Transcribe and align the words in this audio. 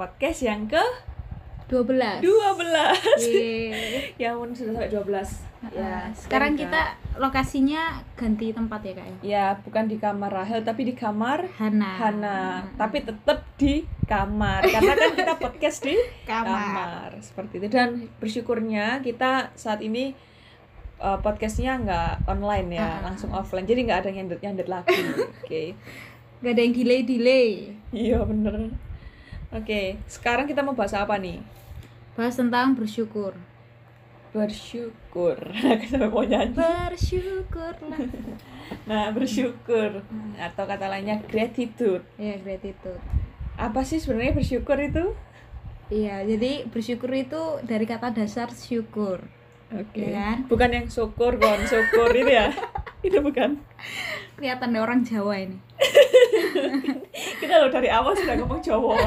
Podcast 0.00 0.40
yang 0.48 0.64
ke 0.64 0.80
12 1.68 2.24
12 2.24 3.20
Yeay. 3.20 4.16
Ya 4.16 4.32
ampun 4.32 4.56
sudah 4.56 4.72
sampai 4.72 4.88
12 4.88 5.76
Ya, 5.76 6.08
sekarang 6.16 6.56
kita 6.56 6.96
lokasinya 7.20 8.00
ganti 8.16 8.48
tempat 8.48 8.80
ya 8.80 8.96
kak 8.96 9.04
ya? 9.04 9.16
Ya 9.20 9.44
bukan 9.60 9.92
di 9.92 10.00
kamar 10.00 10.32
Rahel 10.32 10.64
tapi 10.64 10.88
di 10.88 10.96
kamar 10.96 11.44
Hana. 11.52 12.00
Hana 12.00 12.64
Tapi 12.80 13.04
tetap 13.04 13.44
di 13.60 13.84
kamar 14.08 14.64
Karena 14.64 14.92
kan 14.96 15.12
kita 15.12 15.34
podcast 15.36 15.84
di 15.84 16.00
Kamar. 16.32 16.48
kamar 16.48 17.10
Seperti 17.20 17.60
itu 17.60 17.68
Dan 17.68 18.08
bersyukurnya 18.16 19.04
kita 19.04 19.52
saat 19.52 19.84
ini 19.84 20.16
uh, 20.96 21.20
podcastnya 21.20 21.76
nggak 21.76 22.24
online 22.24 22.72
ya. 22.72 23.04
Langsung 23.04 23.36
offline 23.36 23.68
Jadi 23.68 23.84
nggak 23.84 24.00
ada 24.00 24.08
yang 24.08 24.32
nyandet 24.32 24.64
lagi 24.64 24.96
Oke 25.44 25.76
Gak 26.40 26.56
ada 26.56 26.62
yang 26.64 26.72
delay 26.72 27.04
delay. 27.04 27.48
Iya 27.92 28.24
bener 28.24 28.88
Oke 29.50 29.98
sekarang 30.06 30.46
kita 30.46 30.62
mau 30.62 30.78
bahas 30.78 30.94
apa 30.94 31.18
nih? 31.18 31.42
Bahas 32.14 32.38
tentang 32.38 32.78
bersyukur. 32.78 33.34
Bersyukur 34.30 35.34
Kita 35.82 36.06
mau 36.06 36.22
nyanyi 36.22 36.54
Bersyukurlah. 36.54 37.98
Nah, 38.86 39.10
bersyukur 39.10 40.06
atau 40.38 40.62
kata 40.62 40.86
lainnya 40.86 41.18
gratitude. 41.26 42.06
ya 42.14 42.38
gratitude. 42.38 43.02
Apa 43.58 43.82
sih 43.82 43.98
sebenarnya 43.98 44.38
bersyukur 44.38 44.78
itu? 44.78 45.10
Iya, 45.90 46.22
jadi 46.22 46.70
bersyukur 46.70 47.10
itu 47.10 47.58
dari 47.66 47.82
kata 47.82 48.14
dasar 48.14 48.54
syukur. 48.54 49.26
Oke. 49.70 50.10
Ya 50.10 50.34
kan? 50.34 50.38
Bukan 50.50 50.70
yang 50.74 50.86
syukur, 50.90 51.38
kon 51.38 51.62
syukur 51.62 52.10
itu 52.10 52.26
ya. 52.26 52.50
itu 53.06 53.18
bukan. 53.22 53.62
Kelihatan 54.34 54.74
deh 54.74 54.82
orang 54.82 55.00
Jawa 55.06 55.38
ini. 55.38 55.58
Kita 57.40 57.54
loh 57.62 57.70
dari 57.70 57.86
awal 57.86 58.18
sudah 58.18 58.34
ngomong 58.42 58.58
Jawa. 58.58 58.98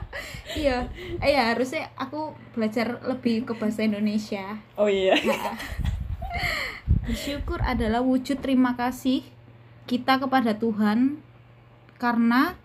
iya, 0.60 0.90
eh 1.22 1.30
ya 1.30 1.54
harusnya 1.54 1.86
aku 1.94 2.34
belajar 2.56 2.98
lebih 3.06 3.46
ke 3.46 3.52
bahasa 3.54 3.86
Indonesia. 3.86 4.58
oh 4.74 4.90
iya. 4.90 5.14
Bersyukur 7.06 7.62
adalah 7.62 8.02
wujud 8.02 8.42
terima 8.42 8.74
kasih 8.74 9.22
kita 9.86 10.22
kepada 10.22 10.54
Tuhan 10.58 11.22
karena 12.02 12.58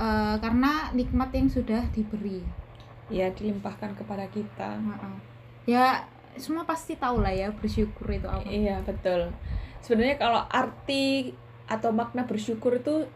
eh, 0.00 0.36
karena 0.40 0.90
nikmat 0.96 1.28
yang 1.36 1.52
sudah 1.52 1.84
diberi. 1.92 2.40
Ya 3.10 3.28
dilimpahkan 3.34 3.98
kepada 3.98 4.30
kita. 4.30 4.78
Ya 5.66 6.06
semua 6.36 6.62
pasti 6.68 6.94
tahu 6.94 7.22
lah 7.24 7.32
ya 7.34 7.48
bersyukur 7.50 8.06
itu 8.10 8.26
apa. 8.28 8.46
Iya, 8.46 8.82
betul. 8.86 9.32
Sebenarnya 9.80 10.16
kalau 10.20 10.42
arti 10.46 11.34
atau 11.70 11.90
makna 11.94 12.26
bersyukur 12.26 12.78
itu 12.78 13.06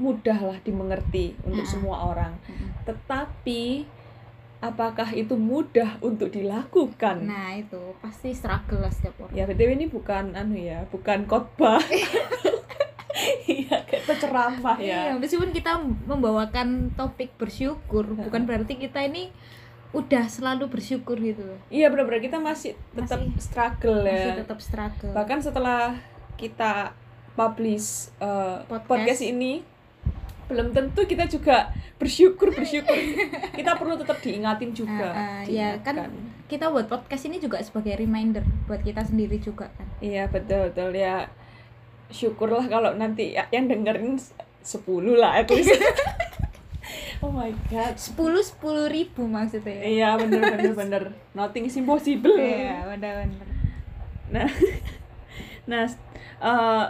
mudah 0.00 0.38
lah 0.40 0.58
dimengerti 0.64 1.36
untuk 1.44 1.64
semua 1.68 2.10
orang. 2.10 2.32
Tetapi 2.88 3.84
apakah 4.60 5.12
itu 5.16 5.36
mudah 5.36 6.00
untuk 6.04 6.32
dilakukan? 6.32 7.24
Nah 7.24 7.56
itu 7.56 7.96
pasti 8.00 8.32
struggle 8.32 8.84
lah 8.84 8.92
setiap 8.92 9.28
orang. 9.28 9.36
Ya 9.36 9.44
BTW 9.48 9.76
ini 9.76 9.86
bukan 9.88 10.36
anu 10.36 10.56
ya, 10.56 10.84
bukan 10.88 11.24
khotbah. 11.28 11.80
Iya, 13.50 13.82
kayak 13.84 14.04
penceramah 14.06 14.78
Iya, 14.80 15.12
ya. 15.12 15.14
meskipun 15.18 15.50
kita 15.52 15.76
membawakan 16.08 16.94
topik 16.96 17.34
bersyukur, 17.36 18.06
bukan 18.16 18.48
berarti 18.48 18.78
kita 18.80 19.04
ini 19.04 19.28
udah 19.90 20.24
selalu 20.26 20.70
bersyukur 20.70 21.18
gitu. 21.18 21.42
Iya 21.66 21.90
benar-benar 21.90 22.22
kita 22.22 22.38
masih 22.38 22.78
tetap 22.94 23.18
Masih- 23.20 23.42
struggle 23.42 24.06
Masih 24.06 24.30
ya. 24.30 24.38
tetap 24.46 24.58
struggle. 24.62 25.12
Bahkan 25.12 25.38
setelah 25.42 25.98
kita 26.38 26.94
publish 27.34 28.10
uh, 28.22 28.62
Podcast. 28.66 28.86
podcast. 28.86 29.22
ini 29.22 29.52
belum 30.50 30.74
tentu 30.74 31.06
kita 31.06 31.26
juga 31.26 31.70
bersyukur 31.98 32.50
bersyukur. 32.50 32.94
kita 33.58 33.74
perlu 33.74 33.94
tetap 33.94 34.18
diingatin 34.18 34.70
juga. 34.70 35.10
Ah, 35.10 35.40
ah, 35.40 35.42
ya, 35.46 35.78
kan 35.82 36.10
kita 36.46 36.66
buat 36.70 36.90
podcast 36.90 37.26
ini 37.26 37.38
juga 37.38 37.62
sebagai 37.62 37.94
reminder 37.94 38.42
buat 38.66 38.82
kita 38.82 39.06
sendiri 39.06 39.38
juga 39.38 39.70
kan. 39.74 39.86
Iya 39.98 40.26
betul 40.26 40.70
betul 40.70 40.90
ya. 40.94 41.26
Syukurlah 42.10 42.66
kalau 42.66 42.94
nanti 42.94 43.34
ya- 43.38 43.46
yang 43.50 43.66
dengerin 43.66 44.18
10 44.18 44.82
lah 45.14 45.38
at 45.38 45.50
least. 45.50 45.70
oh 47.20 47.30
my 47.30 47.52
god. 47.68 47.94
10 47.94 48.16
10 48.16 48.88
ribu 48.88 49.24
maksudnya. 49.24 49.76
ya? 49.76 49.82
Iya 49.84 50.08
bener 50.16 50.40
bener 50.48 50.72
bener 50.72 51.02
nothing 51.32 51.64
is 51.64 51.76
impossible. 51.76 52.34
Iya, 52.34 52.86
benar-benar. 52.86 53.46
Nah, 54.30 54.48
nah 55.70 55.84
eh, 56.40 56.84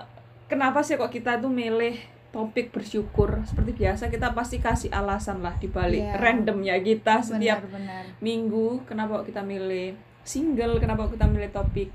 kenapa 0.47 0.81
sih 0.81 0.95
kok 0.95 1.09
kita 1.09 1.39
tuh 1.39 1.49
milih 1.49 1.97
topik 2.31 2.71
bersyukur? 2.71 3.43
Seperti 3.43 3.75
biasa 3.75 4.07
kita 4.07 4.31
pasti 4.31 4.59
kasih 4.59 4.91
alasan 4.91 5.41
lah 5.41 5.57
di 5.57 5.67
balik 5.67 6.05
Iya. 6.05 6.15
randomnya 6.17 6.77
kita 6.79 7.21
setiap 7.21 7.65
Benar-benar. 7.67 8.05
minggu. 8.21 8.85
Kenapa 8.85 9.21
kok 9.21 9.29
kita 9.29 9.43
milih 9.43 9.97
single? 10.23 10.79
Kenapa 10.79 11.09
kok 11.09 11.17
kita 11.17 11.27
milih 11.27 11.51
topik 11.51 11.91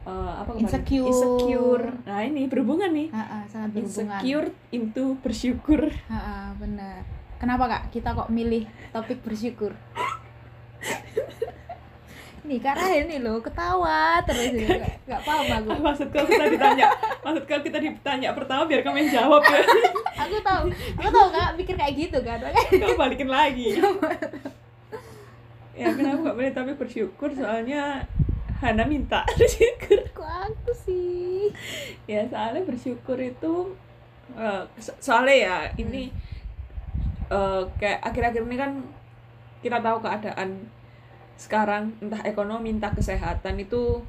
eh, 0.00 0.32
apa 0.34 0.50
kemarin? 0.50 0.64
Insecure. 0.66 1.06
Insecure. 1.06 1.86
Nah 2.02 2.20
ini 2.24 2.48
berhubungan 2.48 2.90
nih. 2.90 3.08
Ah, 3.12 3.20
ah, 3.20 3.42
sangat 3.46 3.76
berhubungan. 3.76 4.18
Insecure 4.18 4.48
into 4.72 5.04
bersyukur. 5.20 5.92
Ah, 6.08 6.16
ah, 6.16 6.48
benar. 6.56 7.04
Kenapa 7.40 7.64
kak 7.66 7.82
kita 7.90 8.12
kok 8.12 8.28
milih 8.28 8.62
topik 8.92 9.24
bersyukur? 9.24 9.72
Nih 12.40 12.56
karena 12.58 12.88
ini 12.90 13.20
loh 13.20 13.38
ketawa 13.38 14.20
terus 14.24 14.50
ini 14.50 14.64
nggak 15.06 15.22
paham 15.22 15.46
aku. 15.46 15.70
Maksud 15.86 16.08
kalau 16.08 16.26
kita 16.26 16.46
ditanya, 16.48 16.86
maksud 17.20 17.44
kalau 17.44 17.62
kita 17.62 17.78
ditanya 17.78 18.32
pertama 18.32 18.64
biar 18.64 18.80
kamu 18.80 18.96
yang 19.00 19.12
jawab 19.14 19.42
ya. 19.44 19.60
Aku 20.24 20.36
tahu, 20.40 20.68
aku 20.94 21.08
tahu 21.10 21.28
kak 21.32 21.50
mikir 21.56 21.74
kayak 21.74 21.94
gitu 21.96 22.18
kan. 22.20 22.36
Kamu 22.80 22.94
balikin 22.94 23.26
lagi. 23.26 23.80
ya 25.72 25.88
kenapa 25.90 26.28
gak 26.28 26.36
boleh 26.36 26.52
tapi 26.52 26.72
bersyukur 26.76 27.32
soalnya 27.32 28.04
Hana 28.60 28.84
minta 28.84 29.24
bersyukur 29.32 29.96
Kok 30.12 30.28
aku 30.44 30.70
sih? 30.76 31.48
ya 32.04 32.20
soalnya 32.28 32.60
bersyukur 32.62 33.16
itu 33.16 33.72
eh, 34.36 34.62
so- 34.76 34.98
soalnya 35.00 35.32
ya 35.34 35.56
ini 35.80 36.12
eh, 37.30 37.62
kayak 37.78 37.98
akhir-akhir 38.04 38.42
ini 38.44 38.56
kan 38.58 38.72
kita 39.62 39.78
tahu 39.78 39.98
keadaan 40.02 40.66
sekarang 41.40 41.96
entah 42.04 42.20
ekonomi 42.26 42.76
entah 42.76 42.92
kesehatan 42.92 43.56
itu 43.56 44.02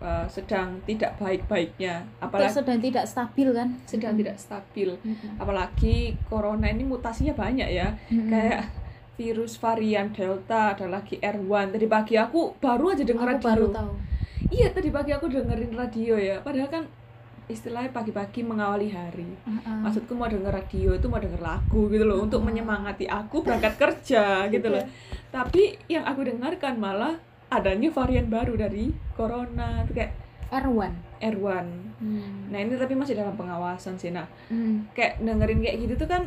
eh, 0.00 0.26
sedang 0.32 0.80
tidak 0.88 1.18
baik-baiknya 1.20 2.06
apalagi 2.22 2.62
sedang 2.62 2.80
tidak 2.80 3.04
stabil 3.04 3.48
kan? 3.52 3.68
sedang 3.84 4.14
tidak 4.16 4.36
stabil 4.40 4.90
Mm-mm. 5.02 5.36
apalagi 5.36 6.16
corona 6.30 6.70
ini 6.70 6.86
mutasinya 6.86 7.36
banyak 7.36 7.68
ya 7.68 7.92
Mm-mm. 8.08 8.30
kayak 8.30 8.72
virus 9.20 9.60
varian 9.60 10.08
delta 10.10 10.72
ada 10.72 10.88
lagi 10.88 11.20
R1 11.20 11.76
tadi 11.76 11.86
pagi 11.86 12.14
aku 12.16 12.56
baru 12.56 12.96
aja 12.96 13.04
denger 13.04 13.28
aku 13.28 13.36
radio 13.36 13.48
baru 13.52 13.66
tahu. 13.68 13.92
iya 14.48 14.66
tadi 14.72 14.88
pagi 14.88 15.12
aku 15.12 15.26
dengerin 15.28 15.72
radio 15.76 16.14
ya 16.16 16.40
padahal 16.40 16.72
kan 16.72 16.84
istilahnya 17.52 17.90
pagi-pagi 17.90 18.40
mengawali 18.40 18.88
hari 18.88 19.28
ah. 19.44 19.84
maksudku 19.84 20.12
mau 20.12 20.26
denger 20.26 20.50
radio 20.50 20.90
itu 20.90 21.06
mau 21.06 21.16
denger 21.16 21.38
lagu 21.38 21.86
gitu 21.86 22.02
loh 22.02 22.18
untuk 22.18 22.40
Ah. 22.40 22.46
menyemangati 22.48 23.04
aku 23.04 23.40
berangkat 23.40 23.76
kerja 23.76 24.24
gitu 24.54 24.66
loh 24.66 24.82
tapi 25.28 25.76
yang 25.86 26.02
aku 26.02 26.24
dengarkan 26.24 26.76
malah 26.76 27.20
adanya 27.48 27.88
varian 27.88 28.26
baru 28.26 28.56
dari 28.56 28.88
corona 29.12 29.84
itu 29.84 29.92
kayak 29.92 30.12
R1. 30.48 30.92
R1 31.20 31.66
Hmm. 32.02 32.50
nah 32.50 32.58
ini 32.58 32.74
tapi 32.74 32.92
masih 32.92 33.14
dalam 33.14 33.32
pengawasan 33.32 33.94
sih 33.94 34.10
nah 34.10 34.26
Hmm. 34.48 34.90
kayak 34.90 35.20
dengerin 35.20 35.60
kayak 35.60 35.76
gitu 35.80 35.94
tuh 35.94 36.08
kan 36.08 36.26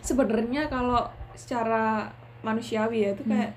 sebenarnya 0.00 0.66
kalau 0.66 1.06
secara 1.32 2.10
manusiawi 2.42 3.00
ya 3.00 3.10
itu 3.14 3.24
kayak 3.24 3.54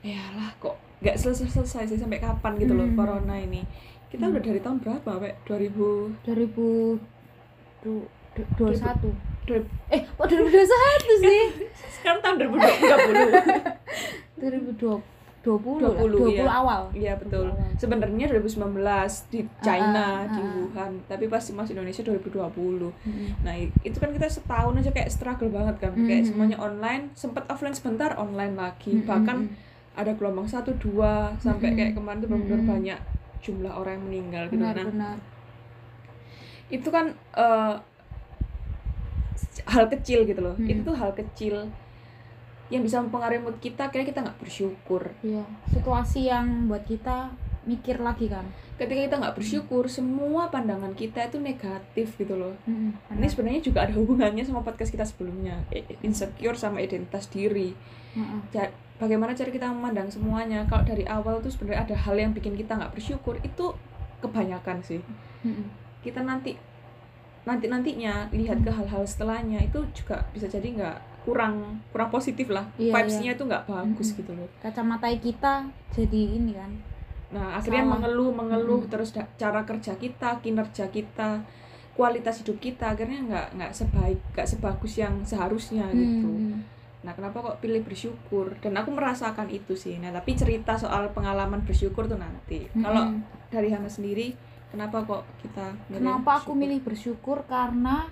ya 0.00 0.20
lah 0.32 0.52
kok 0.58 0.76
nggak 1.00 1.16
selesai 1.16 1.48
selesai 1.48 1.84
sih 1.86 1.98
sampai 1.98 2.18
kapan 2.18 2.54
gitu 2.56 2.70
loh 2.72 2.86
Hmm. 2.86 2.94
corona 2.94 3.34
ini 3.34 3.66
kita 4.08 4.22
Hmm. 4.22 4.30
udah 4.30 4.42
dari 4.42 4.58
tahun 4.58 4.78
berapa 4.78 5.10
Pak? 5.10 5.34
2000 5.44 6.10
2021. 6.24 9.12
dua- 9.44 9.64
Eh, 9.88 10.04
kok 10.04 10.26
2021 10.26 11.14
sih? 11.18 11.42
sekarang 11.94 12.20
tahun 12.20 12.36
2020 12.38 13.26
2020 14.36 15.00
20, 15.38 15.80
20, 15.80 16.28
20 16.28 16.34
iya. 16.34 16.44
awal. 16.50 16.82
iya 16.92 17.12
betul 17.14 17.46
sebenarnya 17.74 18.26
2019 18.28 19.30
di 19.30 19.46
China 19.58 20.18
ah, 20.18 20.20
di 20.28 20.36
ah. 20.36 20.50
Wuhan 20.58 20.90
tapi 21.06 21.24
pas 21.26 21.40
masuk 21.40 21.72
Indonesia 21.72 22.02
2020 22.02 22.84
Mm-mm. 22.84 23.28
Nah 23.40 23.54
itu 23.56 23.96
kan 23.96 24.10
kita 24.10 24.26
setahun 24.26 24.74
aja 24.76 24.90
kayak 24.90 25.08
struggle 25.08 25.48
banget 25.48 25.78
kan 25.78 25.90
Kayak 25.96 26.20
Mhm. 26.20 26.26
semuanya 26.28 26.56
online 26.58 27.08
Sempat 27.14 27.46
offline 27.46 27.72
sebentar 27.72 28.12
online 28.14 28.52
lagi 28.52 28.92
Mm-mm. 28.92 29.06
Bahkan 29.06 29.36
ada 29.94 30.10
gelombang 30.12 30.44
satu 30.44 30.74
dua 30.76 31.32
Sampai 31.38 31.72
kayak 31.72 31.94
kemarin 31.94 32.18
tuh 32.18 32.28
benar-benar 32.28 32.62
banyak 32.68 32.98
jumlah 33.40 33.70
orang 33.70 33.96
yang 33.96 34.04
meninggal 34.04 34.42
gitu 34.46 34.54
benar 34.56 34.74
Nah 34.74 34.86
benar. 34.86 35.16
itu 36.68 36.88
kan 36.88 37.06
eh, 37.34 37.74
hal 39.66 39.84
kecil 39.88 40.24
gitu 40.24 40.40
loh 40.40 40.54
Mhm. 40.54 40.68
Itu 40.68 40.80
tuh 40.84 40.96
hal 40.96 41.12
kecil 41.12 41.54
yang 42.68 42.82
bisa 42.82 43.00
mempengaruhi 43.00 43.40
mood 43.40 43.56
kita 43.58 43.88
Kayaknya 43.88 44.08
kita 44.08 44.20
nggak 44.22 44.38
bersyukur 44.38 45.02
Iya, 45.20 45.44
situasi 45.66 46.26
yang 46.26 46.68
buat 46.68 46.84
kita 46.84 47.32
mikir 47.68 48.00
lagi 48.00 48.32
kan. 48.32 48.48
Ketika 48.80 49.00
kita 49.04 49.16
nggak 49.20 49.36
bersyukur 49.36 49.84
semua 49.92 50.48
pandangan 50.48 50.96
kita 50.96 51.28
itu 51.28 51.36
negatif 51.36 52.16
gitu 52.16 52.34
loh. 52.34 52.56
Mm-mm, 52.64 52.96
ini 53.12 53.20
benar. 53.20 53.28
sebenarnya 53.28 53.60
juga 53.60 53.78
ada 53.84 53.92
hubungannya 53.92 54.40
sama 54.42 54.64
podcast 54.64 54.88
kita 54.88 55.04
sebelumnya. 55.04 55.60
Insecure 56.00 56.56
sama 56.56 56.80
identitas 56.80 57.28
diri. 57.28 57.76
Ja- 58.50 58.72
bagaimana 58.98 59.36
cara 59.36 59.52
kita 59.52 59.68
memandang 59.70 60.08
semuanya? 60.08 60.64
Kalau 60.66 60.82
dari 60.82 61.04
awal 61.06 61.38
tuh 61.38 61.52
sebenarnya 61.52 61.86
ada 61.86 61.96
hal 62.08 62.16
yang 62.18 62.32
bikin 62.32 62.56
kita 62.56 62.74
nggak 62.74 62.96
bersyukur 62.96 63.36
itu 63.44 63.76
kebanyakan 64.18 64.80
sih. 64.82 65.04
Mm-mm. 65.44 65.70
kita 65.98 66.22
nanti 66.22 66.54
nanti 67.46 67.66
nantinya 67.70 68.26
lihat 68.34 68.60
ke 68.60 68.70
hal-hal 68.70 69.02
setelahnya 69.06 69.62
itu 69.62 69.82
juga 69.94 70.20
bisa 70.34 70.50
jadi 70.50 70.66
nggak 70.68 70.96
kurang 71.26 71.78
kurang 71.94 72.10
positif 72.10 72.50
lah. 72.50 72.66
Iya, 72.74 72.92
vibes-nya 72.94 73.30
itu 73.38 73.42
nggak 73.46 73.64
bagus 73.70 74.08
Mm-mm. 74.14 74.18
gitu 74.22 74.32
loh. 74.34 74.48
Kacamata 74.62 75.08
kita 75.18 75.66
jadi 75.94 76.22
ini 76.38 76.52
kan 76.58 76.70
nah 77.28 77.54
akhirnya 77.54 77.82
Salah. 77.82 77.92
mengeluh 77.94 78.30
mengeluh 78.32 78.80
Mm-mm. 78.80 78.90
terus 78.90 79.10
cara 79.12 79.60
kerja 79.62 79.92
kita 79.94 80.40
kinerja 80.40 80.88
kita 80.88 81.44
kualitas 81.92 82.40
hidup 82.40 82.56
kita 82.56 82.94
akhirnya 82.94 83.20
nggak 83.22 83.46
nggak 83.54 83.72
sebaik 83.74 84.20
nggak 84.32 84.48
sebagus 84.48 84.94
yang 84.96 85.20
seharusnya 85.22 85.84
gitu 85.90 86.24
Hmm. 86.24 86.62
nah 86.98 87.12
kenapa 87.12 87.38
kok 87.38 87.58
pilih 87.58 87.82
bersyukur 87.82 88.56
dan 88.58 88.74
aku 88.74 88.90
merasakan 88.90 89.46
itu 89.48 89.74
sih 89.74 89.96
nah 89.96 90.10
tapi 90.10 90.34
cerita 90.34 90.74
soal 90.74 91.10
pengalaman 91.10 91.60
bersyukur 91.60 92.06
tuh 92.06 92.16
nanti 92.16 92.64
kalau 92.72 93.12
Mm-mm. 93.12 93.22
dari 93.48 93.68
Hana 93.68 93.86
sendiri 93.86 94.32
kenapa 94.68 95.02
kok 95.02 95.22
kita 95.40 95.74
kenapa 95.90 96.38
aku 96.38 96.52
bersyukur? 96.52 96.58
milih 96.58 96.80
bersyukur 96.80 97.38
karena 97.44 98.08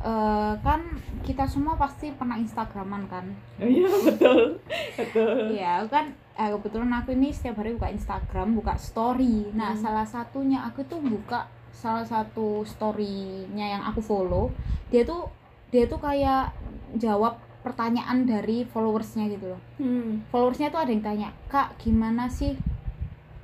eh, 0.00 0.52
kan 0.58 0.80
kita 1.20 1.44
semua 1.44 1.76
pasti 1.76 2.08
pernah 2.10 2.34
instagraman 2.34 3.04
kan 3.06 3.24
iya 3.60 3.86
betul 3.86 4.56
betul 4.96 5.52
Iya, 5.52 5.84
aku 5.84 5.88
kan 5.90 6.06
eh, 6.34 6.50
kebetulan 6.50 6.92
aku 6.94 7.12
ini 7.12 7.28
setiap 7.30 7.60
hari 7.60 7.76
buka 7.76 7.88
Instagram, 7.88 8.56
buka 8.56 8.74
story. 8.74 9.52
Nah, 9.52 9.76
Hmm. 9.76 9.82
salah 9.82 10.06
satunya 10.06 10.64
aku 10.64 10.80
tuh 10.84 10.96
buka 10.98 11.44
salah 11.70 12.00
satu 12.02 12.64
story-nya 12.64 13.76
yang 13.76 13.82
aku 13.84 14.00
follow. 14.00 14.48
Dia 14.88 15.04
tuh 15.04 15.28
dia 15.68 15.84
tuh 15.84 16.00
kayak 16.00 16.50
jawab 16.96 17.36
pertanyaan 17.60 18.24
dari 18.24 18.64
followersnya 18.64 19.28
gitu 19.28 19.52
loh. 19.52 19.60
hmm. 19.76 20.32
Followersnya 20.32 20.72
tuh 20.72 20.80
ada 20.80 20.90
yang 20.90 21.04
tanya, 21.04 21.28
"Kak, 21.46 21.76
gimana 21.76 22.24
sih 22.26 22.56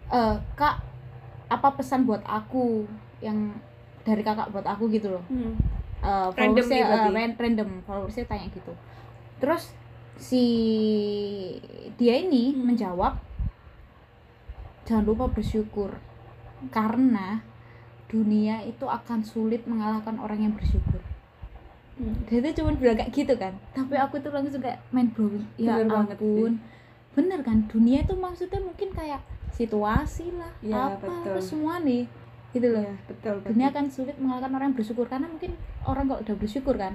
eh 0.08 0.36
Kak, 0.54 0.76
apa 1.46 1.68
pesan 1.76 2.08
buat 2.08 2.24
aku 2.24 2.88
yang 3.20 3.52
dari 4.02 4.22
kakak 4.22 4.48
buat 4.50 4.64
aku 4.64 4.88
gitu 4.88 5.12
loh." 5.12 5.24
Hmm. 5.28 5.52
Uh, 6.00 6.28
Random 6.28 6.34
followersnya 6.34 6.74
nih 6.74 6.84
berarti? 6.84 7.08
uh, 7.08 7.14
ran- 7.14 7.36
random 7.38 7.70
followersnya 7.82 8.24
tanya 8.24 8.46
gitu 8.48 8.72
terus 9.36 9.62
si 10.16 10.44
dia 11.94 12.14
ini 12.16 12.50
Hmm. 12.50 12.64
menjawab 12.66 13.20
jangan 14.84 15.04
lupa 15.04 15.28
bersyukur 15.28 15.90
karena 16.68 17.42
dunia 18.06 18.62
itu 18.62 18.86
akan 18.86 19.20
sulit 19.22 19.66
mengalahkan 19.66 20.16
orang 20.16 20.40
yang 20.40 20.54
bersyukur 20.54 21.02
Hmm. 21.96 22.12
dia 22.24 22.44
tuh 22.44 22.60
cuma 22.60 22.76
bilang 22.76 22.92
kayak 22.94 23.08
gitu 23.10 23.34
kan 23.34 23.56
tapi 23.72 23.96
aku 23.96 24.20
tuh 24.20 24.28
langsung 24.28 24.60
kayak 24.60 24.84
main 24.90 25.08
blowing 25.08 25.48
ya 25.56 25.80
Bener 25.80 25.88
banget 25.90 26.16
ampun 26.16 26.52
bener 27.12 27.40
kan 27.40 27.64
dunia 27.66 28.04
itu 28.04 28.12
maksudnya 28.14 28.60
mungkin 28.60 28.92
kayak 28.92 29.24
situasi 29.50 30.28
lah 30.30 30.52
Ya, 30.60 30.92
apa 30.92 31.00
betul. 31.02 31.24
apa 31.26 31.40
semua 31.40 31.80
nih 31.80 32.04
gitu 32.52 32.66
loh. 32.72 32.82
Iya, 32.82 32.94
betul. 33.06 33.36
Dunia 33.42 33.66
akan 33.70 33.84
sulit 33.88 34.16
mengalahkan 34.18 34.52
orang 34.54 34.66
yang 34.70 34.76
bersyukur. 34.78 35.06
Karena 35.06 35.26
mungkin 35.26 35.52
orang 35.84 36.04
kalau 36.06 36.20
udah 36.22 36.36
bersyukur 36.36 36.74
kan? 36.76 36.94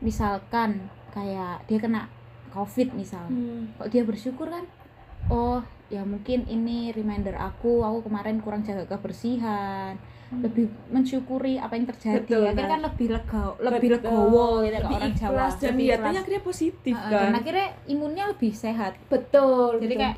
Misalkan 0.00 0.92
kayak 1.10 1.64
dia 1.64 1.78
kena 1.80 2.06
covid 2.52 2.92
misal. 2.92 3.24
Hmm. 3.28 3.72
kok 3.76 3.88
dia 3.88 4.04
bersyukur 4.04 4.48
kan? 4.48 4.64
Oh 5.28 5.60
ya 5.86 6.02
mungkin 6.02 6.42
ini 6.50 6.90
reminder 6.90 7.38
aku 7.38 7.86
aku 7.86 8.06
kemarin 8.06 8.40
kurang 8.40 8.62
jaga 8.62 8.84
kebersihan. 8.86 9.96
Lebih 10.26 10.66
mensyukuri 10.90 11.54
apa 11.54 11.78
yang 11.78 11.86
terjadi. 11.86 12.18
Betul, 12.26 12.42
akhirnya 12.50 12.66
nah. 12.66 12.72
kan 12.74 12.80
lebih 12.90 13.06
lega 13.14 13.42
lebih 13.62 13.88
Betul. 13.94 14.10
legowo 14.10 14.48
gitu 14.66 14.74
Lebih 14.82 14.96
orang 14.98 15.14
Jawa. 15.14 15.30
ikhlas 15.30 15.54
dan 15.54 15.70
Lebih 15.70 15.86
niatnya 15.86 16.20
akhirnya 16.20 16.42
positif 16.42 16.94
Heeh, 16.98 17.10
kan? 17.14 17.22
dan 17.30 17.32
akhirnya 17.38 17.66
imunnya 17.86 18.24
lebih 18.34 18.50
sehat. 18.50 18.92
Betul 19.06 19.78
jadi 19.78 19.94
betul. 19.94 20.02
kayak 20.02 20.16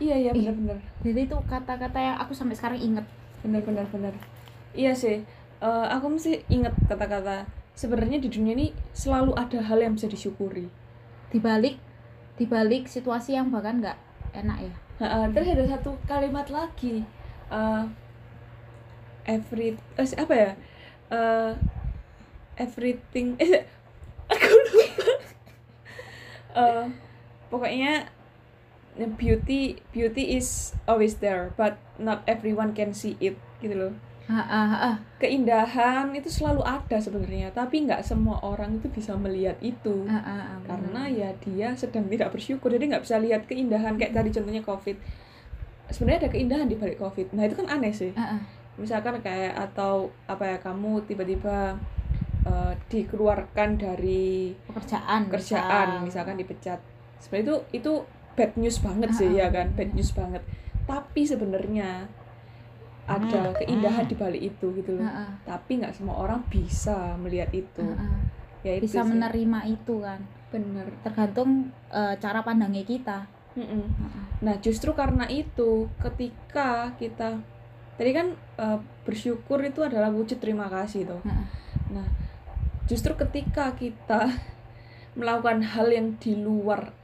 iya 0.00 0.16
iya 0.16 0.30
benar-benar. 0.32 0.80
jadi 1.04 1.20
itu 1.28 1.36
kata-kata 1.44 1.98
yang 2.00 2.16
aku 2.16 2.32
sampai 2.32 2.56
sekarang 2.56 2.80
inget 2.80 3.04
benar-benar 3.40 3.86
benar 3.88 4.14
iya 4.74 4.94
sih. 4.94 5.22
Eh, 5.60 5.86
aku 5.92 6.16
mesti 6.16 6.40
ingat 6.48 6.72
kata-kata. 6.88 7.44
Sebenarnya 7.76 8.20
di 8.20 8.28
dunia 8.32 8.56
ini 8.56 8.72
selalu 8.96 9.36
ada 9.36 9.60
hal 9.60 9.80
yang 9.80 9.96
bisa 9.96 10.08
disyukuri. 10.08 10.68
Dibalik 11.30 11.76
dibalik 12.40 12.88
situasi 12.88 13.36
yang 13.36 13.52
bahkan 13.52 13.84
nggak 13.84 13.98
enak 14.32 14.58
ya. 14.64 14.74
Nah, 15.00 15.28
terus 15.32 15.52
ada 15.52 15.64
satu 15.76 15.96
kalimat 16.08 16.48
lagi. 16.48 17.04
Eh, 17.52 17.84
every 19.28 19.76
eh, 19.76 20.08
apa 20.16 20.34
ya? 20.34 20.50
Eh, 21.10 21.52
everything 22.56 23.36
eh 23.40 23.64
aku 24.32 24.48
lupa. 24.48 25.12
Eh, 26.50 26.84
pokoknya 27.52 28.08
beauty 29.08 29.80
beauty 29.94 30.36
is 30.36 30.76
always 30.84 31.24
there 31.24 31.54
but 31.56 31.80
not 31.96 32.20
everyone 32.28 32.76
can 32.76 32.92
see 32.92 33.16
it 33.20 33.40
gitu 33.60 33.76
loh. 33.76 33.92
Ah, 34.30 34.46
ah, 34.46 34.72
ah. 34.94 34.96
keindahan 35.18 36.14
itu 36.14 36.30
selalu 36.30 36.62
ada 36.62 37.02
sebenarnya 37.02 37.50
tapi 37.50 37.82
nggak 37.82 38.06
semua 38.06 38.38
orang 38.46 38.78
itu 38.78 38.86
bisa 38.86 39.18
melihat 39.18 39.58
itu. 39.58 40.06
Ah, 40.06 40.22
ah, 40.22 40.42
ah, 40.54 40.58
karena 40.62 41.10
ya 41.10 41.34
dia 41.42 41.74
sedang 41.74 42.06
tidak 42.06 42.30
bersyukur 42.30 42.70
jadi 42.70 42.94
nggak 42.94 43.02
bisa 43.02 43.18
lihat 43.18 43.50
keindahan 43.50 43.98
kayak 43.98 44.14
tadi 44.14 44.30
contohnya 44.30 44.62
covid. 44.62 44.94
Sebenarnya 45.90 46.18
ada 46.26 46.30
keindahan 46.30 46.70
di 46.70 46.78
balik 46.78 47.02
covid. 47.02 47.34
Nah 47.34 47.42
itu 47.42 47.58
kan 47.58 47.66
aneh 47.74 47.90
sih. 47.90 48.14
Ah, 48.14 48.38
ah. 48.38 48.40
misalkan 48.78 49.18
kayak 49.18 49.58
atau 49.58 50.14
apa 50.30 50.46
ya 50.46 50.56
kamu 50.62 51.10
tiba-tiba 51.10 51.74
eh, 52.46 52.72
dikeluarkan 52.86 53.82
dari 53.82 54.54
pekerjaan 54.70 55.26
kerjaan 55.26 55.86
misal. 55.90 56.06
misalkan 56.06 56.38
dipecat. 56.38 56.78
Sebenarnya 57.18 57.44
itu 57.50 57.82
itu 57.82 57.92
bad 58.36 58.52
news 58.56 58.78
banget 58.80 59.10
sih 59.16 59.28
Ah, 59.30 59.34
ya 59.34 59.46
ah. 59.46 59.48
kan? 59.50 59.66
Bad 59.74 59.90
news 59.94 60.10
banget. 60.12 60.42
Tapi 60.86 61.20
sebenarnya 61.22 62.06
ada 63.10 63.50
keindahan 63.58 64.06
di 64.06 64.14
balik 64.14 64.42
itu 64.54 64.66
gitu 64.76 64.98
loh. 64.98 65.06
Tapi 65.42 65.82
nggak 65.82 65.94
semua 65.98 66.18
orang 66.20 66.42
bisa 66.46 67.18
melihat 67.18 67.50
itu. 67.50 67.82
Ya 68.62 68.76
itu 68.76 68.86
bisa 68.86 69.02
sih. 69.02 69.10
menerima 69.10 69.58
itu 69.66 69.94
kan. 70.02 70.20
Bener. 70.50 70.86
Tergantung 71.02 71.74
eh, 71.90 72.14
cara 72.18 72.42
pandangnya 72.42 72.84
kita. 72.86 73.26
Mm-mm. 73.58 73.82
Ah, 73.98 74.06
ah. 74.06 74.26
nah 74.46 74.54
justru 74.62 74.94
karena 74.94 75.26
itu 75.26 75.90
ketika 75.98 76.94
kita 77.02 77.42
tadi 77.98 78.10
kan 78.14 78.38
eh, 78.62 78.78
bersyukur 79.02 79.58
itu 79.66 79.82
adalah 79.82 80.06
wujud 80.14 80.38
terima 80.38 80.70
kasih 80.70 81.02
tuh 81.10 81.20
Ah, 81.26 81.42
ah. 81.42 81.46
nah 81.90 82.06
justru 82.86 83.10
ketika 83.18 83.74
kita 83.74 84.30
melakukan 85.18 85.66
hal 85.66 85.90
yang 85.90 86.14
di 86.22 86.38
luar 86.38 86.94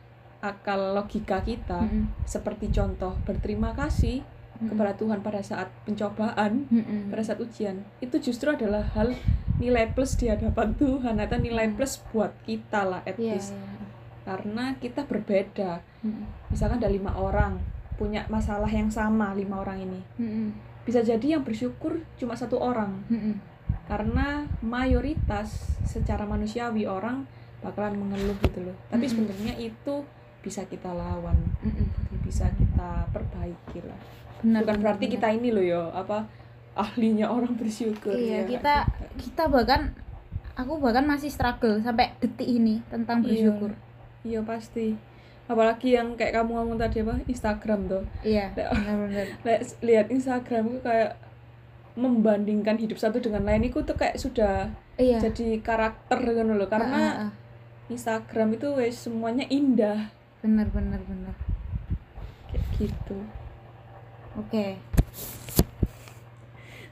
akal 0.47 0.95
logika 0.95 1.43
kita 1.43 1.83
Mm-mm. 1.83 2.07
seperti 2.23 2.71
contoh 2.71 3.19
berterima 3.23 3.73
kasih 3.73 4.23
Mm-mm. 4.23 4.71
kepada 4.71 4.93
Tuhan 4.95 5.19
pada 5.21 5.43
saat 5.43 5.69
pencobaan 5.83 6.65
Mm-mm. 6.69 7.11
pada 7.11 7.23
saat 7.23 7.38
ujian 7.38 7.83
itu 7.99 8.17
justru 8.17 8.49
adalah 8.49 8.87
hal 8.95 9.11
nilai 9.57 9.88
plus 9.88 10.15
di 10.15 10.29
hadapan 10.29 10.73
Tuhan 10.75 11.17
atau 11.17 11.37
nilai 11.37 11.69
plus 11.71 11.99
buat 12.09 12.31
kita 12.43 12.85
lah 12.85 13.00
at 13.03 13.17
Iya, 13.17 13.35
least 13.35 13.53
iya. 13.53 13.67
karena 14.23 14.65
kita 14.76 15.05
berbeda 15.05 15.83
Mm-mm. 16.00 16.25
misalkan 16.49 16.79
ada 16.79 16.88
lima 16.88 17.12
orang 17.12 17.59
punya 17.97 18.29
masalah 18.29 18.69
yang 18.69 18.88
sama 18.88 19.33
lima 19.33 19.59
orang 19.59 19.83
ini 19.83 20.00
Mm-mm. 20.17 20.49
bisa 20.85 21.00
jadi 21.00 21.37
yang 21.37 21.43
bersyukur 21.43 21.99
cuma 22.15 22.33
satu 22.33 22.57
orang 22.57 23.00
Mm-mm. 23.09 23.37
karena 23.87 24.45
mayoritas 24.61 25.49
secara 25.83 26.25
manusiawi 26.25 26.85
orang 26.85 27.25
bakalan 27.59 27.97
mengeluh 27.97 28.37
gitu 28.41 28.61
loh 28.62 28.76
tapi 28.87 29.05
Mm-mm. 29.05 29.12
sebenarnya 29.17 29.55
itu 29.59 29.95
bisa 30.47 30.62
kita 30.65 30.87
lawan 30.88 31.35
Mm-mm. 31.61 31.91
bisa 32.23 32.47
kita 32.49 33.11
perbaiki 33.11 33.83
lah 33.83 33.99
Benar, 34.38 34.62
bukan 34.62 34.76
berarti 34.79 35.05
benar. 35.05 35.15
kita 35.19 35.29
ini 35.33 35.49
loh 35.50 35.65
ya 35.65 35.83
apa 35.91 36.23
ahlinya 36.73 37.26
orang 37.26 37.53
bersyukur 37.53 38.12
Iya, 38.12 38.45
ya 38.45 38.49
kita 38.49 38.75
juga. 38.85 39.07
kita 39.19 39.43
bahkan 39.49 39.81
aku 40.55 40.79
bahkan 40.79 41.03
masih 41.03 41.26
struggle 41.26 41.81
sampai 41.81 42.15
detik 42.17 42.47
ini 42.47 42.79
tentang 42.87 43.21
Iya. 43.21 43.50
bersyukur. 43.50 43.71
iya 44.23 44.41
pasti 44.41 44.95
apalagi 45.47 45.95
yang 45.95 46.15
kayak 46.15 46.37
kamu 46.37 46.53
ngomong 46.53 46.76
tadi 46.76 47.00
apa 47.00 47.19
Instagram 47.25 47.81
tuh 47.87 48.03
Iya, 48.23 48.50
benar-benar. 48.53 49.26
Lihat 49.87 50.07
Instagram 50.09 50.62
itu 50.69 50.81
kayak 50.81 51.12
membandingkan 51.95 52.76
hidup 52.76 52.99
satu 52.99 53.19
dengan 53.19 53.43
lain 53.43 53.65
itu 53.65 53.81
tuh 53.81 53.95
kayak 53.95 54.17
sudah 54.17 54.69
Iya. 54.97 55.21
jadi 55.23 55.61
karakter 55.61 56.19
gitu 56.23 56.45
loh 56.47 56.65
Ah, 56.65 56.71
karena 56.71 57.00
ah, 57.00 57.21
ah. 57.23 57.31
Instagram 57.87 58.53
itu 58.53 58.69
wes 58.75 58.97
semuanya 58.99 59.45
indah 59.47 60.09
benar 60.47 60.71
benar 60.71 61.03
benar. 61.03 61.35
kayak 62.47 62.62
gitu 62.79 63.19
Oke. 64.38 64.79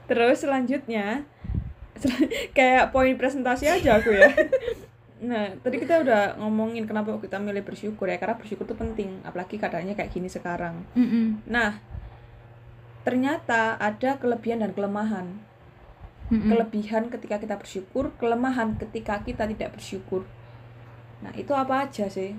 terus 0.05 0.43
selanjutnya 0.43 1.23
sel- 1.95 2.27
kayak 2.57 2.91
poin 2.91 3.15
presentasi 3.15 3.71
aja 3.71 4.03
aku 4.03 4.11
ya 4.11 4.27
nah 5.29 5.47
tadi 5.63 5.79
kita 5.79 6.03
udah 6.03 6.35
ngomongin 6.43 6.83
kenapa 6.83 7.15
kita 7.17 7.39
milih 7.39 7.63
bersyukur 7.63 8.11
ya 8.11 8.19
karena 8.19 8.35
bersyukur 8.35 8.67
itu 8.67 8.75
penting 8.75 9.23
apalagi 9.23 9.55
keadaannya 9.55 9.95
kayak 9.95 10.11
gini 10.11 10.27
sekarang 10.27 10.83
Mm-mm. 10.93 11.39
nah 11.47 11.79
ternyata 13.07 13.79
ada 13.79 14.19
kelebihan 14.19 14.59
dan 14.61 14.75
kelemahan 14.75 15.39
Mm-mm. 16.27 16.51
kelebihan 16.51 17.07
ketika 17.07 17.39
kita 17.39 17.55
bersyukur 17.55 18.11
kelemahan 18.19 18.75
ketika 18.75 19.23
kita 19.23 19.47
tidak 19.47 19.71
bersyukur 19.71 20.27
nah 21.23 21.31
itu 21.33 21.55
apa 21.55 21.87
aja 21.87 22.11
sih 22.11 22.35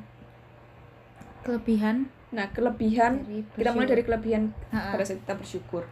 kelebihan 1.46 2.10
nah 2.28 2.50
kelebihan 2.50 3.22
kita 3.54 3.70
mulai 3.70 3.86
dari 3.86 4.02
kelebihan 4.02 4.50
Ha-ha. 4.68 4.92
pada 4.92 5.06
saat 5.06 5.22
kita 5.22 5.34
bersyukur 5.34 5.86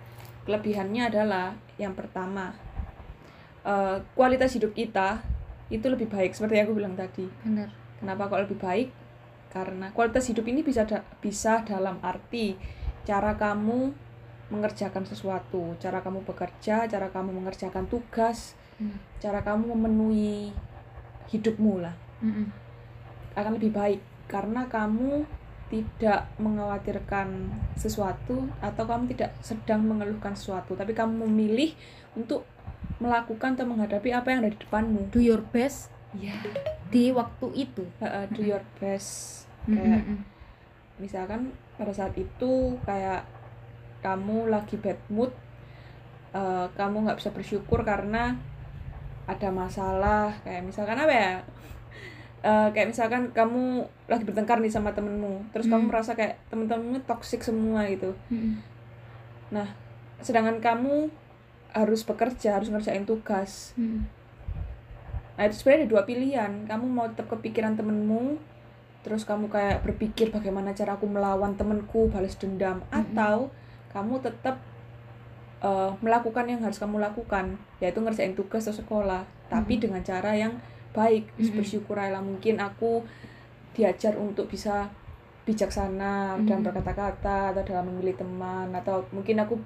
kelebihannya 0.44 1.02
adalah 1.06 1.54
yang 1.76 1.94
pertama 1.94 2.52
eh, 3.64 3.96
kualitas 4.12 4.52
hidup 4.52 4.73
kita 4.73 5.23
itu 5.68 5.87
lebih 5.87 6.06
baik 6.06 6.34
seperti 6.34 6.58
yang 6.58 6.66
aku 6.66 6.76
bilang 6.76 6.94
tadi 6.94 7.25
bener 7.40 7.70
kenapa 7.96 8.28
kok 8.28 8.42
lebih 8.42 8.58
baik 8.58 8.88
karena 9.49 9.87
kualitas 9.90 10.26
hidup 10.26 10.44
ini 10.44 10.61
bisa 10.61 10.82
da- 10.82 11.06
bisa 11.18 11.62
dalam 11.62 12.02
arti 12.02 12.58
cara 13.04 13.32
kamu 13.34 13.94
mengerjakan 14.50 15.06
sesuatu 15.06 15.78
cara 15.78 16.02
kamu 16.02 16.20
bekerja 16.23 16.84
cara 16.84 17.08
kamu 17.08 17.30
mengerjakan 17.32 17.87
tugas 17.87 18.58
Hmm. 18.75 18.99
cara 19.23 19.38
kamu 19.38 19.70
memenuhi 19.70 20.50
hidupmu 21.30 21.78
lah 21.78 21.94
Mm-mm. 22.18 22.50
akan 23.32 23.54
lebih 23.54 23.70
baik 23.70 24.02
karena 24.26 24.66
kamu 24.66 25.23
tidak 25.73 26.28
mengkhawatirkan 26.37 27.50
sesuatu 27.75 28.47
atau 28.61 28.85
kamu 28.85 29.16
tidak 29.16 29.33
sedang 29.40 29.83
mengeluhkan 29.85 30.37
sesuatu 30.37 30.76
tapi 30.76 30.92
kamu 30.92 31.25
memilih 31.26 31.73
untuk 32.14 32.44
melakukan 33.02 33.59
atau 33.59 33.66
menghadapi 33.66 34.14
apa 34.14 34.28
yang 34.30 34.40
ada 34.44 34.52
di 34.52 34.61
depanmu. 34.61 35.11
Do 35.11 35.18
your 35.18 35.42
best 35.50 35.90
ya 36.14 36.37
di 36.92 37.11
waktu 37.11 37.47
itu. 37.56 37.85
Do 38.30 38.40
your 38.44 38.62
best. 38.78 39.44
Kayak 39.64 40.04
Mm-mm. 40.04 40.18
misalkan 41.00 41.56
pada 41.80 41.90
saat 41.90 42.14
itu 42.14 42.78
kayak 42.85 43.25
kamu 44.04 44.52
lagi 44.52 44.76
bad 44.76 45.00
mood 45.09 45.33
eh, 46.37 46.66
kamu 46.76 47.09
nggak 47.09 47.18
bisa 47.18 47.33
bersyukur 47.33 47.80
karena 47.83 48.37
ada 49.25 49.49
masalah 49.49 50.37
kayak 50.44 50.68
misalkan 50.68 51.00
apa 51.00 51.14
ya 51.16 51.33
Eh, 52.44 52.68
kayak 52.76 52.92
misalkan 52.92 53.32
kamu 53.32 53.88
lagi 54.04 54.28
bertengkar 54.28 54.60
nih 54.60 54.68
sama 54.68 54.92
temenmu 54.92 55.48
terus 55.48 55.64
kamu 55.64 55.88
Hmm. 55.88 55.90
merasa 55.96 56.12
kayak 56.12 56.36
temen-temenmu 56.52 57.00
toxic 57.08 57.40
semua 57.40 57.88
gitu 57.88 58.12
Mm-mm. 58.28 58.60
sedangkan 60.20 60.60
kamu 60.60 61.08
harus 61.72 62.04
bekerja 62.04 62.60
harus 62.60 62.68
ngerjain 62.68 63.08
tugas 63.08 63.72
Mm-mm. 63.80 64.04
Nah 65.34 65.48
itu 65.48 65.56
sebenarnya 65.56 65.82
ada 65.82 65.90
dua 65.90 66.02
pilihan. 66.04 66.52
Kamu 66.62 66.86
mau 66.86 67.10
tetap 67.10 67.26
kepikiran 67.26 67.74
temenmu, 67.74 68.38
terus 69.02 69.24
kamu 69.24 69.50
kayak 69.50 69.82
berpikir 69.82 70.30
bagaimana 70.30 70.70
cara 70.70 70.94
aku 70.94 71.10
melawan 71.10 71.58
temenku, 71.58 72.06
balas 72.06 72.38
dendam, 72.38 72.78
atau 72.92 73.50
kamu 73.90 74.22
tetap 74.22 74.62
eh, 75.58 75.90
melakukan 75.98 76.44
yang 76.44 76.60
harus 76.60 76.76
kamu 76.76 77.00
lakukan, 77.00 77.56
yaitu 77.80 77.98
ngerjain 77.98 78.36
tugas 78.36 78.68
atau 78.68 78.78
sekolah, 78.78 79.24
tapi 79.48 79.74
Mm. 79.74 79.82
dengan 79.82 80.02
cara 80.04 80.36
yang 80.36 80.54
baik. 80.94 81.26
Mm-mm. 81.34 81.58
bersyukur 81.58 81.98
lah 81.98 82.22
mungkin 82.22 82.56
aku 82.56 83.02
diajar 83.74 84.14
untuk 84.14 84.46
bisa 84.46 84.86
bijaksana 85.44 86.38
dalam 86.40 86.62
Mm. 86.62 86.66
berkata-kata 86.70 87.52
atau 87.52 87.62
dalam 87.62 87.90
memilih 87.90 88.14
teman 88.14 88.72
atau 88.72 89.04
mungkin 89.10 89.36
aku 89.36 89.58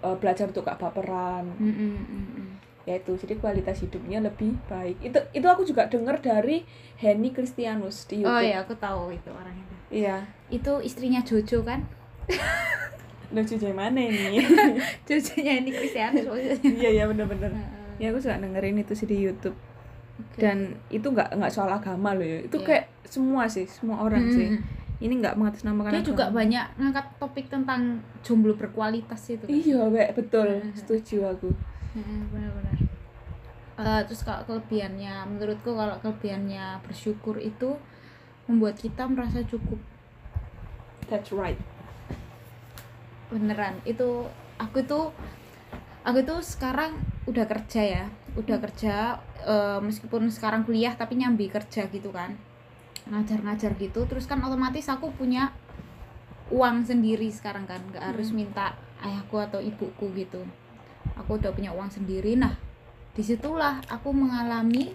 eh, 0.00 0.16
belajar 0.16 0.46
untuk 0.46 0.62
gak 0.62 0.78
baperan. 0.78 1.44
Mm-mm. 1.58 2.54
yaitu 2.86 3.18
jadi 3.18 3.34
kualitas 3.36 3.82
hidupnya 3.82 4.22
lebih 4.22 4.54
baik 4.70 4.94
itu 5.02 5.18
itu 5.34 5.42
aku 5.42 5.66
juga 5.66 5.90
dengar 5.90 6.22
dari 6.22 6.62
Henny 6.94 7.34
Kristianus 7.34 8.06
di 8.06 8.22
oh 8.22 8.30
YouTube 8.30 8.46
ya 8.46 8.62
aku 8.62 8.78
tahu 8.78 9.10
itu 9.10 9.26
orang 9.26 9.58
itu 9.58 9.74
iya 9.90 10.22
itu 10.54 10.70
istrinya 10.80 11.18
Jojo 11.18 11.66
kan 11.66 11.82
lucu 13.34 13.58
dari 13.58 13.74
mana 13.74 13.98
ini 13.98 14.38
Jojonya 15.10 15.66
ini 15.66 15.70
Kristianus 15.74 16.62
iya 16.62 16.90
iya 16.94 17.04
bener-bener 17.10 17.50
Heeh. 17.50 18.06
ya 18.06 18.14
aku 18.14 18.22
suka 18.22 18.38
dengerin 18.38 18.78
itu 18.78 18.94
sih 18.94 19.10
di 19.10 19.18
YouTube 19.18 19.58
Dan 20.36 20.58
itu 20.88 21.06
nggak 21.06 21.32
nggak 21.32 21.52
soal 21.52 21.68
agama 21.68 22.12
loh 22.12 22.24
ya. 22.24 22.40
Itu 22.40 22.56
Iya. 22.58 22.66
kayak 22.66 22.84
semua 23.04 23.44
sih 23.46 23.64
semua 23.64 24.02
orang 24.02 24.24
sih. 24.28 24.48
Mm-mm. 24.50 24.84
ini 24.96 25.20
nggak 25.20 25.36
mengatasnamakan 25.36 25.92
dia 25.92 26.00
juga 26.00 26.24
agama. 26.26 26.40
banyak 26.40 26.66
ngangkat 26.80 27.06
topik 27.20 27.46
tentang 27.52 28.00
jomblo 28.24 28.56
berkualitas 28.56 29.28
itu 29.28 29.44
kan. 29.44 29.52
iya 29.52 29.84
Wek, 29.86 30.16
betul. 30.16 30.48
Setuju 30.72 31.16
aku. 31.28 31.52
Heeh, 31.92 32.20
benar-benar. 32.32 32.76
Eh, 33.76 34.00
terus 34.08 34.24
kalau 34.24 34.40
kelebihannya 34.48 35.28
menurutku 35.28 35.76
kalau 35.76 36.00
kelebihannya 36.00 36.80
bersyukur 36.80 37.36
itu 37.36 37.76
membuat 38.48 38.80
kita 38.80 39.04
merasa 39.04 39.44
cukup. 39.44 39.76
That's 41.06 41.28
right. 41.28 41.60
Beneran. 43.28 43.84
Itu 43.84 44.32
aku 44.56 44.80
tuh 44.80 45.12
aku 46.02 46.24
tuh 46.24 46.40
sekarang 46.40 46.96
udah 47.26 47.44
kerja 47.44 47.82
ya. 47.82 48.04
Udah 48.32 48.56
kerja 48.56 49.20
eh, 49.46 49.78
meskipun 49.78 50.28
sekarang 50.28 50.66
kuliah 50.66 50.92
tapi 50.98 51.16
nyambi 51.16 51.46
kerja 51.46 51.86
gitu 51.86 52.10
kan. 52.10 52.34
Ngajar-ngajar 53.06 53.78
gitu 53.78 54.02
terus 54.10 54.26
kan 54.26 54.42
otomatis 54.42 54.90
aku 54.90 55.14
punya 55.14 55.54
uang 56.50 56.82
sendiri 56.82 57.30
sekarang 57.30 57.64
kan. 57.64 57.78
Nggak 57.94 58.02
harus 58.14 58.34
Hmm. 58.34 58.42
minta 58.42 58.74
ayahku 59.00 59.38
atau 59.38 59.62
ibuku 59.62 60.10
gitu. 60.18 60.42
Aku 61.14 61.38
udah 61.38 61.54
punya 61.54 61.70
uang 61.70 61.88
sendiri. 61.88 62.34
Nah 62.34 62.58
di 63.14 63.22
situlah 63.24 63.80
aku 63.88 64.12
mengalami 64.12 64.92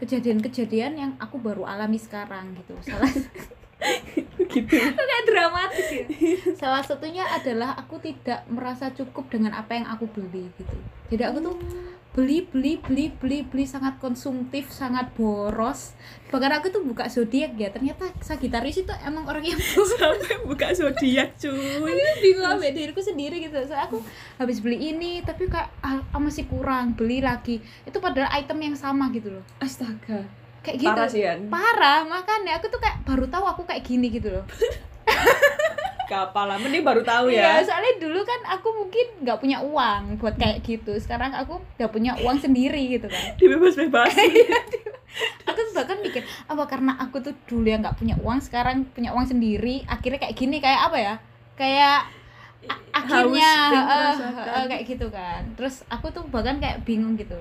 kejadian-kejadian 0.00 0.96
yang 0.96 1.12
aku 1.20 1.36
baru 1.36 1.68
alami 1.68 2.00
sekarang 2.00 2.56
gitu. 2.56 2.72
Salah 2.80 3.10
gitu. 4.54 4.74
Kayak 4.80 5.24
dramatis 5.28 5.88
ya. 5.92 6.04
Salah 6.56 6.80
satunya 6.80 7.24
adalah 7.28 7.76
aku 7.76 8.00
tidak 8.00 8.48
merasa 8.48 8.88
cukup 8.96 9.28
dengan 9.28 9.52
apa 9.52 9.76
yang 9.76 9.86
aku 9.90 10.08
beli 10.08 10.48
gitu. 10.56 10.76
Jadi 11.12 11.22
aku 11.26 11.38
tuh 11.44 11.56
beli 12.10 12.42
beli 12.42 12.82
beli 12.82 13.14
beli 13.14 13.46
beli 13.46 13.64
sangat 13.66 14.02
konsumtif 14.02 14.74
sangat 14.74 15.14
boros. 15.14 15.94
Bahkan 16.30 16.52
aku 16.58 16.74
tuh 16.74 16.82
buka 16.82 17.06
zodiak 17.06 17.54
ya 17.54 17.70
ternyata 17.70 18.10
Sagitarius 18.18 18.82
itu 18.82 18.92
emang 19.06 19.26
orang 19.30 19.46
yang 19.46 19.58
boros. 19.62 19.94
Sampai 19.94 20.42
buka 20.42 20.74
zodiak 20.74 21.38
cuy. 21.38 21.94
Bingung 22.18 22.46
sama 22.46 22.66
diriku 22.74 22.98
sendiri 22.98 23.46
gitu. 23.46 23.62
So 23.62 23.78
aku 23.78 24.02
habis 24.42 24.58
beli 24.58 24.90
ini 24.90 25.22
tapi 25.22 25.46
kayak 25.46 25.70
ah, 25.86 26.02
ah, 26.02 26.20
masih 26.20 26.50
kurang 26.50 26.98
beli 26.98 27.22
lagi. 27.22 27.62
Itu 27.86 28.02
padahal 28.02 28.34
item 28.36 28.58
yang 28.58 28.76
sama 28.76 29.08
gitu 29.14 29.30
loh. 29.30 29.44
Astaga. 29.62 30.26
Kayak 30.60 30.76
gitu. 30.76 30.90
Parah 30.92 31.08
sih 31.08 31.22
kan 31.24 31.40
parah 31.48 32.04
makanya 32.04 32.60
aku 32.60 32.68
tuh 32.68 32.76
kayak 32.76 33.00
baru 33.08 33.24
tahu 33.32 33.44
aku 33.48 33.62
kayak 33.64 33.80
gini 33.80 34.12
gitu 34.12 34.28
loh 34.28 34.44
kapal 36.10 36.50
lah 36.50 36.58
mending 36.58 36.82
baru 36.82 37.06
tahu 37.06 37.30
Iya, 37.30 37.62
ya 37.62 37.62
soalnya 37.62 37.94
dulu 38.02 38.20
kan 38.26 38.40
aku 38.58 38.68
mungkin 38.74 39.06
nggak 39.22 39.38
punya 39.38 39.62
uang 39.62 40.18
buat 40.18 40.34
kayak 40.34 40.66
gitu. 40.66 40.98
Sekarang 40.98 41.30
aku 41.30 41.62
udah 41.78 41.88
punya 41.88 42.18
uang 42.18 42.42
sendiri 42.42 42.82
gitu 42.90 43.06
kan. 43.06 43.24
dibebas-bebasin 43.40 44.50
Aku 45.42 45.58
tuh 45.58 45.74
bahkan 45.74 45.98
mikir, 46.02 46.22
apa 46.46 46.62
karena 46.70 46.94
aku 46.98 47.18
tuh 47.18 47.34
dulu 47.50 47.66
yang 47.66 47.82
nggak 47.82 47.98
punya 47.98 48.14
uang, 48.22 48.38
sekarang 48.42 48.86
punya 48.94 49.10
uang 49.10 49.26
sendiri, 49.26 49.82
akhirnya 49.86 50.22
kayak 50.22 50.34
gini 50.38 50.62
kayak 50.62 50.86
apa 50.86 50.98
ya? 50.98 51.14
Kayak 51.58 52.00
akhirnya 52.94 53.52
merasakan. 53.74 54.44
eh, 54.46 54.64
kayak 54.70 54.84
gitu 54.86 55.06
kan. 55.10 55.42
Terus 55.58 55.82
aku 55.90 56.14
tuh 56.14 56.22
bahkan 56.30 56.62
kayak 56.62 56.86
bingung 56.86 57.18
gitu. 57.18 57.38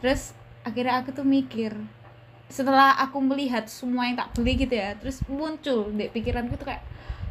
Terus 0.00 0.32
akhirnya 0.64 1.04
aku 1.04 1.12
tuh 1.12 1.26
mikir 1.28 1.76
setelah 2.48 2.94
aku 3.00 3.18
melihat 3.20 3.66
semua 3.66 4.06
yang 4.08 4.16
tak 4.16 4.30
beli 4.36 4.52
gitu 4.54 4.74
ya, 4.76 4.94
terus 4.96 5.20
muncul 5.26 5.90
di 5.92 6.06
pikiranku 6.08 6.54
tuh 6.56 6.70
kayak 6.72 6.84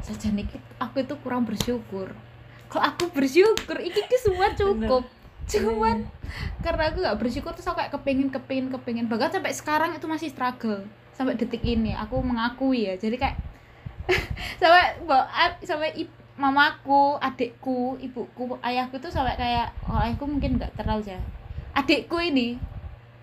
saja 0.04 0.28
nih 0.36 0.46
aku 0.78 1.08
itu 1.08 1.16
kurang 1.24 1.48
bersyukur. 1.48 2.12
Kok 2.68 2.84
aku 2.84 3.04
bersyukur, 3.16 3.80
iki 3.80 4.04
ki 4.04 4.18
semua 4.20 4.52
cukup. 4.52 5.08
Cuman 5.48 6.08
karena 6.64 6.92
aku 6.92 7.04
gak 7.04 7.20
bersyukur 7.20 7.52
terus 7.56 7.68
aku 7.68 7.80
kayak 7.80 7.94
kepingin 7.96 8.28
kepingin 8.32 8.68
kepingin. 8.72 9.06
Bahkan 9.08 9.40
sampai 9.40 9.56
sekarang 9.56 9.92
itu 9.96 10.06
masih 10.08 10.28
struggle. 10.32 10.84
Sampai 11.16 11.40
detik 11.40 11.64
ini 11.64 11.96
aku 11.96 12.20
mengakui 12.20 12.92
ya. 12.92 13.00
Jadi 13.00 13.16
kayak 13.16 13.38
sampai 14.62 15.00
bawa 15.08 15.28
sampai 15.64 16.04
mamaku 16.34 17.16
adikku 17.22 17.96
ibuku 18.02 18.58
ayahku 18.66 18.98
tuh 18.98 19.14
sampai 19.14 19.38
kayak 19.38 19.70
oh, 19.86 20.02
ayahku 20.02 20.26
mungkin 20.28 20.60
nggak 20.60 20.76
terlalu 20.76 21.16
ya. 21.16 21.20
Adikku 21.78 22.18
ini 22.20 22.58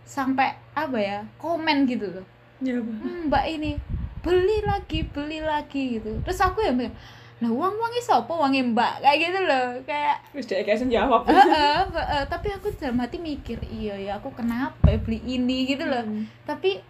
sampai 0.06 0.54
apa 0.72 0.96
ya 0.96 1.18
komen 1.36 1.84
gitu 1.90 2.08
loh. 2.08 2.26
Ya. 2.60 2.76
"Hmm, 2.76 3.28
mbak 3.28 3.44
ini 3.50 3.80
beli 4.20 4.58
lagi 4.64 5.04
beli 5.08 5.40
lagi 5.40 6.00
gitu. 6.00 6.20
Terus 6.24 6.40
aku 6.40 6.60
ya 6.60 6.72
mikir, 6.72 6.92
lah 7.40 7.48
uang 7.48 7.74
uangnya 7.80 8.02
siapa 8.04 8.28
uangnya 8.28 8.62
mbak 8.72 8.92
kayak 9.00 9.16
gitu 9.20 9.40
loh. 9.44 9.68
Kayak 9.88 10.16
Terus 10.36 10.46
dia 10.46 10.60
kayak 10.64 10.78
jawab. 10.92 11.20
Heeh, 11.24 11.80
heeh. 11.88 12.22
tapi 12.28 12.48
aku 12.52 12.68
dalam 12.76 13.00
hati 13.00 13.16
mikir 13.16 13.58
iya 13.72 13.96
ya 13.96 14.12
aku 14.20 14.28
kenapa 14.36 14.92
ya 14.92 14.98
beli 15.00 15.20
ini? 15.24 15.64
Gitu 15.68 15.84
loh. 15.88 16.04
Hmm. 16.04 16.28
tapi 16.44 16.80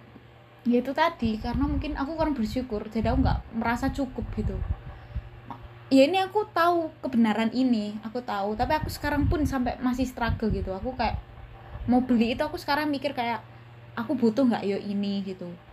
ya 0.61 0.85
itu 0.85 0.93
tadi 0.93 1.41
karena 1.41 1.65
mungkin 1.65 1.97
aku 1.97 2.21
kurang 2.21 2.37
bersyukur 2.37 2.85
jadi 2.93 3.17
aku 3.17 3.25
nggak 3.25 3.41
merasa 3.57 3.89
cukup 3.95 4.27
gitu. 4.35 4.59
Ya 5.91 6.07
ini 6.07 6.23
aku 6.23 6.47
tahu 6.55 6.91
kebenaran 7.03 7.51
ini 7.55 7.99
aku 8.03 8.23
tahu. 8.23 8.59
Tapi 8.59 8.75
aku 8.79 8.91
sekarang 8.91 9.31
pun 9.31 9.47
sampai 9.47 9.79
masih 9.79 10.07
struggle 10.07 10.51
gitu. 10.51 10.75
Aku 10.75 10.95
kayak 10.99 11.19
mau 11.87 12.03
beli 12.03 12.35
itu 12.35 12.43
aku 12.43 12.59
sekarang 12.59 12.91
mikir 12.91 13.15
kayak 13.15 13.43
aku 13.95 14.19
butuh 14.19 14.47
nggak 14.47 14.67
yo 14.67 14.79
ini? 14.79 15.23
Gitu 15.23 15.70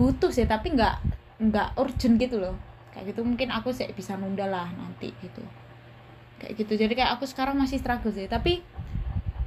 butuh 0.00 0.32
sih 0.32 0.48
tapi 0.48 0.72
nggak 0.72 0.96
nggak 1.44 1.68
urgent 1.76 2.16
gitu 2.16 2.40
loh. 2.40 2.56
Kayak 2.96 3.12
gitu 3.12 3.20
mungkin 3.20 3.52
aku 3.52 3.76
sih 3.76 3.84
bisa 3.92 4.16
nunda 4.16 4.48
lah 4.48 4.72
nanti 4.72 5.12
gitu. 5.20 5.44
Kayak 6.40 6.56
gitu. 6.56 6.72
Jadi 6.80 6.92
kayak 6.96 7.20
aku 7.20 7.28
sekarang 7.28 7.60
masih 7.60 7.76
struggle 7.76 8.08
sih. 8.08 8.24
Tapi 8.24 8.64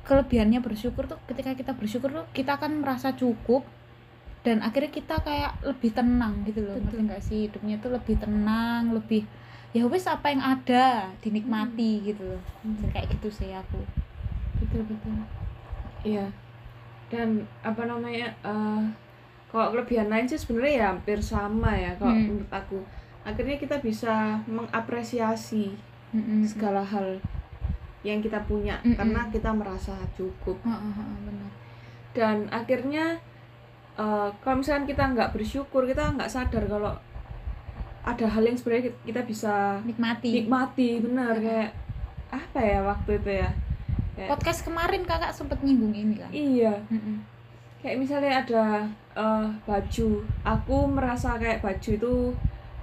kelebihannya 0.06 0.62
bersyukur 0.62 1.10
tuh 1.10 1.18
ketika 1.26 1.58
kita 1.58 1.74
bersyukur 1.74 2.14
tuh 2.14 2.26
kita 2.38 2.62
akan 2.62 2.86
merasa 2.86 3.18
cukup 3.18 3.66
dan 4.44 4.60
akhirnya 4.60 4.92
kita 4.92 5.24
kayak 5.26 5.58
lebih 5.66 5.90
tenang 5.90 6.46
gitu 6.46 6.62
loh. 6.62 6.78
Betul. 6.78 6.86
ngerti 6.86 7.02
nggak 7.10 7.24
sih? 7.26 7.40
Hidupnya 7.50 7.76
tuh 7.82 7.92
lebih 7.98 8.16
tenang 8.22 8.94
lebih 8.94 9.26
ya 9.74 9.90
wes 9.90 10.06
apa 10.06 10.30
yang 10.30 10.44
ada 10.46 11.10
dinikmati 11.26 12.06
gitu 12.06 12.22
loh. 12.30 12.42
Jadi 12.62 12.94
kayak 12.94 13.08
gitu 13.18 13.34
sih 13.34 13.50
aku. 13.50 13.82
Betul 14.62 14.86
betul. 14.86 15.18
Iya. 16.06 16.30
Dan 17.10 17.50
apa 17.66 17.82
namanya 17.90 18.38
eh 18.46 19.03
kalau 19.54 19.70
kelebihan 19.72 20.10
lain 20.10 20.26
sih 20.26 20.36
sebenarnya 20.36 20.74
ya 20.74 20.86
hampir 20.90 21.22
sama 21.22 21.72
ya 21.72 21.94
kalau 21.94 22.10
Hmm. 22.12 22.26
menurut 22.28 22.50
aku 22.52 22.82
akhirnya 23.24 23.56
kita 23.56 23.78
bisa 23.78 24.42
mengapresiasi 24.46 25.78
Mm-mm. 26.12 26.42
segala 26.44 26.82
hal 26.82 27.22
yang 28.02 28.20
kita 28.20 28.42
punya 28.44 28.76
Mm-mm. 28.80 28.98
karena 28.98 29.22
kita 29.30 29.50
merasa 29.50 29.94
cukup 30.12 30.58
Heeh, 30.60 30.92
heeh, 30.92 31.18
benar 31.24 31.52
dan 32.12 32.38
akhirnya 32.50 33.06
eh, 33.94 34.30
kalau 34.38 34.60
misalkan 34.60 34.86
kita 34.86 35.04
nggak 35.08 35.32
bersyukur 35.32 35.86
kita 35.86 36.12
nggak 36.12 36.28
sadar 36.28 36.66
kalau 36.66 36.94
ada 38.04 38.26
hal 38.28 38.44
yang 38.44 38.54
sebenarnya 38.54 38.92
kita- 39.00 39.24
bisa 39.24 39.80
nikmati 39.82 40.30
nikmati 40.36 40.90
benar 41.00 41.38
kayak 41.38 41.72
apa 42.30 42.60
ya 42.60 42.80
waktu 42.82 43.12
itu 43.16 43.32
ya 43.38 43.50
kayak 44.14 44.30
podcast 44.30 44.62
kemarin 44.62 45.02
kakak 45.04 45.32
sempet 45.32 45.62
nyinggung 45.62 45.94
ini 45.94 46.18
kan 46.18 46.30
iya 46.30 46.74
Mm-mm. 46.90 47.24
kayak 47.80 47.98
misalnya 47.98 48.44
ada 48.44 48.64
eh, 49.14 49.48
baju 49.64 50.08
aku 50.44 50.78
merasa 50.88 51.36
kayak 51.36 51.60
baju 51.60 51.90
itu 51.92 52.14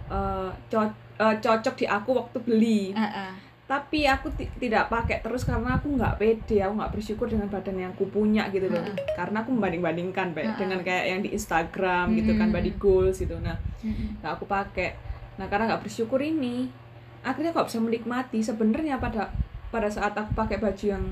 eh, 0.09 0.51
co- 0.69 0.95
eh, 1.17 1.37
cocok 1.37 1.75
di 1.77 1.87
aku 1.87 2.11
waktu 2.13 2.39
beli 2.41 2.83
Heeh. 2.93 3.33
tapi 3.67 4.03
aku 4.03 4.27
ti- 4.33 4.51
tidak 4.57 4.89
pakai 4.89 5.21
terus 5.21 5.43
karena 5.43 5.75
aku 5.75 5.95
nggak 5.95 6.17
pede 6.17 6.59
aku 6.59 6.75
nggak 6.75 6.93
bersyukur 6.93 7.27
dengan 7.27 7.47
badan 7.47 7.79
yang 7.79 7.91
aku 7.91 8.07
punya 8.09 8.47
gitu 8.49 8.67
loh 8.67 8.79
Heeh. 8.79 8.95
karena 9.15 9.41
aku 9.41 9.51
membanding 9.51 9.79
bandingkan 9.81 10.31
Heeh. 10.33 10.55
dengan 10.57 10.81
kayak 10.81 11.05
yang 11.09 11.21
di 11.21 11.31
Instagram 11.31 12.15
gitu 12.15 12.35
kan 12.35 12.49
Mm. 12.49 12.55
body 12.55 12.73
goals 12.77 13.17
gitu 13.19 13.39
nah 13.39 13.55
Mm-mm. 13.81 14.19
nggak 14.19 14.33
aku 14.33 14.45
pakai 14.45 14.95
nah 15.35 15.47
karena 15.47 15.67
nggak 15.69 15.83
bersyukur 15.83 16.19
ini 16.19 16.67
akhirnya 17.21 17.51
kok 17.51 17.67
bisa 17.67 17.79
menikmati 17.79 18.41
sebenarnya 18.41 18.97
pada 18.97 19.31
pada 19.69 19.87
saat 19.87 20.13
aku 20.13 20.33
pakai 20.33 20.59
baju 20.59 20.87
yang 20.89 21.05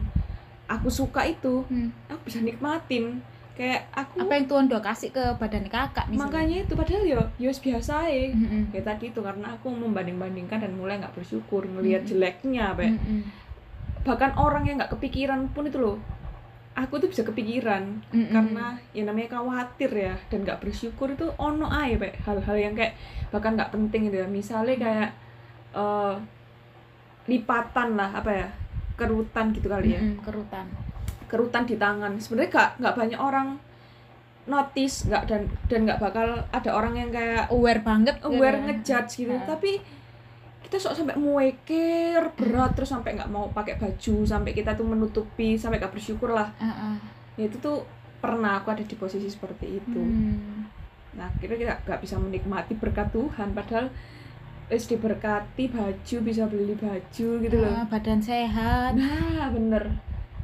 aku 0.66 0.88
suka 0.88 1.22
itu 1.22 1.62
Hmm. 1.64 1.88
aku 2.06 2.26
bisa 2.26 2.40
nikmatin 2.40 3.22
kayak 3.58 3.90
aku 3.90 4.22
apa 4.22 4.32
yang 4.32 4.46
Tuhan 4.46 4.64
udah 4.70 4.80
kasih 4.80 5.10
ke 5.10 5.24
badan 5.34 5.66
kakak 5.66 6.06
misalnya 6.06 6.22
makanya 6.24 6.56
itu 6.62 6.72
padahal 6.72 7.02
yo 7.04 7.20
yo 7.36 7.50
biasa 7.50 7.94
ya 8.06 8.30
Mm-mm. 8.30 8.70
kayak 8.70 8.86
tadi 8.86 9.04
itu 9.10 9.18
karena 9.18 9.46
aku 9.50 9.66
membanding-bandingkan 9.68 10.62
dan 10.62 10.72
mulai 10.72 10.96
nggak 10.96 11.12
bersyukur 11.12 11.66
ngelihat 11.66 12.02
Mm. 12.02 12.08
jeleknya 12.08 12.66
Pak. 12.72 12.86
Mm-mm. 12.88 13.20
bahkan 14.00 14.30
orang 14.38 14.62
yang 14.62 14.78
nggak 14.78 14.94
kepikiran 14.94 15.50
pun 15.50 15.66
itu 15.66 15.76
loh 15.76 15.98
aku 16.72 16.96
tuh 16.96 17.10
bisa 17.10 17.26
kepikiran 17.26 17.98
Mm-mm. 18.08 18.30
karena 18.30 18.64
ya 18.94 19.02
namanya 19.02 19.34
khawatir 19.34 19.90
ya 19.90 20.14
dan 20.28 20.46
nggak 20.46 20.62
bersyukur 20.62 21.10
itu 21.10 21.26
ono 21.36 21.66
aja 21.66 21.98
Pak. 21.98 22.14
hal-hal 22.22 22.56
yang 22.56 22.72
kayak 22.72 22.94
bahkan 23.28 23.52
nggak 23.52 23.68
penting 23.68 24.06
gitu 24.06 24.22
ya 24.22 24.28
misalnya 24.30 24.78
kayak 24.78 25.10
eh, 25.74 26.14
lipatan 27.26 27.88
lah 27.92 28.10
apa 28.14 28.30
ya 28.32 28.48
kerutan 28.94 29.50
gitu 29.50 29.66
kali 29.66 29.94
ya 29.94 30.00
Mm-mm, 30.00 30.22
kerutan 30.22 30.66
kerutan 31.28 31.62
di 31.62 31.76
tangan 31.76 32.16
sebenarnya 32.16 32.50
nggak 32.50 32.70
nggak 32.80 32.94
banyak 32.96 33.20
orang 33.20 33.48
notice 34.44 35.04
nggak 35.04 35.24
dan 35.24 35.40
dan 35.68 35.80
nggak 35.84 36.00
bakal 36.00 36.24
ada 36.48 36.70
orang 36.72 36.96
yang 36.96 37.10
kayak 37.10 37.44
aware 37.48 37.80
banget 37.80 38.16
gitu 38.16 38.32
aware 38.32 38.56
ya. 38.56 38.64
ngejudge 38.66 39.12
gitu 39.18 39.30
Heeh. 39.30 39.44
tapi 39.44 39.72
kita 40.58 40.76
sok 40.76 40.96
sampai 40.96 41.16
muekir 41.16 42.20
berat 42.34 42.72
terus 42.72 42.88
sampai 42.88 43.12
nggak 43.14 43.28
mau 43.28 43.48
pakai 43.48 43.76
baju 43.76 44.14
sampai 44.24 44.52
kita 44.52 44.72
tuh 44.72 44.84
menutupi 44.84 45.54
sampai 45.54 45.76
gak 45.76 45.92
bersyukur 45.92 46.32
lah 46.32 46.48
Heeh. 46.56 46.96
ya 47.36 47.44
itu 47.44 47.56
tuh 47.58 47.84
pernah 48.18 48.58
aku 48.58 48.72
ada 48.72 48.82
di 48.82 48.96
posisi 48.96 49.28
seperti 49.28 49.78
itu 49.78 50.00
Hmm. 50.00 50.64
nah 51.12 51.28
kita 51.36 51.54
kita 51.54 51.84
nggak 51.84 52.00
bisa 52.00 52.16
menikmati 52.16 52.72
berkat 52.74 53.08
Tuhan 53.10 53.52
padahal 53.52 53.92
wis 54.68 54.84
diberkati 54.86 55.68
baju 55.68 56.16
bisa 56.20 56.44
beli 56.44 56.72
baju 56.74 57.28
gitu 57.38 57.56
loh 57.56 57.72
Ah, 57.74 57.84
badan 57.86 58.20
sehat 58.20 58.92
nah 58.92 59.48
bener 59.48 59.92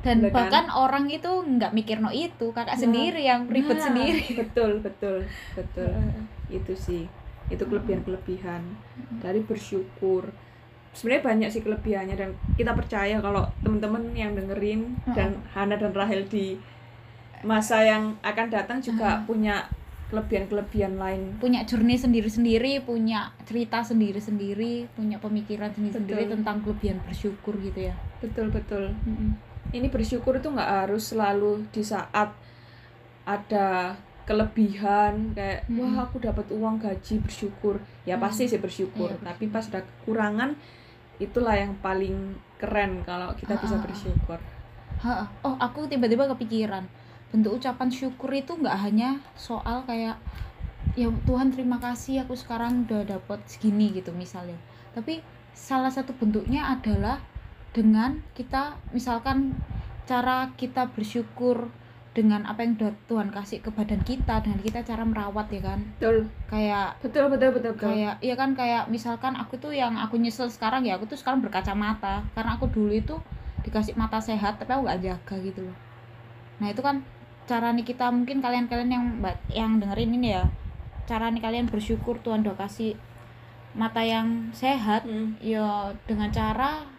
dan 0.05 0.21
Bener 0.21 0.31
kan? 0.31 0.37
bahkan 0.37 0.64
orang 0.69 1.09
itu 1.09 1.27
nggak 1.27 1.73
mikir 1.73 1.97
no 1.99 2.12
itu 2.12 2.53
kakak 2.53 2.77
Nah, 2.77 2.83
sendiri 2.85 3.25
yang 3.25 3.49
ribet 3.49 3.75
Nah, 3.75 3.87
sendiri. 3.88 4.21
betul 4.37 4.71
betul 4.79 5.17
betul. 5.57 5.90
Itu 6.47 6.73
sih 6.77 7.09
itu 7.45 7.61
kelebihan 7.61 8.05
kelebihan 8.05 8.62
dari 9.19 9.40
bersyukur. 9.40 10.29
Sebenarnya 10.93 11.25
banyak 11.25 11.49
sih 11.51 11.61
kelebihannya 11.61 12.14
dan 12.14 12.31
kita 12.55 12.71
percaya 12.71 13.19
kalau 13.19 13.43
teman-teman 13.61 14.14
yang 14.14 14.33
dengerin 14.33 14.95
dan 15.11 15.40
Hana 15.51 15.75
dan 15.75 15.90
Rahel 15.90 16.23
di 16.25 16.55
masa 17.43 17.81
yang 17.81 18.14
akan 18.23 18.47
datang 18.49 18.79
juga 18.79 19.21
punya 19.25 19.67
kelebihan-kelebihan 20.07 20.95
lain. 20.95 21.35
Punya 21.37 21.64
journey 21.64 21.97
sendiri-sendiri 21.97 22.81
punya 22.81 23.35
cerita 23.43 23.83
sendiri-sendiri 23.83 24.87
punya 24.95 25.19
pemikiran 25.19 25.73
sendiri-sendiri 25.73 26.31
tentang 26.31 26.62
kelebihan 26.62 27.03
bersyukur 27.03 27.57
gitu 27.59 27.88
ya. 27.88 27.95
Betul 28.21 28.49
betul 28.49 28.93
ini 29.72 29.88
bersyukur 29.88 30.37
itu 30.37 30.50
nggak 30.50 30.87
harus 30.87 31.14
selalu 31.14 31.64
di 31.72 31.81
saat 31.81 32.35
ada 33.24 33.96
kelebihan 34.24 35.37
kayak 35.37 35.68
Mm-mm. 35.68 35.81
wah 35.96 36.09
aku 36.09 36.20
dapat 36.20 36.48
uang 36.53 36.81
gaji 36.81 37.20
bersyukur. 37.20 37.81
Ya 38.09 38.16
pasti 38.16 38.48
sih 38.48 38.61
bersyukur 38.61 39.12
Iya, 39.12 39.20
tapi 39.24 39.48
pas 39.53 39.68
ada 39.68 39.85
kekurangan 39.85 40.57
itulah 41.20 41.55
yang 41.55 41.77
paling 41.85 42.35
keren 42.61 43.05
kalau 43.05 43.33
kita 43.37 43.57
bisa 43.61 43.77
Ah, 43.77 43.85
bersyukur. 43.85 44.38
Ha, 45.05 45.29
oh 45.44 45.57
aku 45.61 45.85
tiba-tiba 45.85 46.24
kepikiran 46.33 46.88
bentuk 47.29 47.59
ucapan 47.61 47.90
syukur 47.90 48.31
itu 48.33 48.55
nggak 48.55 48.79
hanya 48.79 49.18
soal 49.35 49.83
kayak 49.85 50.16
ya 50.94 51.11
Tuhan 51.27 51.50
terima 51.50 51.83
kasih 51.83 52.22
aku 52.24 52.38
sekarang 52.38 52.87
udah 52.88 53.05
dapat 53.05 53.40
segini 53.44 53.92
gitu 53.92 54.14
misalnya. 54.14 54.57
Tapi 54.96 55.20
salah 55.53 55.90
satu 55.92 56.16
bentuknya 56.16 56.64
adalah 56.72 57.20
dengan 57.74 58.22
kita 58.38 58.78
misalkan 58.94 59.58
cara 60.06 60.54
kita 60.54 60.94
bersyukur 60.94 61.68
dengan 62.14 62.46
apa 62.46 62.62
yang 62.62 62.78
Tuhan 62.78 63.34
kasih 63.34 63.58
ke 63.58 63.74
badan 63.74 63.98
kita 64.06 64.38
dengan 64.46 64.62
kita 64.62 64.87
cara 64.87 65.02
merawat 65.02 65.50
ya 65.50 65.74
kan? 65.74 65.82
Betul. 65.98 66.30
Kayak 66.46 66.94
betul 67.02 67.26
betul 67.26 67.50
betul 67.50 67.72
betul. 67.74 67.90
kayak 67.90 68.14
iya 68.22 68.34
kan? 68.38 68.54
Kayak 68.54 68.87
misalkan 68.87 69.34
aku 69.34 69.58
tuh 69.58 69.74
yang 69.74 69.98
aku 69.98 70.14
nyesel 70.22 70.46
sekarang 70.46 70.87
ya 70.87 70.94
aku 70.94 71.10
tuh 71.10 71.18
sekarang 71.18 71.42
berkacamata. 71.42 72.22
Karena 72.38 72.54
aku 72.54 72.70
dulu 72.70 72.94
itu 72.94 73.18
dikasih 73.66 73.98
mata 73.98 74.22
sehat 74.22 74.62
tapi 74.62 74.70
aku 74.70 74.87
gak 74.87 75.02
jaga 75.02 75.34
gitu 75.42 75.66
loh. 75.66 75.76
Nah 76.62 76.70
itu 76.70 76.78
kan 76.78 77.02
cara 77.50 77.74
nih 77.74 77.82
kita 77.82 78.08
mungkin 78.14 78.38
kalian-kalian 78.38 78.90
yang 78.94 79.04
yang 79.50 79.70
dengerin 79.82 80.14
ini 80.14 80.38
ya 80.38 80.46
cara 81.04 81.28
nih 81.28 81.42
kalian 81.44 81.68
bersyukur 81.68 82.16
Tuhan 82.24 82.40
udah 82.40 82.56
kasih 82.56 82.96
mata 83.76 84.00
yang 84.00 84.54
sehat 84.54 85.04
Hmm, 85.04 85.37
ya 85.42 85.90
dengan 86.08 86.30
cara 86.32 86.93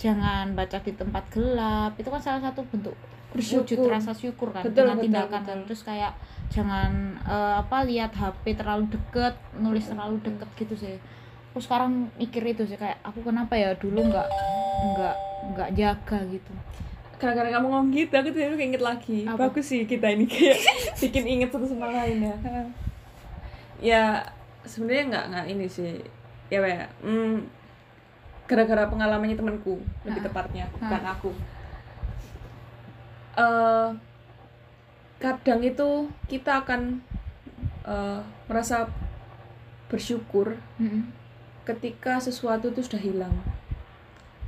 jangan 0.00 0.56
baca 0.56 0.80
di 0.80 0.92
tempat 0.96 1.24
gelap. 1.28 1.92
Itu 2.00 2.08
kan 2.08 2.20
salah 2.24 2.40
satu 2.40 2.64
bentuk 2.72 2.96
wujud 3.30 3.62
bersyukur 3.62 3.86
rasa 3.94 4.10
syukur 4.10 4.50
kan 4.50 4.66
Betul, 4.66 4.90
dengan 4.90 4.98
betul, 4.98 5.06
tindakan. 5.06 5.42
betul. 5.46 5.58
terus 5.70 5.82
kayak 5.86 6.12
jangan 6.50 7.14
eh, 7.22 7.54
apa 7.62 7.86
lihat 7.86 8.10
HP 8.10 8.58
terlalu 8.58 8.90
deket 8.90 9.38
nulis 9.54 9.86
terlalu 9.86 10.18
deket 10.24 10.48
gitu 10.58 10.74
sih. 10.74 10.96
Aku 11.54 11.62
sekarang 11.62 12.10
mikir 12.18 12.42
itu 12.42 12.66
sih 12.66 12.74
kayak 12.74 12.98
aku 13.06 13.22
kenapa 13.22 13.54
ya 13.54 13.70
dulu 13.78 14.02
nggak 14.02 14.26
nggak 14.96 15.16
nggak 15.54 15.68
jaga 15.78 16.18
gitu. 16.26 16.52
Gara-gara 17.20 17.52
kamu 17.52 17.66
ngomong 17.70 17.92
gitu 17.94 18.14
aku 18.16 18.28
tuh 18.34 18.40
inget 18.58 18.82
lagi. 18.82 19.28
Apa? 19.28 19.46
bagus 19.46 19.68
sih 19.68 19.84
kita 19.86 20.10
ini 20.10 20.26
kayak 20.26 20.58
bikin 21.04 21.24
inget 21.28 21.54
satu 21.54 21.70
sama 21.70 21.86
lain 21.92 22.26
ya. 22.26 22.36
Ya 23.78 24.02
sebenarnya 24.66 25.04
nggak 25.06 25.24
nggak 25.30 25.46
ini 25.54 25.66
sih. 25.70 26.02
Ya 26.50 26.58
Wea. 26.58 26.86
hmm, 27.06 27.46
gara-gara 28.50 28.90
pengalamannya 28.90 29.38
temanku 29.38 29.78
lebih 30.02 30.26
tepatnya 30.26 30.66
bukan 30.74 31.02
aku. 31.06 31.30
Eh 33.38 33.88
kadang 35.22 35.62
itu 35.62 36.10
kita 36.26 36.66
akan 36.66 36.98
eh, 37.86 38.20
merasa 38.50 38.90
bersyukur 39.86 40.58
Mm-mm. 40.82 41.06
ketika 41.62 42.18
sesuatu 42.18 42.74
itu 42.74 42.82
sudah 42.82 42.98
hilang. 42.98 43.34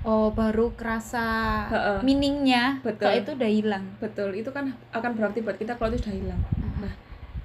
Oh 0.02 0.34
baru 0.34 0.74
kerasa 0.74 1.22
Heeh. 1.70 1.98
meaningnya 2.02 2.82
Betul. 2.82 3.06
kalau 3.06 3.22
itu 3.22 3.30
udah 3.38 3.50
hilang. 3.54 3.84
Betul 4.02 4.34
itu 4.34 4.50
kan 4.50 4.74
akan 4.90 5.10
berarti 5.14 5.46
buat 5.46 5.54
kita 5.54 5.78
kalau 5.78 5.94
itu 5.94 6.02
sudah 6.02 6.16
hilang. 6.18 6.40
Nah 6.82 6.90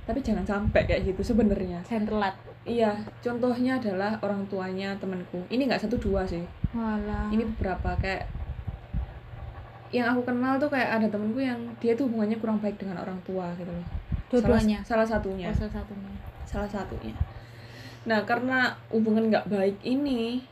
tapi 0.09 0.25
jangan 0.25 0.41
sampai 0.41 0.89
kayak 0.89 1.05
gitu 1.13 1.21
sebenarnya. 1.21 1.85
Jangan 1.85 2.09
telat 2.09 2.35
Iya, 2.67 2.91
contohnya 3.23 3.79
adalah 3.79 4.19
orang 4.19 4.43
tuanya 4.51 4.91
temanku. 4.99 5.39
Ini 5.47 5.71
nggak 5.71 5.87
satu 5.87 5.95
dua 5.95 6.27
sih. 6.27 6.43
walah 6.75 7.31
Ini 7.31 7.47
beberapa 7.55 7.95
kayak 7.95 8.27
yang 9.87 10.11
aku 10.11 10.27
kenal 10.27 10.59
tuh 10.59 10.67
kayak 10.67 10.99
ada 10.99 11.07
temanku 11.07 11.39
yang 11.39 11.55
dia 11.79 11.95
tuh 11.95 12.11
hubungannya 12.11 12.35
kurang 12.43 12.59
baik 12.59 12.75
dengan 12.75 12.99
orang 12.99 13.15
tua 13.23 13.47
gitu 13.55 13.71
loh. 13.71 13.87
dua-duanya 14.27 14.83
Salah, 14.83 15.07
salah 15.07 15.23
satunya. 15.23 15.47
Oh, 15.47 15.55
salah 15.55 15.73
satunya 15.79 16.11
Salah 16.43 16.69
satunya. 16.69 17.15
Nah, 18.03 18.19
karena 18.27 18.75
hubungan 18.91 19.31
nggak 19.31 19.47
baik 19.47 19.79
ini 19.87 20.43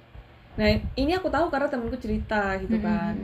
nah 0.56 0.71
ini 0.95 1.12
aku 1.12 1.28
tahu 1.28 1.51
karena 1.51 1.67
temenku 1.67 1.99
cerita 1.99 2.56
gitu 2.63 2.80
Mm-mm. 2.80 2.88
kan 2.88 3.15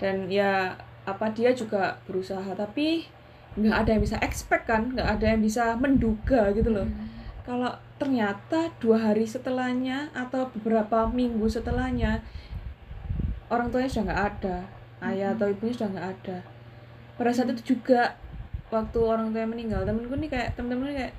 dan 0.00 0.32
ya 0.32 0.72
apa 1.04 1.28
dia 1.28 1.52
juga 1.52 2.00
berusaha 2.08 2.56
tapi 2.56 3.04
nggak 3.52 3.84
ada 3.84 3.88
yang 3.92 4.00
bisa 4.00 4.16
expect 4.24 4.64
kan 4.64 4.96
nggak 4.96 5.04
ada 5.04 5.36
yang 5.36 5.44
bisa 5.44 5.76
menduga 5.76 6.48
gitu 6.56 6.72
loh 6.72 6.88
Mm. 6.88 7.11
Kalau 7.42 7.74
ternyata 7.98 8.70
dua 8.78 9.10
hari 9.10 9.26
setelahnya 9.26 10.14
atau 10.14 10.46
beberapa 10.54 11.10
minggu 11.10 11.46
setelahnya 11.50 12.22
orang 13.50 13.68
tuanya 13.68 13.90
sudah 13.90 14.04
nggak 14.10 14.24
ada 14.34 14.56
ayah 15.10 15.34
atau 15.34 15.50
ibunya 15.50 15.74
sudah 15.74 15.90
nggak 15.90 16.08
ada. 16.18 16.38
Pada 17.18 17.30
saat 17.34 17.50
itu 17.52 17.76
juga 17.76 18.14
waktu 18.70 18.98
orang 19.02 19.34
tuanya 19.34 19.50
meninggal 19.50 19.82
temenku 19.82 20.14
nih 20.16 20.30
kayak 20.30 20.48
temen-temen 20.54 20.94
kayak 20.94 21.14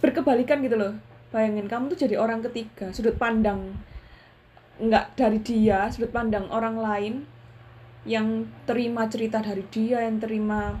berkebalikan 0.00 0.64
gitu 0.64 0.76
loh. 0.80 0.92
Bayangin 1.30 1.68
kamu 1.68 1.92
tuh 1.92 1.98
jadi 2.08 2.16
orang 2.16 2.40
ketiga 2.46 2.94
sudut 2.94 3.18
pandang 3.20 3.76
nggak 4.74 5.14
dari 5.14 5.38
dia 5.38 5.86
sudut 5.90 6.10
pandang 6.10 6.50
orang 6.50 6.74
lain 6.78 7.14
yang 8.04 8.50
terima 8.66 9.06
cerita 9.06 9.38
dari 9.38 9.62
dia 9.70 10.02
yang 10.02 10.18
terima 10.18 10.76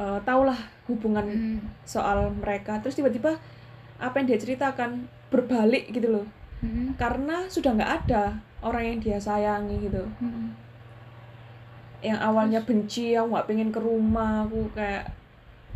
eh, 0.00 0.18
tahulah 0.24 0.56
hubungan 0.88 1.26
Mm. 1.28 1.58
soal 1.84 2.32
mereka 2.32 2.80
terus 2.80 2.96
tiba-tiba 2.96 3.36
apa 4.00 4.14
yang 4.16 4.26
dia 4.26 4.40
ceritakan 4.40 5.04
berbalik 5.28 5.92
gitu 5.92 6.08
loh 6.10 6.26
Mm. 6.64 6.96
karena 6.96 7.44
sudah 7.46 7.72
nggak 7.72 7.92
ada 8.04 8.40
orang 8.60 8.84
yang 8.86 8.98
dia 8.98 9.18
sayangi 9.20 9.76
gitu 9.84 10.02
Mm. 10.18 10.56
yang 12.00 12.16
awalnya 12.18 12.64
benci 12.64 13.12
aku 13.12 13.28
nggak 13.28 13.46
pengen 13.46 13.68
ke 13.68 13.78
rumah 13.78 14.48
aku 14.48 14.72
kayak 14.72 15.12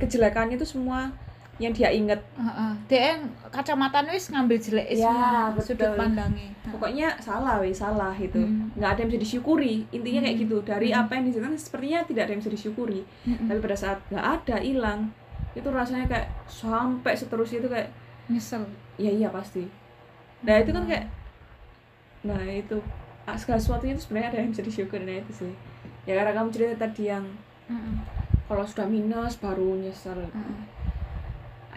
kejelekannya 0.00 0.56
itu 0.56 0.64
semua 0.66 1.12
yang 1.56 1.70
dia 1.70 1.86
inget 1.88 2.18
Heeh. 2.34 2.72
Dia 2.84 3.00
yang 3.12 3.22
kacamata 3.46 4.02
wis 4.06 4.26
ngambil 4.26 4.58
jelek 4.58 4.90
Ya, 4.92 5.54
betul. 5.54 5.78
sudut 5.78 5.94
pandangnya. 5.94 6.50
pokoknya 6.66 7.14
salah 7.18 7.58
weh 7.58 7.70
salah 7.70 8.10
itu 8.12 8.34
Mm. 8.36 8.74
nggak 8.74 8.90
ada 8.90 9.00
yang 9.00 9.08
bisa 9.08 9.22
disyukuri 9.22 9.86
intinya 9.88 10.20
kayak 10.20 10.34
Mm. 10.34 10.42
gitu 10.42 10.56
dari 10.60 10.88
Mm. 10.90 10.98
apa 10.98 11.12
yang 11.12 11.24
diceritakan 11.24 11.54
sepertinya 11.56 11.98
tidak 12.02 12.22
ada 12.22 12.30
yang 12.30 12.40
bisa 12.42 12.50
disyukuri 12.50 13.00
Mm-mm. 13.24 13.46
tapi 13.46 13.58
pada 13.60 13.76
saat 13.76 13.98
nggak 14.08 14.26
ada 14.34 14.56
hilang 14.58 15.00
itu 15.52 15.68
rasanya 15.68 16.06
kayak 16.06 16.26
sampai 16.44 17.14
seterusnya 17.14 17.58
itu 17.60 17.68
kayak 17.68 17.88
nyesel. 18.26 18.66
ya 18.96 19.06
iya 19.08 19.28
pasti 19.28 19.62
nah 20.40 20.56
itu 20.56 20.70
kan 20.70 20.82
kayak 20.84 21.06
nah 22.24 22.42
itu 22.42 22.76
ah, 23.22 23.36
segala 23.36 23.56
sesuatunya 23.56 23.94
itu 23.94 24.02
sebenarnya 24.02 24.28
ada 24.28 24.38
yang 24.40 24.50
bisa 24.50 24.62
disyukuri 24.62 25.04
nah 25.04 25.16
itu 25.16 25.32
sih 25.36 25.52
ya 26.02 26.12
karena 26.14 26.32
kamu 26.32 26.48
cerita 26.50 26.74
tadi 26.80 27.02
yang 27.06 27.24
Mm-mm. 27.64 27.94
kalau 28.44 28.64
sudah 28.64 28.84
minus 28.84 29.38
baru 29.38 29.76
nyesel 29.76 30.18
Mm-mm. 30.26 30.73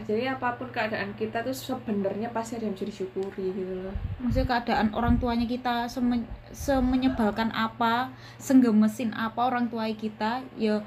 Jadi 0.04 0.32
apa 0.32 0.54
pun 0.54 0.68
keadaan 0.68 1.10
kita 1.14 1.42
tuh 1.42 1.52
sebenarnya 1.52 2.30
pasti 2.30 2.54
ada 2.54 2.66
yang 2.66 2.74
bisa 2.74 2.86
disyukuri 2.86 3.50
gitu 3.50 3.74
loh 3.82 3.96
Maksudnya 4.20 4.46
keadaan 4.48 4.88
orang 4.92 5.18
tuanya 5.18 5.46
kita 5.46 5.88
semen- 5.88 6.28
semenyebalkan 6.52 7.50
apa, 7.50 8.10
senggemesin 8.38 9.10
apa 9.12 9.42
orang 9.44 9.66
tua 9.66 9.90
kita, 9.90 10.46
ya 10.54 10.86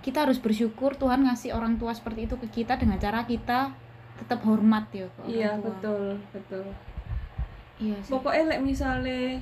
kita 0.00 0.22
harus 0.22 0.38
bersyukur 0.38 0.94
Tuhan 0.94 1.26
ngasih 1.26 1.50
orang 1.50 1.76
tua 1.76 1.90
seperti 1.90 2.24
itu 2.24 2.38
ke 2.38 2.48
kita 2.54 2.74
dengan 2.74 2.96
cara 2.96 3.22
kita 3.22 3.74
tetap 4.16 4.40
hormat 4.42 4.88
ya 4.88 5.04
ke 5.04 5.18
orang 5.18 5.28
iya 5.28 5.50
tua. 5.52 5.64
betul 5.66 6.04
betul 6.30 6.64
Iya 7.76 7.96
sih. 8.00 8.08
pokoknya 8.08 8.42
like 8.48 8.64
misalnya 8.64 9.36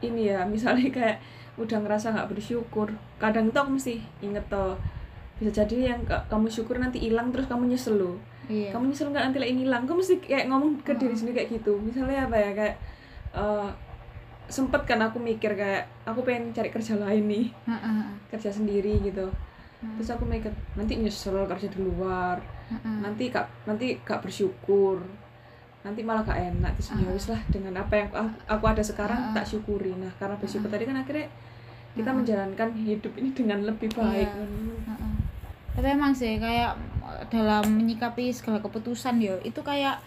ini 0.00 0.22
ya 0.26 0.46
misalnya 0.46 0.88
kayak 0.88 1.18
udah 1.56 1.76
ngerasa 1.76 2.14
nggak 2.14 2.30
bersyukur 2.30 2.88
kadang 3.18 3.50
tuh 3.50 3.60
aku 3.60 3.76
mesti 3.76 3.98
inget 4.20 4.46
toh 4.46 4.78
bisa 5.38 5.50
jadi 5.56 5.76
yang 5.88 6.00
ka- 6.02 6.26
kamu 6.26 6.46
syukur 6.46 6.76
nanti 6.76 6.98
hilang 6.98 7.30
terus 7.30 7.46
kamu 7.46 7.66
nyesel 7.66 7.96
loh. 7.96 8.16
Iya. 8.44 8.72
kamu 8.72 8.88
nyesel 8.88 9.08
nggak 9.08 9.24
nanti 9.24 9.38
lagi 9.38 9.54
hilang? 9.56 9.82
Kamu 9.84 9.98
mesti 9.98 10.16
kayak 10.18 10.48
ngomong 10.48 10.80
ke 10.80 10.92
diri 10.94 11.12
sendiri 11.12 11.36
kayak 11.38 11.50
gitu. 11.54 11.76
Misalnya 11.78 12.24
apa 12.24 12.36
ya 12.36 12.50
kayak 12.52 12.76
eh, 13.34 13.68
sempet 14.48 14.82
kan 14.82 14.98
aku 14.98 15.18
mikir 15.18 15.52
kayak 15.52 15.84
aku 16.02 16.24
pengen 16.24 16.50
cari 16.50 16.68
kerja 16.68 16.96
lain 16.96 17.20
nih 17.22 17.46
Heeh, 17.66 18.00
kerja 18.28 18.48
sendiri 18.50 18.96
gitu. 19.02 19.28
Heeh, 19.28 19.92
terus 19.94 20.10
aku 20.10 20.24
mikir 20.24 20.48
nanti 20.72 20.96
nyesel 20.96 21.36
kerja 21.44 21.68
di 21.68 21.78
luar 21.78 22.40
heeh. 22.66 22.96
nanti 22.98 23.28
gak 23.28 23.44
nanti 23.62 24.00
gak 24.00 24.18
bersyukur 24.18 25.04
nanti 25.78 26.00
malah 26.00 26.24
gak 26.24 26.40
enak. 26.48 26.72
Terus 26.74 26.88
ya 26.94 27.04
Ah. 27.04 27.12
wis 27.12 27.26
lah 27.28 27.40
dengan 27.46 27.76
apa 27.76 27.94
yang 27.94 28.08
aku, 28.08 28.18
aku 28.48 28.64
ada 28.66 28.80
sekarang 28.82 29.30
tak 29.30 29.44
syukuri. 29.44 29.92
Nah 29.92 30.10
karena 30.16 30.34
bersyukur 30.34 30.66
tadi 30.66 30.82
kan 30.82 30.96
akhirnya 30.96 31.28
kita 31.92 32.10
menjalankan 32.10 32.68
hidup 32.74 33.12
ini 33.14 33.30
dengan 33.30 33.60
lebih 33.62 33.92
baik. 33.92 34.26
Iya. 34.26 34.44
Heeh. 34.88 35.12
Tapi 35.78 35.94
emang 35.94 36.10
sih 36.10 36.42
kayak 36.42 36.74
dalam 37.30 37.62
menyikapi 37.70 38.34
segala 38.34 38.58
keputusan 38.58 39.22
yo 39.22 39.38
itu 39.40 39.62
kayak 39.62 40.02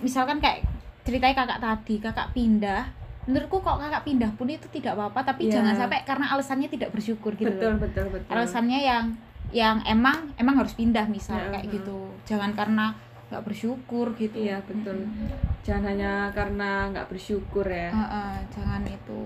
misalkan 0.00 0.40
kayak 0.40 0.64
ceritanya 1.04 1.36
kakak 1.36 1.60
tadi 1.60 1.94
kakak 2.00 2.32
pindah 2.32 2.88
menurutku 3.28 3.60
kok 3.60 3.76
kakak 3.76 4.08
pindah 4.08 4.32
pun 4.32 4.48
itu 4.48 4.64
tidak 4.72 4.96
apa-apa 4.96 5.20
tapi 5.26 5.52
Iya. 5.52 5.60
jangan 5.60 5.74
sampai 5.76 6.00
karena 6.08 6.32
alasannya 6.32 6.72
tidak 6.72 6.96
bersyukur 6.96 7.36
gitu 7.36 7.52
betul 7.52 7.76
loh. 7.76 7.80
betul 7.84 8.06
betul 8.08 8.30
alasannya 8.32 8.80
yang 8.80 9.04
yang 9.52 9.76
emang 9.84 10.32
emang 10.36 10.56
harus 10.56 10.72
pindah 10.72 11.04
misal 11.06 11.36
Ya, 11.36 11.52
kayak 11.52 11.68
heeh. 11.68 11.76
gitu 11.76 11.98
jangan 12.24 12.56
karena 12.56 12.96
nggak 13.28 13.44
bersyukur 13.44 14.16
gitu 14.16 14.38
Iya, 14.38 14.64
betul. 14.64 14.96
Mm-mm. 14.96 15.28
jangan 15.60 15.92
hanya 15.92 16.12
karena 16.32 16.88
nggak 16.88 17.06
bersyukur 17.12 17.68
ya 17.68 17.92
Heeh, 17.92 18.32
jangan 18.48 18.80
itu 18.86 19.20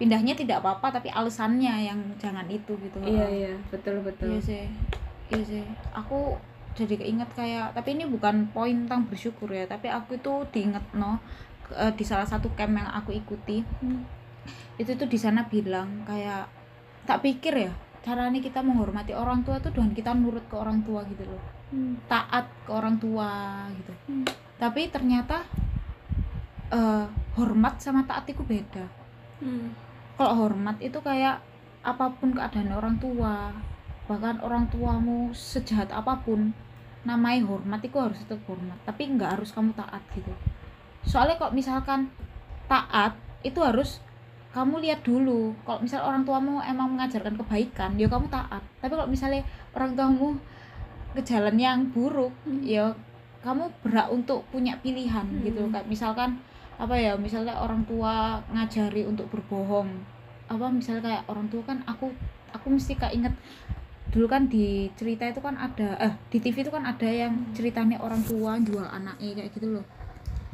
pindahnya 0.00 0.32
tidak 0.32 0.64
apa-apa 0.64 0.96
tapi 0.96 1.12
alasannya 1.12 1.74
yang 1.84 2.00
jangan 2.16 2.48
itu 2.48 2.72
gitu 2.78 2.96
iya 3.02 3.20
Heeh. 3.20 3.30
iya 3.46 3.54
betul 3.68 4.00
betul 4.00 4.32
Iya 4.32 4.40
sih. 4.40 4.64
Iya 5.30 5.42
sih. 5.46 5.64
Aku 5.94 6.36
jadi 6.74 6.94
keinget 6.98 7.30
kayak 7.34 7.74
tapi 7.74 7.98
ini 7.98 8.06
bukan 8.06 8.50
poin 8.54 8.86
tentang 8.86 9.06
bersyukur 9.06 9.50
ya, 9.50 9.66
tapi 9.66 9.90
aku 9.90 10.18
itu 10.18 10.32
diinget 10.54 10.82
no 10.94 11.18
eh, 11.74 11.92
di 11.94 12.04
salah 12.06 12.26
satu 12.26 12.50
camp 12.54 12.74
yang 12.74 12.90
aku 12.90 13.14
ikuti. 13.14 13.62
Hmm. 13.82 14.06
Itu 14.78 14.94
tuh 14.98 15.06
di 15.06 15.18
sana 15.18 15.46
bilang 15.46 16.02
kayak 16.06 16.50
tak 17.06 17.22
pikir 17.22 17.54
ya, 17.56 17.72
caranya 18.02 18.38
kita 18.42 18.62
menghormati 18.62 19.14
orang 19.14 19.42
tua 19.42 19.58
tuh 19.58 19.74
dengan 19.74 19.94
kita 19.94 20.14
nurut 20.14 20.44
ke 20.50 20.56
orang 20.58 20.82
tua 20.82 21.06
gitu 21.06 21.26
loh. 21.26 21.42
Hmm. 21.70 21.94
Taat 22.10 22.50
ke 22.66 22.70
orang 22.70 22.98
tua 22.98 23.30
gitu. 23.74 23.92
Hmm. 24.10 24.26
Tapi 24.58 24.90
ternyata 24.90 25.46
eh, 26.74 27.06
hormat 27.38 27.78
sama 27.78 28.02
taat 28.06 28.26
itu 28.26 28.42
beda. 28.42 29.00
Hmm. 29.40 29.72
kalau 30.20 30.36
hormat 30.36 30.76
itu 30.84 31.00
kayak 31.00 31.40
apa 31.80 32.12
pun 32.20 32.36
keadaan 32.36 32.76
orang 32.76 33.00
tua 33.00 33.56
bahkan 34.10 34.42
orang 34.42 34.66
tuamu 34.66 35.30
sejahat 35.30 35.94
apa 35.94 36.18
pun 36.26 36.50
namanya 37.06 37.46
hormat 37.46 37.78
itu 37.78 37.94
harus 37.94 38.18
tetap 38.26 38.42
hormat. 38.50 38.74
Tapi 38.82 39.14
nggak 39.14 39.38
harus 39.38 39.54
kamu 39.54 39.70
taat 39.78 40.02
gitu. 40.10 40.34
Soalnya 41.06 41.38
kok 41.38 41.54
misalkan 41.54 42.10
taat 42.66 43.14
itu 43.46 43.62
harus 43.62 44.02
kamu 44.50 44.82
lihat 44.82 45.06
dulu. 45.06 45.54
Kalau 45.62 45.78
misal 45.78 46.02
orang 46.02 46.26
tuamu 46.26 46.58
emang 46.58 46.90
mengajarkan 46.98 47.38
kebaikan 47.38 47.94
ya 47.94 48.10
kamu 48.10 48.26
taat. 48.26 48.66
Tapi 48.82 48.90
kalau 48.90 49.06
misalnya 49.06 49.46
orang 49.78 49.94
tuamu 49.94 50.34
ke 51.14 51.22
jalan 51.22 51.54
yang 51.54 51.78
buruk 51.94 52.34
Hmm. 52.42 52.62
ya 52.66 52.90
kamu 53.46 53.70
berhak 53.86 54.10
untuk 54.10 54.42
punya 54.50 54.74
pilihan 54.82 55.26
gitu. 55.46 55.62
Hmm. 55.62 55.70
kayak 55.70 55.86
misalkan 55.86 56.42
apa 56.82 56.98
ya 56.98 57.14
misalnya 57.14 57.54
orang 57.54 57.86
tua 57.86 58.42
ngajari 58.50 59.06
untuk 59.06 59.30
berbohong. 59.30 59.88
Apa 60.50 60.66
misalnya 60.66 61.06
kayak 61.06 61.22
orang 61.30 61.46
tua 61.46 61.62
kan 61.62 61.78
aku 61.86 62.10
aku 62.50 62.66
mesti 62.74 62.98
kayak 62.98 63.14
inget 63.14 63.34
dulu 64.10 64.26
kan 64.26 64.50
di 64.50 64.90
cerita 64.98 65.22
itu 65.22 65.38
kan 65.38 65.54
ada 65.54 65.94
eh 66.02 66.12
di 66.34 66.38
TV 66.42 66.66
itu 66.66 66.72
kan 66.74 66.82
ada 66.82 67.06
yang 67.06 67.30
ceritanya 67.54 68.02
orang 68.02 68.18
tua 68.26 68.58
jual 68.58 68.82
anaknya 68.82 69.38
kayak 69.38 69.50
gitu 69.54 69.78
loh. 69.78 69.84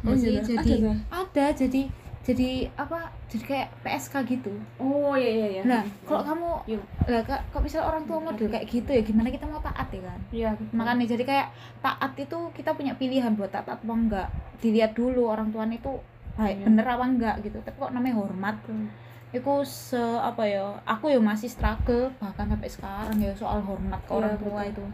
Oh, 0.05 0.13
jadi 0.13 0.39
iya, 0.39 0.43
jadi 0.45 0.61
ada 0.61 0.75
tuh? 0.85 0.97
ada 1.09 1.45
jadi 1.57 1.83
jadi 2.27 2.51
apa 2.75 2.99
jadi 3.31 3.45
kayak 3.47 3.69
PSK 3.87 4.15
gitu. 4.29 4.53
Oh 4.83 5.15
iya 5.17 5.31
iya 5.31 5.47
iya. 5.57 5.63
Nah 5.63 5.83
kalau 6.05 6.27
kamu 6.27 6.49
Yuk. 6.77 6.83
lah 7.09 7.23
kok 7.25 7.63
misalnya 7.63 7.87
orang 7.87 8.03
tua 8.05 8.19
model 8.19 8.47
kayak 8.51 8.67
gitu 8.67 8.91
ya? 8.93 9.03
Gimana 9.07 9.31
kita 9.31 9.47
mau 9.49 9.63
taat 9.63 9.89
ya 9.89 10.03
kan? 10.05 10.19
Iya 10.35 10.51
makanya 10.75 11.07
jadi 11.17 11.25
kayak 11.25 11.49
taat 11.81 12.13
itu 12.19 12.39
kita 12.53 12.71
punya 12.77 12.93
pilihan 12.99 13.33
buat 13.39 13.55
taat 13.55 13.71
apa 13.71 13.83
enggak. 13.89 14.29
Dilihat 14.61 14.93
dulu 14.93 15.33
orang 15.33 15.49
tuanya 15.55 15.79
itu 15.81 15.97
baik 16.37 16.61
Iya. 16.61 16.65
bener 16.69 16.87
apa 16.87 17.05
enggak 17.09 17.35
gitu. 17.41 17.59
Tapi 17.65 17.77
kok 17.79 17.93
namanya 17.95 18.15
hormat. 18.21 18.57
Hmm. 18.69 18.91
Itu 19.29 19.53
se 19.63 19.99
apa 19.99 20.43
ya 20.43 20.63
aku 20.83 21.09
ya 21.09 21.19
masih 21.19 21.47
struggle 21.47 22.09
bahkan 22.17 22.47
sampai 22.47 22.69
sekarang 22.69 23.17
ya 23.17 23.33
soal 23.33 23.59
hormat 23.59 23.99
ke 24.01 24.11
Iya, 24.11 24.17
orang 24.17 24.35
tua 24.37 24.61
betul. 24.61 24.71
itu 24.71 24.85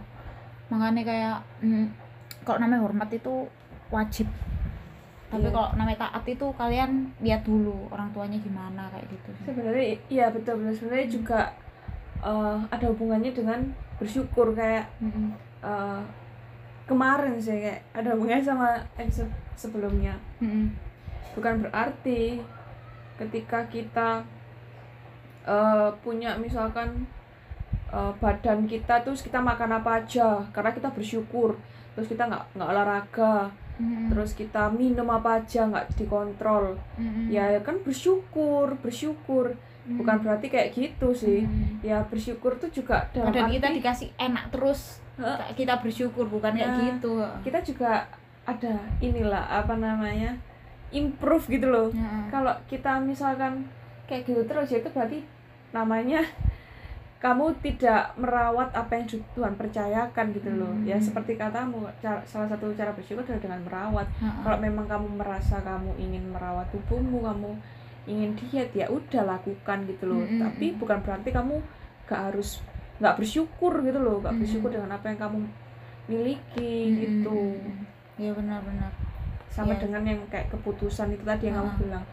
makanya 0.68 1.02
kayak 1.02 1.36
mm, 1.60 1.86
kalau 2.42 2.58
namanya 2.58 2.82
hormat 2.82 3.10
itu 3.10 3.34
wajib 3.88 4.26
tapi 5.28 5.42
Iya. 5.42 5.52
kalau 5.52 5.68
namanya 5.74 5.98
taat 6.02 6.24
itu 6.26 6.46
kalian 6.52 6.90
lihat 7.18 7.40
dulu 7.42 7.88
orang 7.88 8.08
tuanya 8.10 8.36
gimana 8.36 8.88
kayak 8.88 9.06
gitu 9.06 9.30
sebenarnya 9.44 9.84
iya 10.08 10.26
betul 10.28 10.58
betul 10.58 10.74
sebenarnya 10.74 11.06
Hmm. 11.06 11.14
juga 11.14 11.40
eh, 12.20 12.56
ada 12.68 12.86
hubungannya 12.88 13.30
dengan 13.30 13.60
bersyukur 13.96 14.52
kayak 14.52 14.88
Mm-mm. 14.98 15.32
eh, 15.60 16.00
kemarin 16.84 17.36
sih 17.36 17.54
kayak 17.54 17.80
ada 17.92 18.12
hubungannya 18.12 18.42
sama 18.42 18.68
episode 18.96 19.30
sebelumnya 19.54 20.16
Mm-mm. 20.38 20.72
bukan 21.32 21.62
berarti 21.62 22.40
ketika 23.22 23.62
kita 23.70 24.26
eh, 25.46 25.90
punya 26.02 26.34
misalkan 26.38 27.06
eh, 27.90 28.12
badan 28.18 28.66
kita 28.66 29.02
terus 29.02 29.22
kita 29.22 29.38
makan 29.42 29.78
apa 29.78 30.02
aja 30.02 30.42
karena 30.50 30.70
kita 30.70 30.88
bersyukur 30.90 31.58
terus 31.92 32.08
kita 32.08 32.24
nggak 32.24 32.56
nggak 32.56 32.70
olahraga 32.72 33.52
Mm-mm. 33.80 34.12
terus 34.12 34.36
kita 34.36 34.68
minum 34.68 35.08
apa 35.08 35.40
aja 35.40 35.64
nggak 35.64 35.96
dikontrol 35.96 36.76
Mm-mm. 37.00 37.32
ya 37.32 37.56
kan 37.64 37.80
bersyukur 37.80 38.76
bersyukur 38.80 39.56
Mm-mm. 39.56 39.98
bukan 40.00 40.16
berarti 40.20 40.46
kayak 40.52 40.76
gitu 40.76 41.12
sih 41.16 41.44
Mm-mm. 41.44 41.80
ya 41.80 42.04
bersyukur 42.06 42.56
tuh 42.60 42.68
juga 42.68 43.08
dalam 43.12 43.32
dan 43.32 43.48
arti 43.48 43.56
kita 43.58 43.68
dikasih 43.72 44.08
enak 44.16 44.44
terus 44.52 45.00
kayak 45.16 45.52
kita 45.56 45.74
bersyukur 45.80 46.24
bukan 46.28 46.52
kayak 46.56 46.72
Nah, 46.72 46.80
gitu 46.88 47.12
kita 47.44 47.58
juga 47.60 48.08
ada 48.42 48.74
inilah 48.98 49.44
apa 49.62 49.74
namanya 49.76 50.34
improve 50.92 51.48
gitu 51.48 51.66
loh 51.66 51.88
Heeh. 51.88 52.24
kalau 52.28 52.54
kita 52.66 52.96
misalkan 52.98 53.64
kayak 54.04 54.24
gitu 54.24 54.44
terus 54.44 54.68
ya 54.68 54.78
itu 54.78 54.88
berarti 54.88 55.18
namanya 55.70 56.20
kamu 57.18 57.54
tidak 57.60 58.12
merawat 58.16 58.70
apa 58.72 58.92
yang 58.92 59.06
Tuhan 59.06 59.54
percayakan 59.54 60.26
gitu 60.32 60.50
loh 60.52 60.74
ya 60.82 60.94
Hmm. 60.94 61.04
seperti 61.04 61.34
katamu 61.34 61.78
cara- 61.96 62.24
salah 62.24 62.46
satu 62.46 62.70
cara 62.72 62.90
bersyukur 62.90 63.22
adalah 63.22 63.38
dengan 63.40 63.60
merawat 63.62 64.06
Heeh. 64.12 64.42
kalau 64.42 64.58
memang 64.58 64.84
kamu 64.84 65.08
merasa 65.16 65.56
kamu 65.60 65.94
ingin 65.96 66.24
merawat 66.28 66.66
tubuhmu 66.68 67.22
kamu 67.22 67.50
ingin 68.04 68.34
diet 68.34 68.70
ya 68.72 68.86
udah 68.86 69.22
lakukan 69.28 69.78
gitu 69.86 70.04
loh 70.04 70.20
Mm-mm. 70.20 70.42
tapi 70.42 70.74
bukan 70.74 70.98
berarti 71.00 71.30
kamu 71.30 71.62
gak 72.04 72.22
harus 72.28 72.58
nggak 72.98 73.14
bersyukur 73.16 73.78
gitu 73.80 73.96
loh 73.96 74.18
gak 74.18 74.34
bersyukur 74.36 74.68
dengan 74.68 74.90
apa 74.90 75.06
yang 75.06 75.20
kamu 75.20 75.38
miliki 76.04 76.74
Mm-mm. 76.90 76.98
gitu 76.98 77.38
Iya 78.12 78.34
benar-benar. 78.34 78.92
Sama 79.52 79.70
Iya. 79.70 79.80
dengan 79.82 80.02
yang 80.06 80.20
kayak 80.26 80.48
keputusan 80.48 81.12
itu 81.12 81.22
tadi 81.22 81.46
yang 81.46 81.60
Ah. 81.60 81.68
kamu 81.68 81.72
bilang 81.82 82.04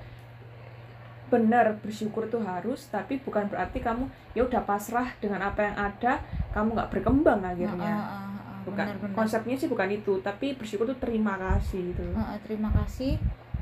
benar 1.29 1.77
bersyukur 1.77 2.25
itu 2.25 2.41
harus 2.41 2.89
tapi 2.89 3.17
bukan 3.17 3.45
berarti 3.45 3.77
kamu 3.79 4.03
ya 4.33 4.41
udah 4.43 4.65
pasrah 4.65 5.13
dengan 5.17 5.39
apa 5.43 5.61
yang 5.61 5.77
ada 5.77 6.17
kamu 6.49 6.73
nggak 6.73 6.89
berkembang 6.89 7.39
akhirnya 7.39 7.93
Heeh, 7.95 8.09
heeh, 8.09 8.33
heeh, 8.35 8.59
bukan 8.65 8.85
benar-benar. 8.87 9.15
konsepnya 9.15 9.55
sih 9.55 9.69
bukan 9.69 9.89
itu 9.89 10.17
tapi 10.19 10.57
bersyukur 10.57 10.85
itu 10.85 10.97
terima 10.97 11.37
kasih 11.39 11.93
gitu 11.93 12.01
Heeh, 12.09 12.37
terima 12.41 12.73
kasih 12.73 13.21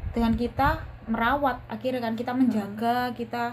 dengan 0.10 0.34
kita 0.34 0.80
merawat 1.06 1.60
akhirnya 1.68 2.00
kan 2.02 2.16
kita 2.16 2.32
menjaga 2.32 3.12
kita 3.12 3.52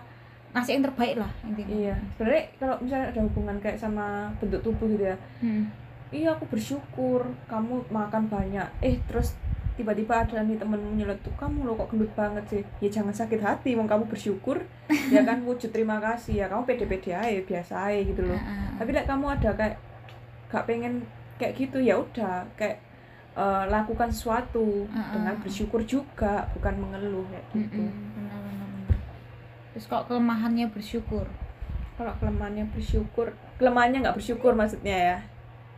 ngasih 0.52 0.72
yang 0.72 0.84
terbaik 0.86 1.16
lah 1.18 1.30
intinya 1.42 1.74
iya 1.74 1.94
sebenarnya 2.14 2.44
kalau 2.56 2.76
misalnya 2.78 3.06
ada 3.10 3.20
hubungan 3.20 3.56
kayak 3.58 3.76
sama 3.76 4.06
bentuk 4.38 4.62
tubuh 4.62 4.86
gitu 4.88 5.04
ya 5.04 5.18
Hmm. 5.42 5.66
iya 6.08 6.30
aku 6.30 6.46
bersyukur 6.46 7.26
kamu 7.44 7.82
makan 7.88 8.30
banyak 8.30 8.68
eh 8.80 9.02
terus 9.04 9.34
tiba-tiba 9.74 10.22
ada 10.22 10.38
nih 10.46 10.54
temenmu 10.54 10.94
nyeletuk 10.94 11.34
kamu 11.34 11.66
lo 11.66 11.74
kok 11.74 11.90
gendut 11.90 12.10
banget 12.14 12.44
sih? 12.46 12.62
Ya 12.78 12.88
jangan 12.90 13.10
sakit 13.10 13.42
hati 13.42 13.74
mau 13.74 13.86
kamu 13.86 14.06
bersyukur. 14.06 14.62
Ya 15.14 15.22
kan 15.22 15.42
wujud 15.42 15.70
terima 15.74 15.98
kasih. 15.98 16.42
Ya 16.42 16.46
kamu 16.46 16.66
pede-pede 16.66 17.14
aja 17.14 17.40
biasa 17.42 17.90
aja 17.90 18.00
gitu 18.02 18.22
loh. 18.22 18.38
Tapi 18.78 18.90
like, 18.94 19.06
kamu 19.06 19.26
ada 19.34 19.50
kayak 19.54 19.76
gak 20.50 20.64
pengen 20.66 21.02
kayak 21.38 21.54
gitu 21.58 21.78
ya 21.82 21.98
udah. 21.98 22.46
Kayak 22.54 22.78
eh, 23.34 23.64
lakukan 23.70 24.10
sesuatu 24.10 24.86
dengan 24.90 25.34
bersyukur 25.42 25.82
juga 25.82 26.46
bukan 26.54 26.74
mengeluh 26.78 27.26
kayak 27.30 27.46
gitu. 27.54 27.82
Benar. 27.82 28.42
terus 29.74 29.90
kok 29.90 30.06
kelemahannya 30.06 30.70
bersyukur? 30.70 31.26
Kalau 31.98 32.14
kelemahannya 32.22 32.70
bersyukur 32.70 33.34
kelemahannya 33.58 34.06
nggak 34.06 34.18
bersyukur 34.18 34.54
maksudnya 34.54 34.94
ya? 34.94 35.18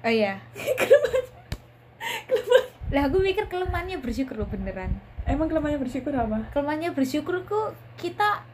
Oh 0.05 0.13
iya 0.13 0.37
lah 2.87 3.11
aku 3.11 3.19
mikir 3.19 3.51
kelemahannya 3.51 3.99
bersyukur 3.99 4.39
loh 4.39 4.47
beneran 4.47 4.95
emang 5.27 5.51
kelemahannya 5.51 5.83
bersyukur 5.83 6.15
apa 6.15 6.47
kelemahannya 6.55 6.95
bersyukur 6.95 7.43
kok 7.43 7.75
kita 7.99 8.47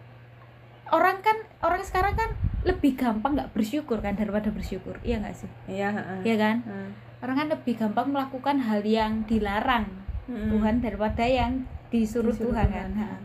orang 0.88 1.21
kan 1.21 1.37
orang 1.61 1.85
sekarang 1.85 2.16
kan 2.16 2.31
lebih 2.62 2.97
gampang 2.97 3.37
nggak 3.37 3.53
bersyukur 3.53 4.01
kan 4.01 4.16
daripada 4.16 4.49
bersyukur 4.49 4.97
iya 5.05 5.21
nggak 5.21 5.37
sih 5.37 5.51
iya 5.68 5.92
heeh. 5.92 6.18
iya 6.25 6.37
kan 6.40 6.57
Heeh. 6.64 6.88
orang 7.21 7.37
kan 7.45 7.49
lebih 7.53 7.75
gampang 7.77 8.07
melakukan 8.09 8.57
hal 8.62 8.81
yang 8.81 9.25
dilarang 9.29 9.88
Mm-mm. 10.31 10.55
Tuhan 10.55 10.79
daripada 10.79 11.27
yang 11.27 11.66
disuruh, 11.90 12.31
Disuruh 12.33 12.55
Tuhan, 12.55 12.68
Tuhan. 12.73 12.90
kan 12.97 13.21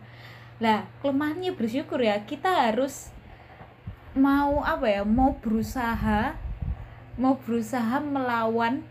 lah 0.58 0.80
kelemahannya 1.00 1.54
bersyukur 1.54 2.02
ya 2.02 2.18
kita 2.26 2.50
harus 2.68 3.14
mau 4.18 4.66
apa 4.66 4.90
ya 4.90 5.02
mau 5.06 5.38
berusaha 5.38 6.34
mau 7.22 7.38
berusaha 7.38 8.02
melawan 8.02 8.82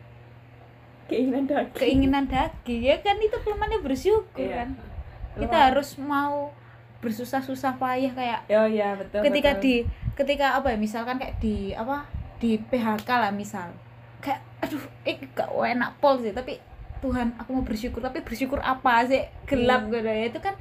keinginan 1.07 1.45
daging 1.47 1.75
keinginan 1.77 2.25
daging 2.27 2.83
ya 2.83 2.97
kan 3.01 3.17
itu 3.19 3.37
kelemahannya 3.41 3.81
bersyukur 3.81 4.43
Iya. 4.43 4.65
kan 4.65 4.69
kita 5.37 5.53
Lemah. 5.53 5.67
harus 5.71 5.89
mau 6.01 6.51
bersusah-susah 6.99 7.77
payah 7.77 8.13
kayak 8.13 8.41
oh 8.51 8.67
iya 8.67 8.97
betul 8.97 9.21
ketika 9.23 9.55
betul. 9.57 9.63
di 9.63 9.75
ketika 10.17 10.47
apa 10.57 10.73
ya 10.75 10.79
misalkan 10.81 11.21
kayak 11.21 11.37
di 11.39 11.77
apa 11.77 12.09
di 12.41 12.57
PHK 12.59 13.07
lah 13.09 13.31
misal 13.31 13.69
kayak 14.19 14.41
aduh 14.59 14.81
eh 15.05 15.21
gak 15.33 15.53
enak 15.53 15.95
pol 16.01 16.19
sih 16.19 16.33
tapi 16.33 16.59
Tuhan 17.05 17.37
aku 17.37 17.53
mau 17.53 17.63
bersyukur 17.63 18.01
tapi 18.01 18.25
bersyukur 18.25 18.59
apa 18.59 19.05
sih 19.07 19.23
gelap 19.47 19.87
Iya. 19.87 20.01
gitu 20.01 20.09
ya 20.09 20.25
itu 20.27 20.41
kan 20.41 20.55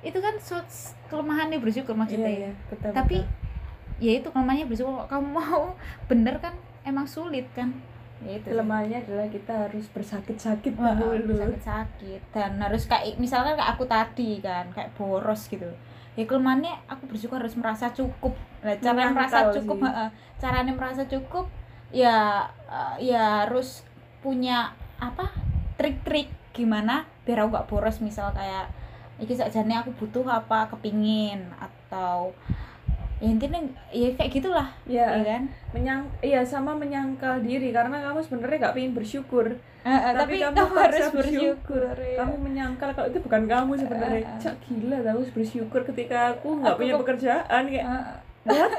itu 0.00 0.18
kan 0.20 0.34
suatu 0.38 0.70
kelemahannya 1.08 1.58
bersyukur 1.58 1.92
iya, 1.92 2.00
maksudnya 2.00 2.30
iya, 2.30 2.50
betul, 2.68 2.92
tapi 2.92 3.18
betul. 3.24 4.04
ya 4.04 4.12
itu 4.20 4.28
kelemahannya 4.30 4.66
bersyukur 4.68 4.92
kalau 4.94 5.08
kamu 5.08 5.28
mau 5.32 5.62
bener 6.06 6.36
kan 6.38 6.54
emang 6.84 7.04
sulit 7.04 7.48
kan 7.52 7.72
ya 7.72 7.89
itu 8.20 8.52
kelemahannya 8.52 9.00
adalah 9.00 9.26
kita 9.32 9.54
harus 9.68 9.88
bersakit-sakit 9.88 10.76
Wah, 10.76 10.92
dahulu 10.92 11.40
sakit-sakit. 11.40 12.20
Dan 12.36 12.60
harus 12.60 12.84
kayak 12.84 13.16
misalkan 13.16 13.56
kayak 13.56 13.70
aku 13.72 13.84
tadi 13.88 14.44
kan 14.44 14.68
kayak 14.76 14.92
boros 14.92 15.48
gitu. 15.48 15.68
Ya 16.18 16.28
kelemahannya 16.28 16.76
aku 16.84 17.08
bersyukur 17.08 17.40
harus 17.40 17.56
merasa 17.56 17.88
cukup. 17.96 18.36
Nah, 18.60 18.76
cara 18.76 19.08
merasa 19.08 19.48
cukup 19.56 19.78
heeh. 19.80 20.08
caranya 20.36 20.72
merasa 20.76 21.02
cukup 21.08 21.48
ya 21.90 22.44
eh, 22.68 23.08
ya 23.08 23.48
harus 23.48 23.88
punya 24.20 24.76
apa 25.00 25.32
trik-trik 25.80 26.28
gimana 26.52 27.08
biar 27.24 27.48
aku 27.48 27.56
gak 27.56 27.68
boros. 27.72 28.04
Misal 28.04 28.36
kayak 28.36 28.68
iki 29.16 29.32
sakjane 29.32 29.80
aku 29.80 29.96
butuh 29.96 30.24
apa 30.28 30.68
kepingin 30.68 31.48
atau 31.56 32.36
ya 33.20 33.28
intinya 33.28 33.60
ya 33.90 34.08
kayak 34.12 34.32
gitulah 34.32 34.68
ya 34.84 35.06
ya 35.12 35.22
kan? 35.22 35.42
menyang 35.70 36.00
iya 36.20 36.40
sama 36.42 36.72
menyangkal 36.72 37.38
diri 37.38 37.68
karena 37.68 38.00
kamu 38.00 38.18
sebenarnya 38.18 38.58
gak 38.62 38.74
pengen 38.74 38.92
bersyukur. 38.92 39.46
Eh, 39.80 39.88
eh, 39.88 40.12
Tapi 40.12 40.40
tapi, 40.40 40.56
kamu 40.56 40.74
harus 40.74 41.04
bersyukur. 41.06 41.20
bersyukur 41.20 41.82
ya. 41.96 42.16
kamu 42.16 42.34
menyangkal 42.38 42.88
kalau 42.90 43.08
itu 43.08 43.18
bukan 43.18 43.42
kamu 43.44 43.72
sebenarnya. 43.76 44.18
Eh, 44.18 44.24
eh. 44.26 44.38
cak 44.38 44.54
gila 44.62 44.96
harus 45.02 45.28
bersyukur 45.30 45.80
ketika 45.84 46.18
aku 46.34 46.48
nggak 46.58 46.74
punya 46.74 46.94
pekerjaan 46.96 47.62
kayak 47.66 47.84
Eh, 47.84 48.04
what? 48.46 48.72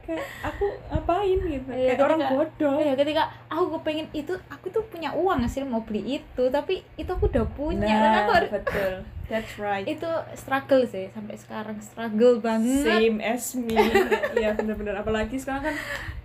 Kayak 0.00 0.22
aku 0.40 0.66
ngapain 0.86 1.38
gitu? 1.44 1.66
Iya, 1.68 1.90
kayak 1.90 1.98
orang 2.00 2.18
ketika- 2.20 2.34
bodoh. 2.38 2.76
ya 2.78 2.94
ketika 2.94 3.22
aku 3.48 3.64
kepengen 3.74 4.06
itu 4.12 4.32
aku 4.46 4.66
tuh 4.70 4.82
punya 4.86 5.10
uang 5.10 5.42
sih 5.44 5.62
mau 5.62 5.82
beli 5.82 6.02
itu 6.16 6.42
tapi 6.48 6.86
itu 6.94 7.10
aku 7.10 7.26
udah 7.26 7.42
punya 7.52 7.90
nah 7.90 8.22
aku 8.22 8.30
harus 8.32 8.50
betul 8.52 8.92
that's 9.28 9.54
right. 9.58 9.86
Itu 9.86 10.08
struggle 10.34 10.86
sih 10.86 11.10
sampai 11.12 11.36
sekarang 11.38 11.76
struggle 11.82 12.38
banget. 12.38 12.86
Same 12.86 13.18
as 13.22 13.54
me. 13.54 13.76
Iya 14.40 14.52
bener-bener 14.52 14.96
apalagi 15.00 15.40
sekarang 15.40 15.72
kan 15.72 15.76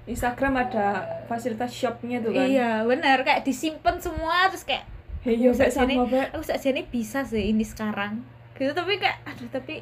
Instagram 0.05 0.53
ada 0.67 1.07
fasilitas 1.29 1.71
shopnya 1.71 2.19
tuh 2.19 2.35
kan. 2.35 2.45
Iya 2.47 2.83
benar. 2.83 3.23
Kayak 3.23 3.47
disimpan 3.47 3.97
semua 4.01 4.49
terus 4.51 4.67
kayak 4.67 4.85
hey 5.21 5.37
yo 5.37 5.53
Aku 5.53 5.69
sama 5.69 6.09
aku 6.09 6.43
sakjane 6.43 6.85
bisa 6.89 7.23
sih 7.23 7.53
ini 7.53 7.63
sekarang. 7.63 8.25
Gitu 8.57 8.73
tapi 8.73 8.99
kayak 8.99 9.21
aduh 9.25 9.49
tapi 9.49 9.81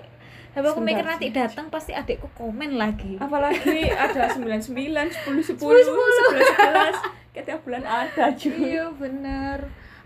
tapi 0.49 0.65
aku 0.65 0.81
mikir 0.81 1.05
nanti 1.05 1.29
datang 1.29 1.69
pasti 1.69 1.93
adikku 1.93 2.27
komen 2.35 2.75
lagi. 2.75 3.17
Apalagi 3.21 3.91
ada 3.93 4.33
99 4.33 4.71
10 4.73 5.55
10 5.55 5.57
11 5.57 5.59
10, 5.59 5.59
11 5.59 7.35
kayak 7.35 7.45
tiap 7.45 7.61
bulan 7.63 7.83
ada 7.85 8.33
juga. 8.33 8.59
Iya 8.59 8.85
bener 8.93 9.59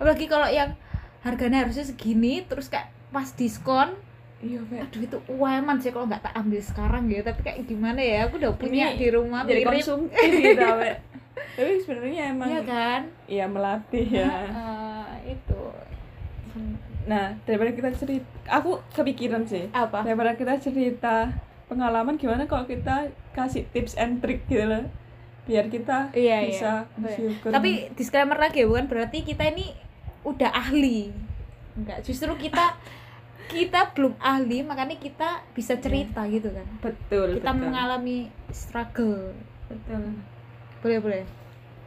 apalagi 0.03 0.25
kalau 0.27 0.51
yang 0.51 0.75
harganya 1.23 1.63
harusnya 1.63 1.87
segini 1.87 2.43
terus 2.43 2.67
kayak 2.67 2.91
pas 3.13 3.29
diskon 3.29 3.93
iya 4.39 4.59
aduh 4.59 4.99
itu 4.99 5.17
ueman 5.29 5.77
sih 5.77 5.87
kalau 5.87 6.03
nggak 6.03 6.19
tak 6.21 6.33
ambil 6.35 6.59
sekarang 6.59 7.07
gitu 7.07 7.23
tapi 7.23 7.41
kayak 7.41 7.63
gimana 7.63 8.01
ya? 8.01 8.27
Aku 8.27 8.35
udah 8.35 8.51
punya 8.53 8.91
Ini 8.91 8.97
di 8.97 9.07
rumah 9.07 9.45
jadi 9.45 9.61
mirip. 9.61 9.69
konsumtif 9.71 10.19
gitu 10.19 10.67
tapi 11.53 11.71
sebenarnya 11.79 12.23
emang 12.29 12.47
Iya 12.47 12.61
kan? 12.63 13.01
iya 13.25 13.45
melatih 13.45 14.07
ya. 14.11 14.25
Eh, 14.25 15.31
itu. 15.31 15.63
Nah 17.03 17.35
daripada 17.43 17.71
kita 17.71 17.89
cerita 17.93 18.25
aku 18.47 18.79
kepikiran 18.91 19.43
sih. 19.43 19.67
Apa? 19.69 20.01
Daripada 20.01 20.33
kita 20.33 20.53
cerita 20.57 21.29
pengalaman 21.65 22.15
gimana 22.15 22.43
kalau 22.43 22.63
kita 22.63 23.07
kasih 23.31 23.67
tips 23.69 23.95
and 23.95 24.19
trick 24.19 24.43
gitu 24.45 24.63
loh. 24.63 24.85
Biar 25.43 25.67
kita 25.67 26.11
Iya, 26.11 26.47
bisa 26.47 26.71
iya. 26.81 26.95
bersyukur. 26.95 27.49
Tapi 27.49 27.69
disclaimer 27.93 28.37
lagi 28.37 28.63
ya 28.63 28.67
bukan 28.67 28.87
berarti 28.87 29.21
kita 29.21 29.43
ini 29.45 29.75
udah 30.23 30.49
ahli. 30.49 31.11
Enggak 31.75 32.01
justru 32.01 32.31
kita 32.35 32.75
kita 33.49 33.91
belum 33.95 34.13
ahli 34.19 34.63
makanya 34.63 34.97
kita 34.99 35.43
bisa 35.55 35.77
cerita 35.79 36.23
gitu 36.29 36.51
kan. 36.51 36.67
Betul 36.79 37.39
kita 37.39 37.51
betul. 37.51 37.61
mengalami 37.63 38.17
struggle. 38.53 39.33
Betul. 39.67 40.19
Boleh 40.83 40.99
boleh. 40.99 41.23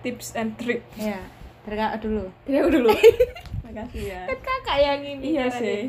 Tips 0.04 0.36
and 0.36 0.54
trick 0.60 0.84
ya 0.96 1.20
dari 1.66 1.76
kakak 1.76 1.98
dulu. 2.06 2.24
Jadi 2.46 2.56
aku 2.62 2.70
dulu? 2.78 2.88
Makasih 3.66 4.02
ya. 4.06 4.20
Kan 4.30 4.38
kakak 4.38 4.78
yang 4.78 5.00
ini 5.02 5.22
iya 5.34 5.46
kan, 5.50 5.58
sih. 5.58 5.80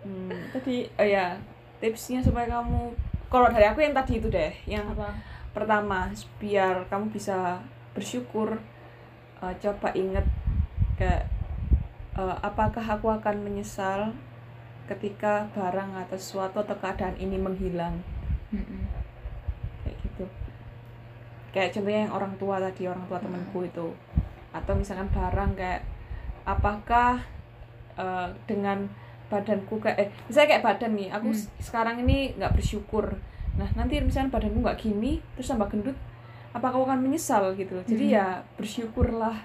Hmm, 0.00 0.32
tadi 0.50 0.88
oh 0.96 1.06
ya 1.06 1.36
tipsnya 1.80 2.20
supaya 2.24 2.48
kamu 2.48 2.92
kalau 3.28 3.48
dari 3.52 3.68
aku 3.68 3.84
yang 3.84 3.92
tadi 3.92 4.16
itu 4.20 4.28
deh 4.28 4.52
yang 4.64 4.84
apa? 4.96 5.12
pertama 5.50 6.08
biar 6.38 6.86
kamu 6.86 7.10
bisa 7.10 7.58
bersyukur 7.92 8.58
eh, 9.42 9.54
coba 9.58 9.90
inget 9.92 10.24
kayak 10.94 11.26
eh, 12.16 12.36
apakah 12.40 12.82
aku 12.82 13.10
akan 13.10 13.42
menyesal 13.42 14.14
ketika 14.90 15.46
barang 15.54 15.90
atau 15.96 16.16
sesuatu 16.16 16.60
atau 16.60 16.74
keadaan 16.76 17.14
ini 17.16 17.38
menghilang. 17.38 18.02
Mm-mm. 18.50 18.82
kayak 19.80 19.96
gitu. 20.02 20.24
Kayak 21.50 21.70
contohnya 21.72 22.00
yang 22.04 22.14
orang 22.14 22.32
tua 22.36 22.56
tadi 22.58 22.82
orang 22.84 23.04
tua 23.06 23.18
temanku 23.18 23.58
itu. 23.62 23.86
Atau 24.50 24.74
misalkan 24.74 25.06
barang 25.08 25.54
kayak 25.54 25.82
apakah 26.42 27.22
eh, 27.94 28.28
dengan 28.44 28.86
badanku 29.26 29.78
kayak 29.78 29.96
eh, 29.96 30.08
misalnya 30.26 30.48
kayak 30.50 30.64
badan 30.64 30.92
nih 30.94 31.08
aku 31.10 31.30
s- 31.30 31.50
sekarang 31.58 32.02
ini 32.02 32.34
nggak 32.34 32.54
bersyukur. 32.54 33.14
Nah 33.54 33.70
nanti 33.74 33.98
misalnya 33.98 34.30
badanku 34.30 34.58
nggak 34.58 34.78
gini 34.80 35.22
terus 35.34 35.46
tambah 35.48 35.70
gendut 35.70 35.94
apakah 36.50 36.74
aku 36.76 36.86
akan 36.86 37.00
menyesal 37.00 37.54
gitu 37.54 37.78
loh. 37.78 37.84
Jadi 37.86 38.10
Hmm. 38.10 38.14
ya 38.14 38.26
bersyukurlah 38.58 39.38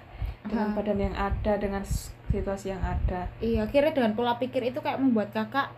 dengan 0.45 0.71
Aha. 0.71 0.75
badan 0.77 0.99
yang 0.99 1.15
ada 1.15 1.53
dengan 1.57 1.81
situasi 2.29 2.71
yang 2.71 2.81
ada 2.81 3.25
Iya, 3.39 3.65
akhirnya 3.65 3.93
dengan 3.93 4.11
pola 4.13 4.35
pikir 4.35 4.61
itu 4.61 4.79
kayak 4.79 4.99
membuat 4.99 5.31
kakak 5.31 5.71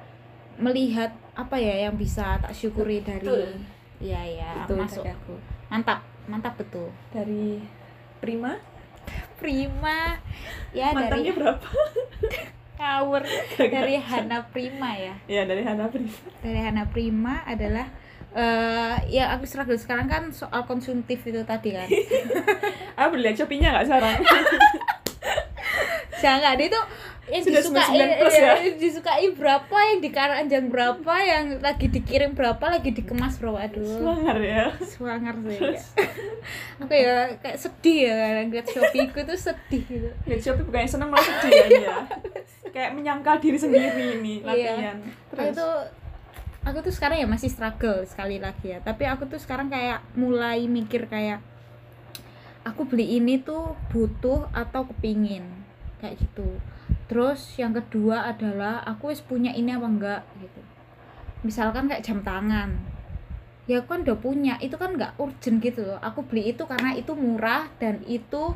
melihat 0.57 1.13
apa 1.37 1.53
ya 1.55 1.85
yang 1.87 1.95
bisa 1.95 2.41
tak 2.41 2.49
syukuri 2.51 3.05
dari 3.05 3.21
Betul. 3.21 3.61
Iya, 3.97 4.21
iya, 4.25 4.51
itu 4.65 4.73
masuk. 4.73 5.03
dari 5.05 5.13
aku 5.13 5.35
Mantap, 5.67 5.99
mantap 6.25 6.53
betul. 6.57 6.89
dari 7.11 7.61
Prima 8.17 8.57
Prima. 9.37 10.17
Ya 10.73 10.91
mantannya 10.91 11.31
dari 11.31 11.37
berapa 11.37 11.69
Kaur 12.77 13.23
dari 13.57 13.95
Hana 13.97 14.39
Prima 14.49 14.93
ya. 14.93 15.13
ya 15.25 15.41
dari 15.45 15.61
Hana 15.65 15.89
Prima 15.89 16.13
Dari 16.41 16.59
Hana 16.61 16.83
Prima 16.89 17.41
adalah 17.45 17.89
eh 18.37 18.95
ya 19.09 19.33
aku 19.33 19.43
struggle. 19.43 19.73
Sekarang 19.73 20.05
kan 20.05 20.29
soal 20.29 20.61
konsumtif 20.63 21.25
itu 21.25 21.41
tadi 21.41 21.73
kan. 21.73 21.89
ah 22.99 23.09
boleh 23.09 23.27
lihat 23.27 23.35
shopee-nya 23.35 23.73
nggak 23.73 23.85
sekarang? 23.85 24.15
Jangan 26.17 26.57
itu 26.57 26.79
yang 27.27 27.43
Sudah 27.43 27.59
disukai 27.59 27.91
99 27.91 28.21
plus 28.23 28.33
ya? 28.33 28.41
yang 28.55 28.77
disukai 28.79 29.27
berapa 29.35 29.77
yang 29.83 29.99
di 29.99 30.09
keranjang 30.09 30.65
berapa 30.71 31.13
yang 31.19 31.45
lagi 31.59 31.91
dikirim 31.91 32.31
berapa 32.33 32.63
lagi 32.63 32.89
dikemas 32.89 33.35
berapa. 33.37 33.67
Aduh. 33.67 33.83
Semangat 33.83 34.37
ya? 34.39 34.65
Swanger 34.79 35.35
sih 35.43 35.57
kayak. 35.59 35.83
aku 36.81 36.93
ya 36.93 37.15
kayak 37.37 37.57
sedih 37.59 37.99
ya 38.07 38.15
lihat 38.47 38.65
Shopee 38.65 39.11
ku 39.11 39.19
tuh 39.21 39.35
sedih 39.35 39.83
gitu. 39.83 40.09
Lihat 40.23 40.39
shopee 40.39 40.63
bukannya 40.63 40.87
seneng 40.87 41.09
malah 41.11 41.25
sedih 41.25 41.51
ya 41.83 41.97
kayak 42.71 42.91
menyangkal 42.93 43.35
diri 43.37 43.57
sendiri 43.57 44.17
ini 44.17 44.39
Iya. 44.41 44.47
latihan. 44.47 44.97
Aku 45.01 45.33
terus? 45.35 45.53
tuh 45.53 45.75
aku 46.67 46.83
tuh 46.83 46.91
sekarang 46.91 47.23
ya 47.23 47.27
masih 47.27 47.47
struggle 47.47 48.03
sekali 48.03 48.43
lagi 48.43 48.75
ya. 48.75 48.83
Tapi 48.83 49.07
aku 49.07 49.23
tuh 49.31 49.39
sekarang 49.39 49.71
kayak 49.71 50.03
mulai 50.19 50.67
mikir 50.67 51.07
kayak 51.07 51.39
aku 52.67 52.83
beli 52.83 53.23
ini 53.23 53.39
tuh 53.39 53.79
butuh 53.87 54.51
atau 54.51 54.83
kepingin 54.91 55.47
kayak 56.03 56.19
gitu. 56.19 56.59
Terus 57.07 57.55
yang 57.55 57.71
kedua 57.71 58.27
adalah 58.27 58.83
aku 58.83 59.15
wis 59.15 59.23
punya 59.23 59.55
ini 59.55 59.71
apa 59.71 59.87
enggak 59.87 60.21
gitu. 60.43 60.61
Misalkan 61.47 61.87
kayak 61.87 62.03
jam 62.03 62.19
tangan. 62.19 62.75
Ya 63.67 63.83
aku 63.83 63.95
kan 63.95 63.99
udah 64.03 64.19
punya 64.19 64.53
itu 64.59 64.75
kan 64.75 64.95
nggak 64.95 65.15
urgent 65.15 65.63
gitu 65.63 65.87
loh. 65.87 65.99
Aku 66.03 66.27
beli 66.27 66.51
itu 66.51 66.67
karena 66.67 66.91
itu 66.99 67.15
murah 67.15 67.71
dan 67.79 68.03
itu 68.03 68.55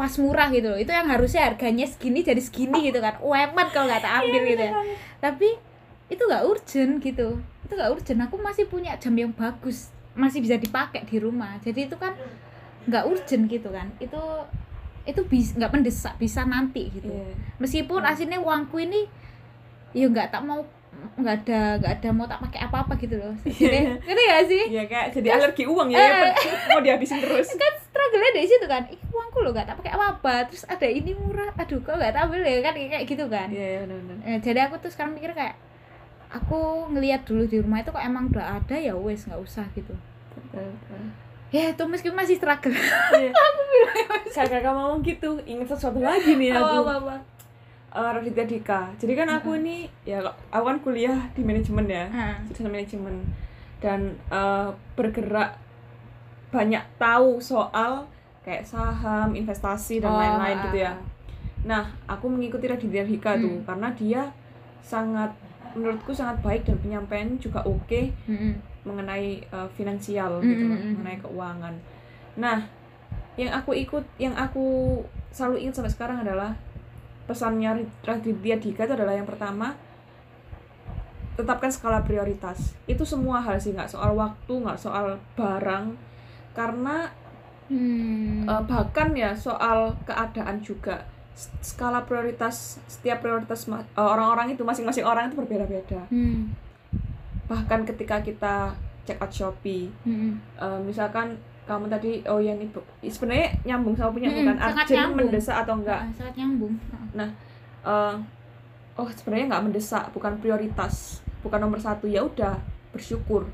pas 0.00 0.12
murah 0.16 0.48
gitu 0.48 0.72
loh. 0.72 0.80
Itu 0.80 0.96
yang 0.96 1.12
harusnya 1.12 1.52
harganya 1.52 1.84
segini 1.84 2.24
jadi 2.24 2.40
segini 2.40 2.88
gitu 2.88 3.04
kan. 3.04 3.20
Wemet 3.20 3.68
kalau 3.72 3.92
nggak 3.92 4.00
tak 4.00 4.14
ambil 4.24 4.42
gitu 4.48 4.64
ya. 4.64 4.72
tapi 5.20 5.73
itu 6.06 6.20
nggak 6.20 6.44
urgent 6.44 6.92
gitu. 6.98 7.28
Itu 7.64 7.72
nggak 7.72 7.90
urgent. 7.90 8.20
Aku 8.22 8.36
masih 8.36 8.64
punya 8.66 8.94
jam 8.96 9.12
yang 9.12 9.32
bagus. 9.32 9.88
Masih 10.12 10.38
bisa 10.38 10.56
dipakai 10.56 11.02
di 11.02 11.16
rumah. 11.18 11.56
Jadi 11.58 11.86
itu 11.86 11.96
kan 11.96 12.12
nggak 12.84 13.04
urgent 13.04 13.44
gitu 13.46 13.68
kan. 13.68 13.88
Itu 13.96 14.20
itu 15.04 15.20
bisa 15.24 15.52
nggak 15.54 15.70
mendesak 15.70 16.14
bisa 16.16 16.44
nanti 16.44 16.88
gitu. 16.88 17.12
Iya. 17.12 17.36
meskipun 17.60 18.00
Hmm. 18.00 18.08
aslinya 18.08 18.40
uangku 18.40 18.80
ini 18.80 19.04
ya 19.92 20.08
nggak 20.08 20.32
tak 20.32 20.40
mau 20.40 20.64
nggak 21.20 21.44
ada 21.44 21.76
nggak 21.76 21.92
ada 22.00 22.08
mau 22.08 22.24
tak 22.24 22.40
pakai 22.40 22.60
apa-apa 22.64 22.96
gitu 22.96 23.20
loh. 23.20 23.36
Jadi 23.44 24.00
ngerti 24.00 24.22
gak 24.24 24.44
sih? 24.48 24.62
Iya 24.72 24.82
kayak 24.88 25.06
jadi 25.12 25.28
alergi 25.36 25.64
uang 25.68 25.88
ya, 25.92 26.00
Eh. 26.00 26.32
mau 26.72 26.80
dihabisin 26.80 27.20
terus. 27.20 27.52
kan 27.52 27.72
struggle 27.76 28.24
dari 28.32 28.48
situ 28.48 28.64
kan. 28.64 28.80
Ih 28.88 28.96
uangku 29.12 29.44
loh 29.44 29.52
nggak 29.52 29.66
tak 29.68 29.76
pakai 29.82 29.92
apa-apa. 29.92 30.34
Terus 30.48 30.64
ada 30.64 30.86
ini 30.88 31.12
murah. 31.12 31.52
Aduh 31.52 31.84
kok 31.84 31.94
nggak 31.94 32.16
ambil 32.16 32.40
ya 32.40 32.64
kan 32.64 32.72
kayak 32.72 33.04
gitu 33.04 33.24
kan. 33.28 33.48
Iya, 33.52 33.66
iya 33.66 33.78
benar-benar. 33.84 34.16
Eh, 34.24 34.38
jadi 34.40 34.58
aku 34.64 34.80
tuh 34.80 34.88
sekarang 34.88 35.12
mikir 35.12 35.36
kayak 35.36 35.52
aku 36.34 36.58
ngelihat 36.90 37.22
dulu 37.22 37.46
di 37.46 37.58
rumah 37.58 37.78
itu 37.78 37.88
kok 37.88 38.02
emang 38.02 38.26
udah 38.26 38.58
ada 38.58 38.74
ya 38.74 38.92
wes 38.92 39.24
nggak 39.24 39.38
usah 39.38 39.62
gitu 39.72 39.94
ya 41.48 41.70
itu 41.70 41.82
meskipun 41.84 42.16
masih 42.16 42.34
struggle 42.34 42.74
Iya. 43.14 43.30
Kakak 44.26 44.60
kamu 44.60 44.74
ngomong 44.76 45.00
gitu, 45.00 45.30
ingat 45.44 45.70
sesuatu 45.70 45.98
lagi 45.98 46.34
nih 46.34 46.50
aku. 46.50 46.82
apa 46.82 46.92
apa 46.98 47.16
Eh, 47.94 48.10
Raditya 48.10 48.42
Dika. 48.42 48.90
Jadi 48.96 49.14
kan 49.14 49.30
aku 49.30 49.54
ini 49.54 49.86
ya 50.02 50.18
aku 50.50 50.64
kan 50.66 50.78
kuliah 50.80 51.14
di 51.30 51.40
manajemen 51.40 51.86
ya, 51.86 52.10
jurusan 52.44 52.66
manajemen 52.68 53.22
dan 53.78 54.00
eh, 54.28 54.66
bergerak 54.92 55.54
banyak 56.50 56.82
tahu 56.96 57.38
soal 57.38 58.02
kayak 58.42 58.66
saham, 58.66 59.30
investasi 59.32 59.98
dan 59.98 60.10
Oh, 60.10 60.18
lain-lain 60.18 60.58
gitu 60.64 60.78
ya. 60.80 60.90
ah. 60.90 60.98
Nah, 61.64 61.84
aku 62.04 62.26
mengikuti 62.26 62.66
Raditya 62.66 63.02
Dika 63.02 63.38
tuh 63.38 63.54
Hmm. 63.54 63.64
karena 63.64 63.88
dia 63.92 64.22
sangat 64.84 65.32
menurutku 65.74 66.12
sangat 66.14 66.38
baik 66.44 66.62
dan 66.68 66.76
penyampaian 66.78 67.34
juga 67.40 67.64
oke 67.64 68.12
Mm-mm. 68.30 68.54
mengenai 68.84 69.42
uh, 69.50 69.66
finansial 69.74 70.38
Mm, 70.38 70.46
gitu 70.46 70.64
mm, 70.64 70.70
loh, 70.70 70.78
mm. 70.78 70.90
mengenai 70.94 71.18
keuangan. 71.24 71.74
Nah, 72.38 72.58
yang 73.34 73.50
aku 73.50 73.74
ikut, 73.74 74.04
yang 74.20 74.36
aku 74.36 75.00
selalu 75.34 75.66
ingat 75.66 75.82
sampai 75.82 75.90
sekarang 75.90 76.18
adalah 76.22 76.54
pesannya 77.26 77.88
Raditya 78.04 78.60
Dika 78.60 78.84
itu 78.86 78.94
adalah 78.94 79.16
yang 79.16 79.26
pertama 79.26 79.74
tetapkan 81.34 81.72
skala 81.72 82.06
prioritas. 82.06 82.78
Itu 82.86 83.02
semua 83.02 83.42
hal 83.42 83.58
sih 83.58 83.74
nggak 83.74 83.90
soal 83.90 84.14
waktu, 84.14 84.52
nggak 84.54 84.78
soal 84.78 85.18
barang, 85.34 85.96
karena 86.54 87.10
Hmm. 87.64 88.44
uh, 88.44 88.60
bahkan 88.68 89.16
ya 89.16 89.32
soal 89.32 89.88
keadaan 90.04 90.60
juga 90.60 91.00
skala 91.60 92.06
prioritas 92.06 92.78
setiap 92.86 93.18
prioritas 93.20 93.66
uh, 93.66 93.82
orang-orang 93.98 94.54
itu 94.54 94.62
masing-masing 94.62 95.02
orang 95.02 95.30
itu 95.30 95.36
berbeda-beda. 95.38 96.06
Hmm. 96.08 96.54
Bahkan 97.50 97.84
ketika 97.90 98.22
kita 98.22 98.78
check 99.04 99.20
out 99.20 99.30
Shopee 99.30 99.92
Mm-mm. 100.08 100.40
Eh, 100.56 100.80
misalkan 100.82 101.36
kamu 101.64 101.88
tadi 101.88 102.20
oh 102.28 102.40
yang 102.40 102.56
ibu 102.60 102.80
sebenarnya 103.04 103.52
nyambung 103.64 103.96
sama 103.96 104.12
punya 104.12 104.28
Mm-mm, 104.32 104.40
bukan 104.44 104.56
urgent 104.60 105.12
mendesak 105.16 105.56
atau 105.64 105.74
enggak 105.80 106.00
Ah, 106.00 106.12
sangat 106.12 106.34
nyambung 106.40 106.72
Ah. 107.14 107.28
Eh, 107.84 108.14
oh 108.96 109.08
sebenarnya 109.12 109.46
nggak 109.52 109.64
mendesak 109.70 110.04
bukan 110.12 110.40
prioritas 110.40 111.20
bukan 111.44 111.60
nomor 111.60 111.80
satu 111.80 112.08
ya 112.08 112.24
udah 112.24 112.56
bersyukur 112.92 113.48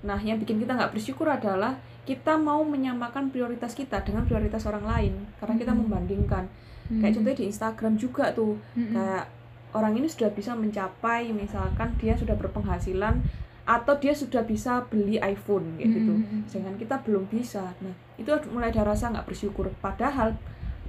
nah 0.00 0.16
yang 0.16 0.40
bikin 0.40 0.60
kita 0.60 0.72
nggak 0.76 0.92
bersyukur 0.96 1.28
adalah 1.28 1.76
kita 2.08 2.40
mau 2.40 2.64
menyamakan 2.64 3.28
prioritas 3.28 3.76
kita 3.76 4.00
dengan 4.00 4.24
prioritas 4.24 4.64
orang 4.64 4.84
lain 4.88 5.12
karena 5.36 5.54
kita 5.60 5.72
Mm-mm. 5.76 5.84
membandingkan 5.84 6.48
kayak 6.88 7.12
Mm. 7.12 7.16
contohnya 7.20 7.38
di 7.38 7.46
Instagram 7.46 7.94
juga 7.94 8.24
tuh 8.32 8.56
Mm-mm. 8.72 8.96
kayak 8.96 9.24
orang 9.70 9.92
ini 9.94 10.08
sudah 10.08 10.32
bisa 10.32 10.56
mencapai 10.56 11.28
misalkan 11.30 11.92
dia 12.00 12.16
sudah 12.16 12.32
berpenghasilan 12.32 13.20
atau 13.62 13.94
dia 14.00 14.16
sudah 14.16 14.40
bisa 14.42 14.80
beli 14.88 15.20
iPhone 15.20 15.76
kayak 15.76 15.92
gitu 15.92 16.12
Mm-mm. 16.16 16.40
sedangkan 16.48 16.76
kita 16.80 16.96
belum 17.04 17.28
bisa 17.28 17.76
nah 17.84 17.92
itu 18.16 18.32
mulai 18.48 18.72
ada 18.72 18.80
rasa 18.82 19.12
nggak 19.12 19.28
bersyukur 19.28 19.68
padahal 19.78 20.32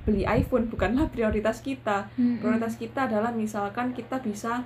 beli 0.07 0.23
iPhone 0.23 0.71
bukanlah 0.71 1.05
prioritas 1.13 1.59
kita 1.59 2.07
Mm-mm. 2.15 2.39
prioritas 2.39 2.79
kita 2.79 3.12
adalah 3.12 3.35
misalkan 3.35 3.91
kita 3.91 4.23
bisa 4.23 4.63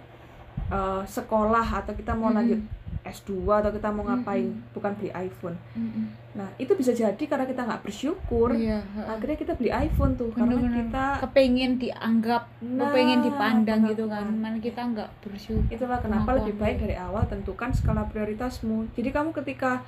eh, 0.69 1.01
sekolah 1.03 1.81
atau 1.81 1.97
kita 1.97 2.13
mau 2.13 2.29
Mm-mm. 2.29 2.37
lanjut 2.37 2.61
S2 3.03 3.31
atau 3.45 3.69
kita 3.69 3.87
mau 3.87 4.03
ngapain 4.03 4.47
Mm-mm. 4.47 4.71
bukan 4.71 4.91
beli 4.95 5.11
iPhone 5.11 5.59
Mm-mm. 5.73 6.05
nah 6.33 6.47
itu 6.55 6.71
bisa 6.71 6.89
jadi 6.89 7.19
karena 7.19 7.43
kita 7.43 7.61
nggak 7.61 7.83
bersyukur 7.83 8.51
Iya, 8.51 8.79
ha-ha. 8.79 9.13
akhirnya 9.13 9.37
kita 9.37 9.53
beli 9.53 9.69
iPhone 9.69 10.13
tuh 10.13 10.31
karena 10.31 10.55
Bener-bener. 10.55 10.87
kita 10.87 11.05
kepengen 11.21 11.71
dianggap 11.77 12.43
Nah, 12.59 12.79
kepengen 12.89 13.19
dipandang 13.21 13.79
gitu 13.85 14.03
kan 14.07 14.25
mana 14.25 14.57
kita 14.57 14.81
nggak 14.81 15.09
bersyukur 15.21 15.67
itulah 15.69 15.99
kenapa 15.99 16.23
Kemampuan 16.25 16.37
lebih 16.41 16.55
baik 16.57 16.75
dari 16.79 16.95
awal 16.95 17.23
tentukan 17.25 17.69
skala 17.69 18.03
prioritasmu 18.05 18.91
jadi 18.91 19.09
kamu 19.09 19.35
ketika 19.35 19.83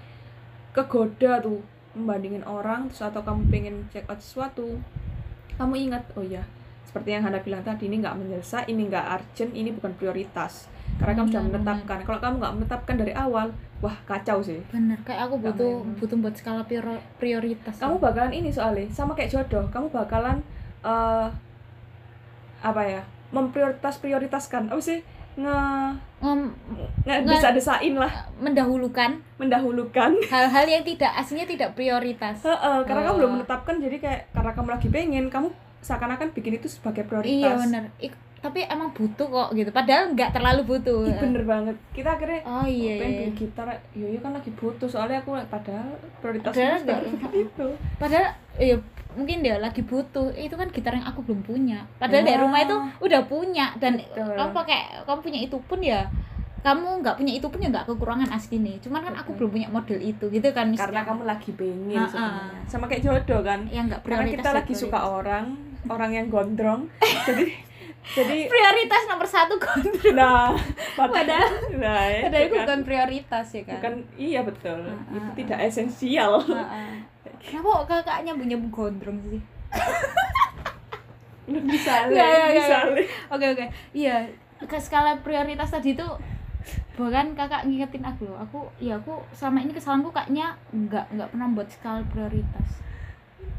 kegoda 0.71 1.39
tuh 1.39 1.63
membandingin 1.91 2.43
orang 2.43 2.87
terus 2.87 3.01
atau 3.01 3.21
kamu 3.21 3.41
pengen 3.47 3.75
check 3.89 4.03
out 4.05 4.19
sesuatu 4.19 4.75
kamu 5.55 5.87
ingat 5.87 6.03
oh 6.13 6.21
ya 6.21 6.43
seperti 6.95 7.11
yang 7.11 7.27
Hana 7.27 7.43
bilang 7.43 7.59
tadi 7.59 7.91
ini 7.91 7.99
nggak 7.99 8.15
mendesak 8.15 8.63
ini 8.65 8.87
nggak 8.87 9.03
urgent 9.11 9.51
ini 9.51 9.67
bukan 9.69 9.91
prioritas. 9.93 10.71
Karena 10.95 11.11
kamu 11.13 11.27
sudah 11.27 11.43
Benar, 11.43 11.53
menetapkan. 11.59 11.99
Kalau 12.01 12.19
kamu 12.23 12.35
nggak 12.39 12.53
menetapkan 12.55 12.95
dari 12.95 13.11
awal 13.11 13.51
wah 13.77 13.95
kacau 14.01 14.39
sih. 14.39 14.63
Bener 14.71 14.95
kayak 15.03 15.27
aku 15.27 15.35
Nggak 15.35 15.51
butuh 15.51 15.73
main. 15.83 15.95
butuh 15.99 16.17
buat 16.17 16.33
skala 16.33 16.63
prior- 16.63 17.03
prioritas. 17.13 17.75
Kamu 17.75 17.99
bakalan 17.99 18.31
ini 18.31 18.47
soalnya 18.47 18.87
sama 18.89 19.11
kayak 19.11 19.27
jodoh 19.29 19.67
kamu 19.67 19.91
bakalan 19.91 20.39
eh 20.81 21.27
apa 22.63 22.81
ya 22.81 23.03
memprioritas 23.29 23.99
prioritaskan 23.99 24.71
apa 24.71 24.79
sih? 24.79 25.03
Nge 25.35 25.59
Ngem- 26.23 26.55
nge 27.03 27.11
Nge- 27.11 27.27
desa-desain 27.27 27.91
lah. 27.93 28.31
mendahulukan. 28.39 29.19
Mendahulukan. 29.35 30.15
Hal-hal 30.25 30.63
yang 30.65 30.81
tidak 30.81 31.11
aslinya 31.11 31.43
tidak 31.43 31.75
prioritas. 31.75 32.39
Heeh, 32.39 32.77
karena 32.87 33.03
kamu 33.03 33.11
Oh. 33.11 33.17
belum 33.19 33.31
menetapkan 33.35 33.75
jadi 33.77 33.99
kayak 33.99 34.31
karena 34.31 34.51
kamu 34.55 34.69
lagi 34.71 34.87
pengen 34.87 35.27
kamu 35.27 35.51
seakan-akan 35.85 36.33
bikin 36.33 36.57
itu 36.57 36.67
sebagai 36.67 37.01
iya 37.01 37.07
prioritas. 37.07 37.57
bener. 37.61 37.83
Ik- 37.99 38.17
tapi 38.37 38.61
emang 38.61 38.93
butuh 38.93 39.25
kok 39.25 39.49
gitu. 39.53 39.69
Padahal 39.69 40.13
nggak 40.13 40.29
terlalu 40.31 40.61
butuh. 40.67 41.01
Ih, 41.03 41.17
bener 41.17 41.43
banget. 41.43 41.75
Kita 41.91 42.13
akhirnya 42.13 42.41
oh 42.43 42.61
iya 42.61 42.93
pengen 42.95 43.09
iya 43.11 43.21
beli 43.23 43.33
gitar? 43.35 43.67
Yo 43.91 44.05
yo 44.05 44.19
kan 44.19 44.31
lagi 44.31 44.49
butuh. 44.51 44.85
Soalnya 44.85 45.17
aku 45.19 45.33
padahal 45.49 45.87
prioritas 46.21 46.53
Padahal 46.53 47.01
itu. 47.33 47.67
Padahal 47.97 48.27
iya 48.55 48.77
mungkin 49.11 49.41
dia 49.41 49.57
lagi 49.57 49.81
butuh. 49.81 50.29
Itu 50.31 50.53
kan 50.53 50.69
gitar 50.69 50.93
yang 50.93 51.05
aku 51.05 51.25
belum 51.25 51.41
punya. 51.41 51.89
Padahal 51.97 52.21
Ya. 52.21 52.29
di 52.29 52.35
rumah 52.37 52.59
itu 52.61 52.75
udah 53.01 53.21
punya 53.25 53.73
dan 53.75 53.97
Betul. 53.97 54.29
kamu 54.31 54.51
pakai 54.53 54.79
kamu 55.01 55.19
punya 55.21 55.39
itu 55.41 55.57
pun 55.65 55.79
ya 55.81 56.05
kamu 56.65 57.05
nggak 57.05 57.15
punya 57.15 57.33
itu 57.37 57.45
pun 57.45 57.61
ya 57.61 57.69
nggak 57.69 57.85
kekurangan 57.85 58.25
asli 58.33 58.57
nih 58.57 58.81
cuman 58.81 59.05
kan 59.05 59.13
aku 59.13 59.37
belum 59.37 59.53
punya 59.53 59.69
model 59.69 60.01
itu 60.01 60.25
gitu 60.33 60.49
kan 60.49 60.73
karena 60.73 60.73
misalnya. 60.73 61.03
kamu 61.05 61.21
lagi 61.23 61.49
pengen 61.53 61.93
Ha-ha. 61.93 62.09
sebenarnya. 62.09 62.57
Sama 62.65 62.85
kayak 62.89 63.03
jodoh 63.05 63.41
kan. 63.45 63.59
Yang 63.69 63.85
nggak 63.93 64.01
karena 64.01 64.25
kita 64.25 64.49
ya, 64.49 64.57
lagi 64.57 64.73
suka 64.73 64.99
orang 64.99 65.45
orang 65.85 66.11
yang 66.11 66.25
gondrong. 66.27 66.89
Jadi 67.29 67.45
jadi 68.17 68.37
prioritas 68.49 69.01
nomor 69.05 69.25
satu 69.25 69.57
kontrol 69.57 70.13
nah 70.13 70.53
Padahal- 70.93 71.73
nah, 71.77 72.05
itu 72.05 72.25
padahal 72.25 72.41
itu 72.41 72.53
kan. 72.53 72.61
bukan 72.65 72.79
prioritas 72.81 73.45
ya 73.53 73.61
kan? 73.61 73.73
Bukan 73.77 73.93
iya 74.17 74.39
betul. 74.41 74.79
Ha-ha. 74.81 75.13
itu 75.13 75.29
tidak 75.37 75.59
esensial. 75.61 76.33
Heeh. 76.41 76.91
kenapa 77.37 77.85
kakaknya 77.85 78.33
punya 78.33 78.57
gondrong 78.73 79.21
sih? 79.23 79.41
Bisa 81.45 82.09
bisa 82.09 82.77
nggak. 82.89 83.05
oke 83.29 83.45
oke. 83.53 83.65
Iya 83.93 84.25
ke 84.55 84.77
skala 84.81 85.21
prioritas 85.21 85.69
tadi 85.69 85.93
itu 85.93 86.07
bahkan 86.95 87.35
kakak 87.35 87.67
ngingetin 87.67 88.03
aku 88.03 88.23
loh 88.27 88.39
aku 88.39 88.59
ya 88.79 88.95
aku 88.95 89.19
selama 89.35 89.59
ini 89.59 89.75
kesalahanku 89.75 90.09
kayaknya 90.09 90.55
nggak 90.71 91.05
nggak 91.11 91.29
pernah 91.29 91.47
buat 91.51 91.67
skala 91.67 92.01
prioritas. 92.07 92.69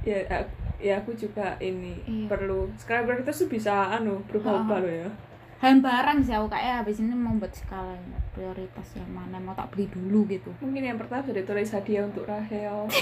Ya 0.01 0.23
aku, 0.25 0.53
ya 0.79 0.95
aku 0.99 1.11
juga 1.13 1.59
ini 1.59 2.01
Iya. 2.05 2.27
perlu 2.31 2.71
sekarang 2.79 3.05
prioritas 3.05 3.37
tuh 3.37 3.51
bisa 3.51 3.93
anu 3.93 4.23
berubah-ubah 4.25 4.79
loh 4.81 4.95
ya. 5.05 5.09
Dan 5.57 5.81
barang 5.81 6.21
sih 6.21 6.37
aku 6.37 6.53
kayak 6.53 6.85
habis 6.85 7.01
ini 7.01 7.13
mau 7.13 7.33
buat 7.37 7.51
skala 7.51 7.97
prioritas 8.33 8.89
yang 8.95 9.09
mana 9.09 9.37
mau 9.37 9.53
tak 9.53 9.73
beli 9.73 9.89
dulu 9.89 10.25
gitu. 10.29 10.53
Mungkin 10.61 10.85
yang 10.85 10.99
pertama 11.01 11.25
sudah 11.25 11.45
tulis 11.45 11.73
hadiah 11.73 12.05
untuk 12.05 12.25
Rahel. 12.25 12.89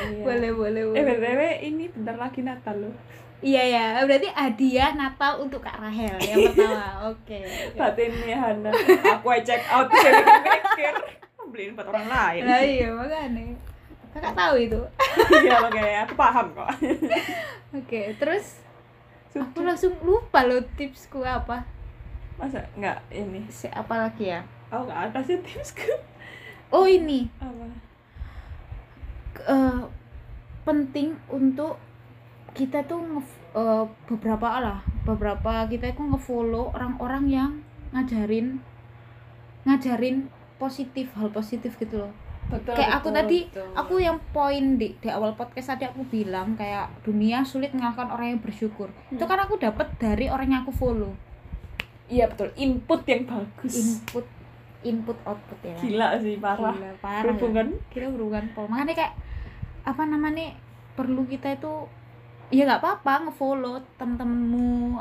Iya. 0.00 0.24
boleh 0.24 0.50
boleh 0.56 0.82
eh 0.96 1.04
btw 1.04 1.40
ini 1.60 1.84
bentar 1.92 2.16
lagi 2.16 2.40
Natal 2.40 2.72
loh 2.80 2.94
iya 3.40 3.62
ya 3.64 3.84
berarti 4.04 4.28
hadiah 4.32 4.92
Natal 4.92 5.40
untuk 5.40 5.64
Kak 5.64 5.80
Rahel 5.80 6.16
yang 6.20 6.52
pertama. 6.52 7.12
Oke 7.12 7.40
batinnya 7.74 8.36
Hana. 8.36 8.70
Aku 9.16 9.32
check 9.40 9.64
out 9.72 9.88
saya 9.96 10.20
mikir. 10.44 10.94
Beliin 11.50 11.74
buat 11.74 11.88
orang 11.90 12.06
lain. 12.06 12.42
Nah 12.46 12.60
iya 12.62 12.88
makanya. 12.94 13.42
Kakak 14.14 14.34
tahu 14.38 14.54
itu? 14.60 14.80
Iya 15.42 15.56
makanya. 15.62 15.98
Aku 16.06 16.14
paham 16.14 16.46
kok. 16.54 16.70
Oke 17.74 18.14
terus? 18.20 18.62
Aku 19.34 19.62
Sudah. 19.62 19.74
langsung 19.74 19.94
lupa 20.02 20.46
loh 20.46 20.62
tipsku 20.78 21.22
apa. 21.22 21.62
Masa 22.38 22.66
nggak 22.74 22.98
ini? 23.14 23.46
Si, 23.50 23.70
apa 23.70 24.06
lagi 24.06 24.30
ya? 24.30 24.42
Aku 24.70 24.86
nggak 24.90 25.00
ada 25.10 25.18
sih 25.22 25.38
tipsku. 25.42 25.90
Oh 26.70 26.86
ini. 26.86 27.26
Apa? 27.38 27.66
Eh, 29.42 29.82
penting 30.66 31.18
untuk 31.30 31.78
kita 32.54 32.84
tuh 32.86 33.00
nge 33.00 33.22
eh, 33.56 33.84
beberapa 34.06 34.48
lah 34.60 34.78
beberapa 35.06 35.66
kita 35.66 35.90
itu 35.94 36.02
ngefollow 36.02 36.74
orang-orang 36.74 37.24
yang 37.30 37.50
ngajarin 37.90 38.62
ngajarin 39.66 40.30
positif 40.60 41.10
hal 41.16 41.32
positif 41.32 41.76
gitu 41.80 42.06
loh. 42.06 42.12
Betul 42.50 42.74
kayak 42.74 42.98
aku 42.98 43.08
betul, 43.14 43.18
tadi 43.22 43.38
betul. 43.46 43.68
aku 43.78 43.94
yang 44.02 44.18
poin 44.34 44.64
di 44.74 44.92
di 44.98 45.08
awal 45.08 45.38
podcast 45.38 45.76
tadi 45.76 45.86
aku 45.86 46.02
bilang 46.10 46.58
kayak 46.58 46.90
dunia 47.06 47.46
sulit 47.46 47.70
mengalahkan 47.70 48.10
orang 48.10 48.36
yang 48.36 48.40
bersyukur. 48.42 48.90
Itu 49.08 49.24
kan 49.24 49.38
aku 49.40 49.56
dapat 49.56 49.86
dari 49.96 50.26
orang 50.26 50.48
yang 50.50 50.60
aku 50.66 50.74
follow. 50.74 51.14
Iya 52.10 52.26
betul. 52.26 52.50
Input 52.58 53.06
yang 53.06 53.22
bagus. 53.24 53.74
Input 53.78 54.26
input 54.82 55.18
output 55.28 55.58
ya. 55.62 55.76
Gila 55.78 56.08
sih 56.18 56.36
parah. 56.42 56.74
Gila, 56.74 56.92
parah. 56.98 57.22
Berhubungan? 57.28 57.66
Ya. 57.70 57.80
kita 57.92 58.06
berhubungan 58.10 58.44
pol. 58.56 58.66
Makanya 58.66 58.94
kayak 58.96 59.14
apa 59.86 60.02
namanya 60.04 60.56
perlu 60.98 61.24
kita 61.24 61.56
itu 61.56 61.88
ya 62.50 62.66
nggak 62.66 62.82
apa-apa 62.82 63.30
ngefollow 63.30 63.78
temen-temenmu. 63.98 64.98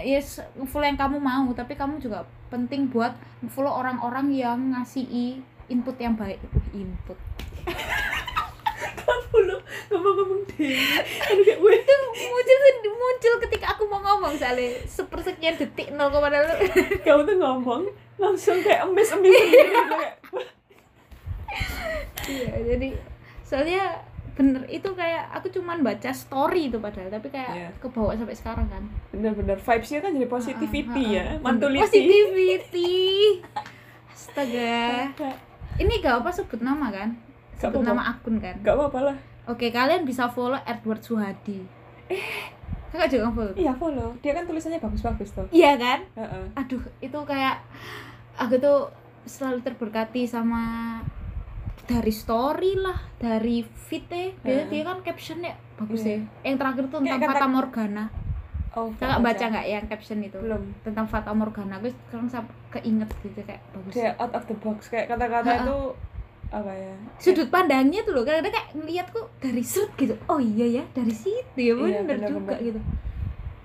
Ya 0.00 0.22
yes, 0.22 0.42
ngefollow 0.54 0.86
yang 0.86 0.98
kamu 0.98 1.18
mau 1.18 1.48
tapi 1.54 1.74
kamu 1.74 1.98
juga 1.98 2.26
penting 2.50 2.90
buat 2.90 3.14
ngefollow 3.42 3.70
orang-orang 3.70 4.30
yang 4.34 4.58
ngasih 4.74 5.38
input 5.70 5.96
yang 5.98 6.18
baik. 6.18 6.38
Input. 6.74 7.18
Kamu 9.00 9.36
lo 9.46 9.56
ngomong-ngomong 9.90 10.42
deh. 10.50 10.74
Aduh 11.30 11.42
kayak 11.46 11.60
weh. 11.62 11.78
Itu 11.78 11.94
muncul 12.30 12.58
muncul 12.98 13.34
ketika 13.48 13.66
aku 13.74 13.82
mau 13.88 14.00
ngomong 14.02 14.34
soalnya 14.38 14.78
sepersekian 14.86 15.56
detik 15.58 15.94
nol 15.94 16.10
koma 16.10 16.30
nol. 16.30 16.46
Kamu 17.06 17.22
tuh 17.26 17.36
ngomong 17.38 17.82
langsung 18.20 18.60
kayak 18.60 18.84
sendiri 19.00 19.64
kayak 19.64 20.14
iya 22.28 22.52
jadi 22.68 22.88
soalnya 23.42 23.84
bener 24.40 24.64
itu 24.66 24.88
kayak 24.90 25.28
aku 25.30 25.52
cuman 25.52 25.84
baca 25.84 26.08
story 26.08 26.72
itu 26.72 26.80
padahal 26.80 27.12
tapi 27.12 27.28
kayak 27.28 27.52
Iya. 27.52 27.68
kebawa 27.76 28.16
sampai 28.16 28.32
sekarang 28.32 28.64
kan. 28.66 28.80
Bener-bener 29.10 29.54
vibesnya 29.54 30.00
kan 30.00 30.10
jadi 30.10 30.24
positivity 30.26 30.88
Ah, 31.04 31.04
ah, 31.04 31.12
ya 31.12 31.22
ah. 31.26 31.36
mantulity 31.44 31.84
positivity. 31.84 32.96
Astaga. 34.08 35.12
Ini 35.76 35.92
gak 35.98 36.24
apa 36.24 36.30
sebut 36.30 36.60
nama 36.60 36.88
kan? 36.88 37.12
Gak 37.54 37.68
sebut 37.68 37.80
apa-apa. 37.80 37.90
nama 37.90 38.02
akun 38.10 38.36
kan? 38.38 38.56
Gak 38.60 38.74
apa-apa 38.74 39.00
lah. 39.02 39.16
Oke 39.46 39.68
kalian 39.68 40.04
bisa 40.04 40.24
follow 40.26 40.56
Edward 40.62 41.00
Suhadi. 41.00 41.60
Kakak 42.90 43.08
juga 43.08 43.28
follow 43.30 43.52
iya 43.54 43.72
follow. 43.72 44.10
Dia 44.18 44.32
kan 44.32 44.44
tulisannya 44.44 44.78
bagus-bagus 44.78 45.30
tuh. 45.30 45.46
Iya 45.50 45.76
kan? 45.76 46.00
Heeh. 46.16 46.44
aduh 46.56 46.80
itu 46.98 47.18
kayak 47.22 47.60
aku 48.34 48.56
tuh 48.56 48.88
selalu 49.22 49.60
terberkati 49.60 50.24
sama 50.24 50.96
dari 51.90 52.12
story 52.12 52.72
lah 52.76 52.98
dari 53.16 53.56
feed-nya. 53.66 54.30
Dia, 54.38 54.62
dia 54.64 54.82
kan 54.84 55.02
captionnya 55.02 55.52
bagus 55.74 56.00
Iya. 56.00 56.14
ya 56.14 56.18
yang 56.46 56.56
terakhir 56.56 56.84
tuh 56.86 56.98
tentang 57.00 57.18
kata- 57.18 57.34
Fata 57.34 57.46
Morgana. 57.48 58.04
Oh 58.70 58.86
kakak 58.94 59.18
baca. 59.18 59.44
nggak 59.50 59.66
yang 59.66 59.84
caption 59.84 60.18
itu? 60.22 60.38
Belum. 60.38 60.62
Tentang 60.80 61.02
Fata 61.04 61.34
Morgana. 61.34 61.74
Gue 61.76 61.90
sekarang 62.06 62.30
sampai 62.30 62.54
keinget 62.72 63.10
gitu 63.20 63.42
kayak 63.42 63.58
bagus. 63.72 63.92
Kayak 63.92 64.14
out 64.16 64.30
of 64.30 64.46
the 64.46 64.54
box 64.56 64.86
kayak 64.86 65.10
kata-kata 65.10 65.50
itu 65.60 65.78
apa 66.50 66.66
ya 66.68 66.90
sudut 67.16 67.46
pandangnya 67.46 68.02
tuh 68.02 68.10
loh 68.10 68.22
kadang-kadang 68.22 68.50
kayak 68.52 68.68
ngeliat 68.74 69.06
kok 69.08 69.26
dari 69.38 69.62
seret 69.64 69.90
gitu. 69.96 70.14
Oh 70.26 70.38
iya 70.38 70.66
ya 70.72 70.84
dari 70.92 71.10
situ 71.12 71.58
ya 71.58 71.74
Iya, 71.74 71.74
bener, 71.74 72.02
bener, 72.08 72.28
juga 72.28 72.54
bener. 72.54 72.62
gitu. 72.64 72.80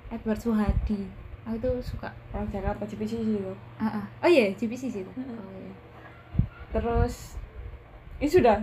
Edward 0.08 0.40
Suhadi. 0.40 1.00
Aku 1.44 1.58
tuh 1.60 1.78
suka 1.80 2.10
orang 2.32 2.50
Jakarta 2.50 2.82
CPC 2.84 3.14
sih 3.16 3.38
tuh. 3.38 3.58
Ah, 3.78 4.02
ah. 4.02 4.06
oh 4.20 4.28
iya 4.28 4.50
GPC 4.52 4.84
sih 4.88 5.02
itu 5.02 5.12
Mm-mm. 5.12 5.34
oh, 5.36 5.54
iya. 5.56 5.74
terus 6.72 7.38
ini 8.18 8.30
sudah? 8.30 8.58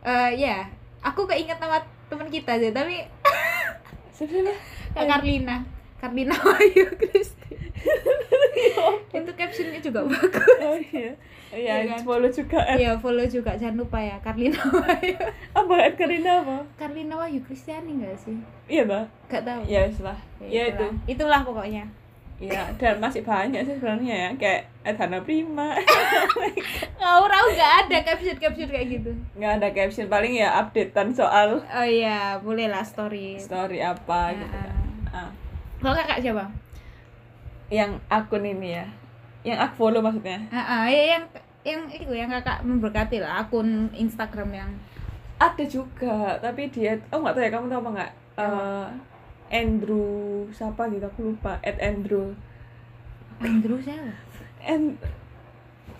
Eh, 0.00 0.30
ya. 0.36 0.64
Aku 1.00 1.24
keinget 1.24 1.58
nama 1.58 1.80
teman 2.06 2.28
kita 2.28 2.56
sih 2.56 2.70
tapi 2.70 3.00
lah 4.46 4.58
Kak 4.94 5.04
Karlina. 5.04 5.60
Karlina 5.98 6.36
Wahyu 6.36 6.84
Kristi. 6.94 7.56
Itu 9.16 9.32
captionnya 9.32 9.80
juga 9.80 10.04
bagus. 10.04 10.56
oh 10.60 10.76
iya 10.92 11.12
iya 11.52 11.74
Iya 11.80 11.96
kan? 11.96 12.00
follow 12.04 12.28
juga 12.28 12.60
eh, 12.66 12.76
Iya 12.80 12.92
follow 12.98 13.24
juga. 13.24 13.56
Jangan 13.56 13.76
lupa 13.76 13.98
ya 14.00 14.16
Karlina 14.20 14.60
Wahyu. 14.60 15.16
Apa 15.52 15.74
Ed 15.84 15.94
Karina 15.96 16.44
apa? 16.44 16.56
Karlina 16.76 17.14
Wahyu 17.16 17.40
Kristiani 17.40 18.00
enggak 18.00 18.16
sih? 18.20 18.36
Iya 18.68 18.84
mbak. 18.84 19.04
Gak 19.28 19.42
tahu. 19.44 19.60
Ya 19.64 19.88
wis 19.88 20.00
lah. 20.00 20.18
Ya 20.40 20.68
itu. 20.70 20.86
Itulah 21.08 21.40
pokoknya 21.42 21.84
Iya, 22.34 22.66
dan 22.76 22.98
masih 22.98 23.22
banyak 23.22 23.62
sih 23.62 23.78
sebenarnya 23.78 24.14
ya, 24.14 24.30
kayak 24.34 24.62
Edhana 24.82 25.22
Prima. 25.22 25.70
Ngawur 26.98 27.30
aku 27.30 27.48
nggak 27.54 27.72
ada 27.86 27.96
caption 28.02 28.36
caption 28.42 28.68
kayak 28.68 28.86
gitu 28.90 29.10
Nggak 29.38 29.52
ada 29.62 29.68
caption, 29.70 30.06
paling 30.10 30.34
ya 30.34 30.50
updatean 30.58 31.14
soal 31.14 31.62
oh 31.62 31.86
iya 31.86 32.36
boleh 32.42 32.66
lah 32.66 32.82
story 32.82 33.38
story 33.38 33.78
apa 33.78 34.34
gitu 34.34 34.50
kan. 34.50 34.74
Ah, 35.14 35.30
kalau 35.78 35.94
kakak 35.94 36.20
siapa 36.26 36.44
yang 37.70 37.96
akun 38.10 38.44
ini 38.44 38.82
ya, 38.82 38.86
yang 39.46 39.58
aku 39.62 39.86
follow 39.86 40.02
maksudnya. 40.04 40.42
ah 40.52 40.60
ah, 40.60 40.84
ya 40.90 41.16
yang 41.16 41.24
yang 41.64 41.80
itu 41.88 42.12
yang 42.12 42.28
kakak 42.28 42.60
memberkati 42.60 43.24
lah 43.24 43.46
akun 43.46 43.88
Instagram 43.94 44.50
yang 44.52 44.70
Ada 45.34 45.66
juga, 45.66 46.38
tapi 46.38 46.70
dia, 46.70 46.94
oh 47.10 47.18
nggak 47.18 47.34
tahu 47.34 47.42
ya 47.42 47.50
kamu 47.50 47.66
tahu 47.66 47.80
apa 47.82 47.90
nggak? 47.90 48.12
Eh, 48.38 48.86
Andrew 49.52 50.46
siapa 50.52 50.88
gitu 50.92 51.04
aku 51.08 51.34
lupa. 51.34 51.60
Ed 51.60 51.80
Andrew. 51.82 52.32
Andrew 53.42 53.80
siapa 53.82 54.14
And 54.64 54.96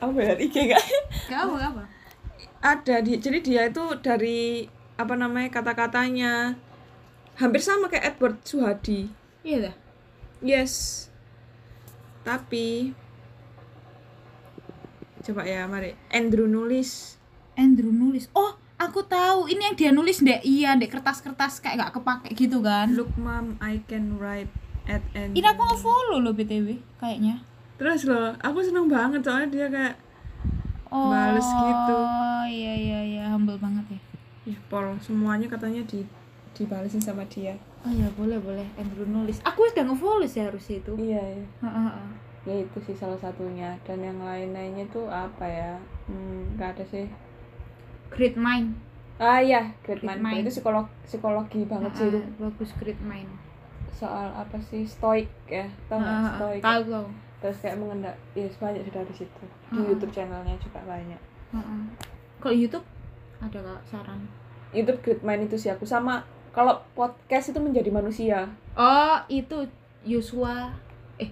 apa 0.00 0.18
ya 0.20 0.34
IG 0.36 0.56
nggak? 0.72 0.84
Gak 1.28 1.40
apa 1.44 1.54
gak 1.60 1.72
apa 1.76 1.84
ada 2.64 3.04
di 3.04 3.20
jadi 3.20 3.38
dia 3.44 3.62
itu 3.68 3.84
dari 4.00 4.64
apa 4.96 5.12
namanya 5.12 5.52
kata-katanya 5.52 6.56
hampir 7.36 7.60
sama 7.60 7.92
kayak 7.92 8.16
Edward 8.16 8.40
Suhadi. 8.40 9.12
iya 9.44 9.68
dah 9.68 9.76
Yes. 10.44 11.06
Tapi 12.20 12.92
coba 15.24 15.48
ya, 15.48 15.64
mari. 15.64 15.96
Andrew 16.12 16.44
nulis. 16.44 17.16
Andrew 17.56 17.88
nulis 17.88 18.28
oh 18.36 18.60
aku 18.78 19.00
tahu 19.06 19.46
ini 19.50 19.62
yang 19.70 19.76
dia 19.76 19.90
nulis 19.94 20.20
ndek. 20.20 20.42
Iya 20.42 20.74
ndek 20.78 20.90
kertas-kertas 20.98 21.62
kayak 21.62 21.88
gak 21.88 21.92
kepake 22.00 22.28
gitu 22.34 22.60
kan. 22.60 22.90
Look 22.94 23.14
mom 23.14 23.58
I 23.62 23.82
can 23.86 24.18
write 24.18 24.50
at 24.84 25.00
any 25.16 25.40
ini 25.40 25.46
aku 25.48 25.62
nge-follow 25.64 26.18
loh 26.20 26.34
BTW 26.36 26.76
kayaknya. 27.00 27.40
Terus 27.80 28.04
loh 28.06 28.34
aku 28.42 28.60
seneng 28.60 28.86
banget 28.90 29.24
soalnya 29.24 29.48
dia 29.50 29.66
kayak 29.70 29.94
oh 30.92 31.10
Bales 31.10 31.48
gitu. 31.48 31.98
iya 32.46 32.74
iya 32.76 33.00
iya 33.02 33.24
humble 33.32 33.58
banget 33.58 33.98
ya. 33.98 34.00
Ya 34.54 34.58
Paul 34.68 35.00
semuanya 35.00 35.48
katanya 35.48 35.80
di 35.88 36.04
dibalesin 36.54 37.02
sama 37.02 37.26
dia. 37.26 37.56
Oh 37.82 37.90
iya 37.90 38.06
boleh 38.14 38.38
boleh. 38.38 38.66
Andrew 38.78 39.08
nulis. 39.08 39.42
Aku 39.42 39.66
udah 39.66 39.84
nge-follow 39.88 40.28
sih 40.28 40.44
harusnya 40.44 40.78
itu. 40.80 40.92
Iya 41.00 41.22
ya 41.22 41.44
heeh. 41.66 41.90
ya 42.44 42.54
itu 42.60 42.78
sih 42.84 42.94
salah 42.94 43.16
satunya. 43.16 43.72
Dan 43.88 44.04
yang 44.04 44.20
lain 44.20 44.52
lainnya 44.52 44.84
tuh 44.92 45.08
apa 45.08 45.48
ya? 45.48 45.72
Hmm, 46.06 46.60
ada 46.60 46.84
sih 46.84 47.08
great 48.14 48.38
mind. 48.38 48.78
Ah 49.14 49.38
iya 49.38 49.70
great 49.82 50.02
Great 50.02 50.18
mind. 50.18 50.22
mind. 50.22 50.42
itu 50.42 50.58
psikolog 50.58 50.86
psikologi 51.04 51.60
banget 51.66 51.92
sih 51.94 52.06
itu. 52.08 52.18
Heeh, 52.18 52.34
bagus 52.40 52.70
great 52.78 53.00
mind. 53.00 53.30
Soal 53.90 54.30
apa 54.30 54.58
sih? 54.58 54.82
Stoik 54.82 55.30
ya. 55.46 55.66
Tau 55.86 55.98
nggak? 55.98 56.08
Heeh, 56.08 56.22
heeh. 56.22 56.36
stoik 56.38 56.62
tahu 56.62 56.82
tahu. 56.88 57.06
Terus 57.38 57.56
kayak 57.60 57.76
mengendak 57.76 58.16
ya 58.32 58.46
banyak 58.56 58.82
sih 58.82 58.90
dari 58.90 59.12
situ. 59.14 59.42
Di 59.68 59.76
Heeh. 59.76 59.86
YouTube 59.90 60.10
channelnya 60.10 60.56
juga 60.58 60.80
banyak. 60.82 61.20
Heeh. 61.52 61.82
kalau 62.40 62.54
YouTube 62.54 62.86
ada 63.38 63.56
gak 63.56 63.82
saran? 63.86 64.20
YouTube 64.72 64.98
great 65.00 65.22
mind 65.22 65.46
itu 65.46 65.56
sih 65.56 65.70
aku. 65.70 65.84
Sama 65.84 66.24
kalau 66.50 66.82
podcast 66.94 67.50
itu 67.50 67.60
menjadi 67.60 67.90
manusia. 67.90 68.50
Oh 68.74 69.16
itu 69.28 69.66
Yosua 70.02 70.74
eh 71.16 71.30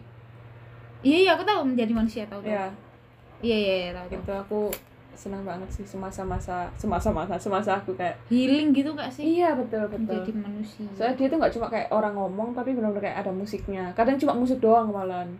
iya 1.02 1.16
iya 1.26 1.30
aku 1.34 1.42
tahu 1.42 1.66
menjadi 1.66 1.92
manusia 1.92 2.22
tahu 2.24 2.40
tahu. 2.40 2.48
Ya 2.48 2.66
iya 3.42 3.56
iya 3.58 3.74
iya 3.76 3.90
tahu 3.92 4.06
tahu. 4.06 4.16
Gitu 4.22 4.32
aku 4.32 4.60
senang 5.14 5.42
banget 5.42 5.68
sih 5.70 5.84
semasa-masa 5.84 6.66
semasa-masa 6.74 7.34
semasa 7.36 7.76
aku 7.76 7.92
kayak 7.92 8.16
healing 8.26 8.70
gitu 8.70 8.92
gak 8.92 9.08
sih? 9.08 9.38
Iya 9.38 9.54
betul 9.54 9.84
betul. 9.86 10.18
Menjadi 10.18 10.32
manusia. 10.34 10.86
Soalnya 10.92 11.14
dia 11.14 11.26
tuh 11.26 11.38
nggak 11.38 11.52
cuma 11.54 11.66
kayak 11.68 11.88
orang 11.88 12.14
ngomong 12.14 12.48
tapi 12.52 12.72
benar-benar 12.72 13.02
kayak 13.02 13.18
ada 13.22 13.30
musiknya. 13.30 13.84
Kadang 13.92 14.16
cuma 14.16 14.32
musik 14.32 14.58
doang 14.58 14.88
malahan. 14.88 15.30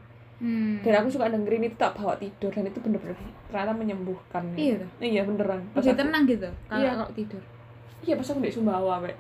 Hmm. 0.42 0.82
dan 0.82 0.98
aku 0.98 1.06
suka 1.06 1.30
dengerin 1.30 1.70
itu 1.70 1.78
tak 1.78 1.94
bawa 1.94 2.18
tidur 2.18 2.50
dan 2.50 2.66
itu 2.66 2.82
bener-bener 2.82 3.14
ternyata 3.46 3.70
menyembuhkan. 3.72 4.42
Iya. 4.58 4.82
Iya 4.98 5.22
beneran. 5.22 5.62
Pas 5.70 5.78
jadi 5.80 5.94
aku, 5.94 6.02
tenang 6.02 6.22
gitu 6.26 6.48
kalau 6.66 6.82
Iya. 6.82 6.90
kalau 6.90 7.06
tidur. 7.14 7.42
Iya 8.02 8.14
pas 8.18 8.26
aku 8.26 8.40
di 8.42 8.50
Sumbawa 8.50 8.98
Wek. 9.00 9.14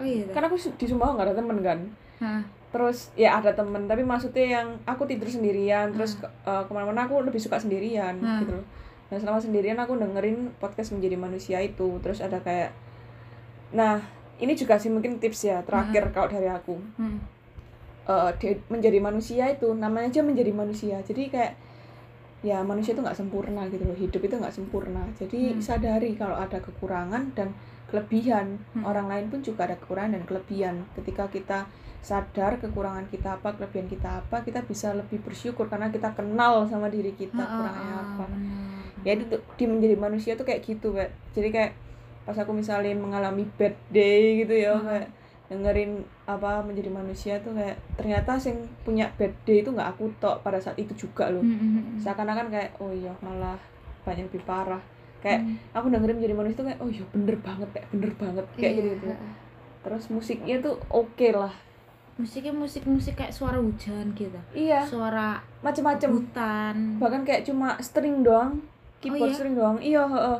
oh 0.00 0.06
iya 0.08 0.24
karena 0.32 0.48
aku 0.48 0.56
di 0.56 0.86
Sumbawa 0.88 1.12
nggak 1.12 1.28
ada 1.28 1.36
temen 1.36 1.58
kan. 1.60 1.78
Hah. 2.18 2.42
terus 2.72 3.12
ya 3.12 3.36
ada 3.36 3.52
temen 3.52 3.84
tapi 3.84 4.00
maksudnya 4.00 4.46
yang 4.56 4.68
aku 4.88 5.04
tidur 5.04 5.28
sendirian 5.28 5.92
terus 5.92 6.16
ke, 6.16 6.24
eh, 6.24 6.62
ke 6.64 6.70
mana-mana 6.72 7.04
aku 7.04 7.20
lebih 7.20 7.36
suka 7.36 7.60
sendirian 7.60 8.16
Hmm. 8.16 8.40
gitu 8.40 8.56
loh 8.56 8.64
dan 9.12 9.20
selama 9.20 9.38
sendirian 9.38 9.76
aku 9.76 9.92
dengerin 9.94 10.56
podcast 10.56 10.96
menjadi 10.96 11.20
manusia 11.20 11.60
itu. 11.60 12.00
Terus 12.00 12.18
ada 12.18 12.40
kayak 12.40 12.72
nah 13.70 14.00
ini 14.36 14.52
juga 14.52 14.80
sih 14.80 14.88
mungkin 14.88 15.20
tips 15.20 15.44
ya 15.44 15.60
terakhir 15.60 16.08
kalau 16.10 16.28
dari 16.28 16.48
aku. 16.48 16.80
Hmm. 16.96 17.20
eh, 18.02 18.30
di- 18.34 18.58
menjadi 18.66 18.98
manusia 18.98 19.46
itu 19.46 19.70
namanya 19.76 20.10
aja 20.10 20.20
menjadi 20.24 20.50
manusia. 20.50 20.98
Jadi 20.98 21.28
kayak 21.28 21.54
ya 22.42 22.58
manusia 22.58 22.90
itu 22.90 22.98
nggak 22.98 23.14
sempurna 23.14 23.68
gitu 23.68 23.84
loh. 23.84 23.94
Hidup 23.94 24.18
itu 24.18 24.34
nggak 24.34 24.50
sempurna. 24.50 25.06
Jadi 25.14 25.54
Hmm. 25.54 25.62
sadari 25.62 26.16
kalau 26.16 26.34
ada 26.34 26.58
kekurangan 26.58 27.30
dan 27.36 27.52
kelebihan. 27.86 28.56
Hmm. 28.72 28.82
orang 28.82 29.06
lain 29.06 29.26
pun 29.28 29.44
juga 29.44 29.68
ada 29.68 29.76
kekurangan 29.76 30.16
dan 30.16 30.24
kelebihan. 30.24 30.74
Ketika 30.96 31.28
kita 31.28 31.58
sadar 32.02 32.58
kekurangan 32.58 33.06
kita 33.08 33.38
apa 33.38 33.54
kelebihan 33.54 33.86
kita 33.86 34.20
apa 34.20 34.42
kita 34.42 34.60
bisa 34.62 34.90
lebih 34.90 35.22
bersyukur 35.22 35.70
karena 35.70 35.86
kita 35.88 36.10
kenal 36.12 36.66
sama 36.66 36.90
diri 36.90 37.14
kita 37.14 37.38
ah, 37.38 37.46
kurangnya 37.48 37.94
apa 37.96 38.24
benar. 38.26 39.06
ya 39.06 39.10
itu 39.14 39.24
di 39.54 39.64
menjadi 39.64 39.96
manusia 39.96 40.32
tuh 40.34 40.42
kayak 40.42 40.62
gitu 40.62 40.90
Pak. 40.92 41.08
jadi 41.30 41.48
kayak 41.48 41.72
pas 42.22 42.34
aku 42.36 42.50
misalnya 42.52 42.94
mengalami 42.94 43.46
bad 43.54 43.74
day 43.88 44.42
gitu 44.42 44.54
ya 44.56 44.74
Hmm. 44.74 44.82
kayak 44.84 45.08
dengerin 45.46 45.92
apa 46.24 46.64
menjadi 46.64 46.88
manusia 46.88 47.36
tuh 47.38 47.52
kayak 47.52 47.76
ternyata 47.94 48.34
sing 48.36 48.56
punya 48.82 49.12
bad 49.14 49.30
day 49.44 49.60
itu 49.60 49.68
nggak 49.68 49.90
aku 49.92 50.08
tok 50.16 50.40
pada 50.40 50.56
saat 50.56 50.74
itu 50.76 50.90
juga 50.96 51.28
loh 51.28 51.44
Hmm, 51.44 51.54
hmm, 51.54 51.70
hmm. 51.70 51.96
seakan-akan 52.00 52.46
kayak 52.48 52.70
oh 52.80 52.90
iya 52.90 53.12
malah 53.20 53.58
banyak 54.02 54.26
lebih 54.26 54.42
parah 54.42 54.80
kayak 55.20 55.44
aku 55.70 55.86
dengerin 55.86 56.18
menjadi 56.18 56.34
manusia 56.34 56.56
tuh 56.56 56.66
kayak 56.66 56.80
oh 56.82 56.90
iya 56.90 57.04
bener 57.10 57.36
banget 57.38 57.68
kayak 57.70 57.86
bener 57.90 58.10
banget 58.16 58.44
kayak 58.56 58.72
Iya, 58.74 58.78
gitu 58.80 58.88
gitu 58.96 59.06
terus 59.82 60.04
musiknya 60.08 60.56
tuh 60.58 60.74
oke 60.88 61.28
lah 61.30 61.54
musiknya 62.22 62.54
musik 62.54 62.86
musik 62.86 63.18
kayak 63.18 63.34
suara 63.34 63.58
hujan 63.58 64.14
gitu 64.14 64.38
iya 64.54 64.86
suara 64.86 65.42
macem-macem 65.60 66.14
hutan 66.14 66.74
bahkan 66.96 67.26
kayak 67.26 67.42
cuma 67.42 67.74
string 67.82 68.22
doang 68.22 68.62
keyboard 69.02 69.28
iya? 69.28 69.36
string 69.36 69.54
doang 69.58 69.76
iya 69.82 70.06
heeh. 70.06 70.38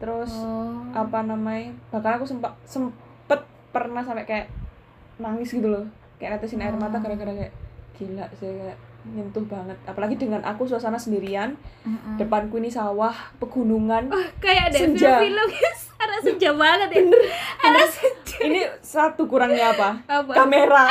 terus 0.00 0.32
oh 0.32 0.72
apa 0.90 1.22
namanya 1.22 1.70
bahkan 1.92 2.16
aku 2.16 2.24
sempat 2.24 2.56
sempet 2.64 3.40
pernah 3.70 4.00
sampai 4.00 4.24
kayak 4.24 4.46
nangis 5.20 5.52
gitu 5.52 5.68
loh 5.68 5.84
kayak 6.16 6.40
netesin 6.40 6.64
air 6.64 6.72
mata 6.74 6.96
Oh. 6.96 7.02
gara-gara 7.04 7.30
kayak 7.30 7.52
gila 7.92 8.26
sih 8.34 8.48
kayak 8.48 8.78
nyentuh 9.02 9.42
banget 9.44 9.74
apalagi 9.84 10.14
dengan 10.14 10.40
aku 10.42 10.62
suasana 10.64 10.96
sendirian 10.96 11.58
Heeh. 11.82 12.16
depanku 12.16 12.56
ini 12.56 12.70
sawah 12.70 13.12
pegunungan 13.36 14.08
kayak 14.38 14.70
ada 14.70 14.78
Senja. 14.78 15.18
film-film 15.20 15.48
ada 16.12 16.20
senja 16.20 16.50
banget 16.52 16.88
ya. 16.92 17.02
Ada 17.58 17.82
senja. 17.88 18.36
Ini 18.44 18.60
satu 18.78 19.24
kurangnya 19.24 19.72
apa? 19.72 19.96
Apa? 20.04 20.32
Kamera. 20.36 20.84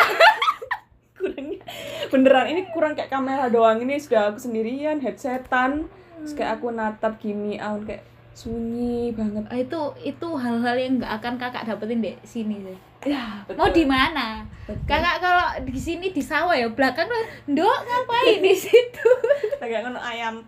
Kurangnya. 1.17 1.61
Beneran 2.09 2.49
ini 2.49 2.61
kurang 2.73 2.97
kayak 2.97 3.13
kamera 3.13 3.45
doang. 3.47 3.77
Ini 3.77 4.01
sudah 4.01 4.33
aku 4.33 4.41
sendirian 4.41 4.97
headsetan. 4.97 5.85
Terus 6.17 6.33
kayak 6.33 6.57
aku 6.57 6.73
natap 6.73 7.21
gini 7.21 7.61
aun 7.61 7.85
kayak 7.85 8.01
sunyi 8.33 9.13
banget. 9.13 9.45
Ah, 9.47 9.59
itu 9.59 9.79
itu 10.01 10.27
hal-hal 10.33 10.73
yang 10.73 10.97
nggak 10.97 11.13
akan 11.21 11.33
kakak 11.37 11.67
dapetin 11.67 12.01
di 12.01 12.17
sini 12.23 12.57
sih. 12.63 12.77
Ya 13.01 13.41
mau 13.53 13.69
di 13.69 13.85
mana? 13.85 14.45
Kakak 14.85 15.19
kalau 15.19 15.45
di 15.65 15.77
sini 15.77 16.13
di 16.13 16.21
sawah 16.21 16.53
ya 16.53 16.69
belakang 16.69 17.09
tuh, 17.09 17.17
ndok 17.49 17.79
ngapain 17.81 18.39
di 18.39 18.53
situ? 18.65 19.09
Kayak 19.57 19.85
ngono 19.85 19.99
ayam. 20.01 20.41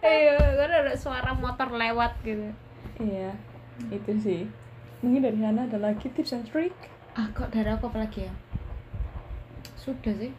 Iya 0.00 0.36
karena 0.36 0.76
ada 0.88 0.94
suara 0.94 1.32
motor 1.32 1.72
lewat 1.72 2.12
gitu. 2.22 2.48
Iya, 3.02 3.34
itu 3.90 4.12
sih. 4.16 4.42
Mungkin 5.00 5.20
dari 5.20 5.38
Hana 5.40 5.68
ada 5.68 5.76
lagi 5.76 6.08
tips 6.08 6.32
and 6.32 6.46
trick. 6.46 6.72
ah 7.14 7.28
kok 7.30 7.52
dari 7.52 7.70
aku 7.70 7.86
apa 7.86 8.02
lagi 8.02 8.26
ya 8.26 8.34
sudah 9.78 10.14
sih 10.18 10.34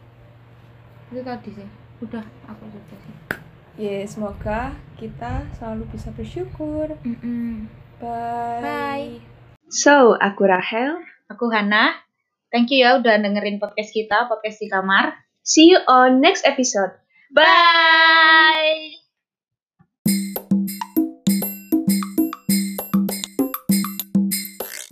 itu 1.08 1.20
tadi 1.24 1.48
sih 1.54 1.68
udah 1.98 2.20
aku 2.44 2.64
sudah 2.68 2.98
sih 3.00 3.14
Ya, 3.76 4.08
semoga 4.08 4.72
kita 4.96 5.44
selalu 5.52 5.84
bisa 5.92 6.08
bersyukur. 6.16 6.96
Mm-mm. 7.04 7.68
Bye. 8.00 8.60
Bye. 8.64 9.12
So, 9.68 10.16
aku 10.16 10.48
Rahel. 10.48 10.96
aku 11.28 11.52
Hana 11.52 11.92
thank 12.48 12.72
you 12.72 12.80
ya 12.84 12.96
udah 12.96 13.20
dengerin 13.20 13.60
podcast 13.60 13.92
kita 13.92 14.28
podcast 14.28 14.60
di 14.60 14.68
kamar 14.68 15.20
See 15.44 15.68
you 15.68 15.78
on 15.84 16.20
next 16.20 16.44
episode. 16.44 16.96
bye 17.30 18.95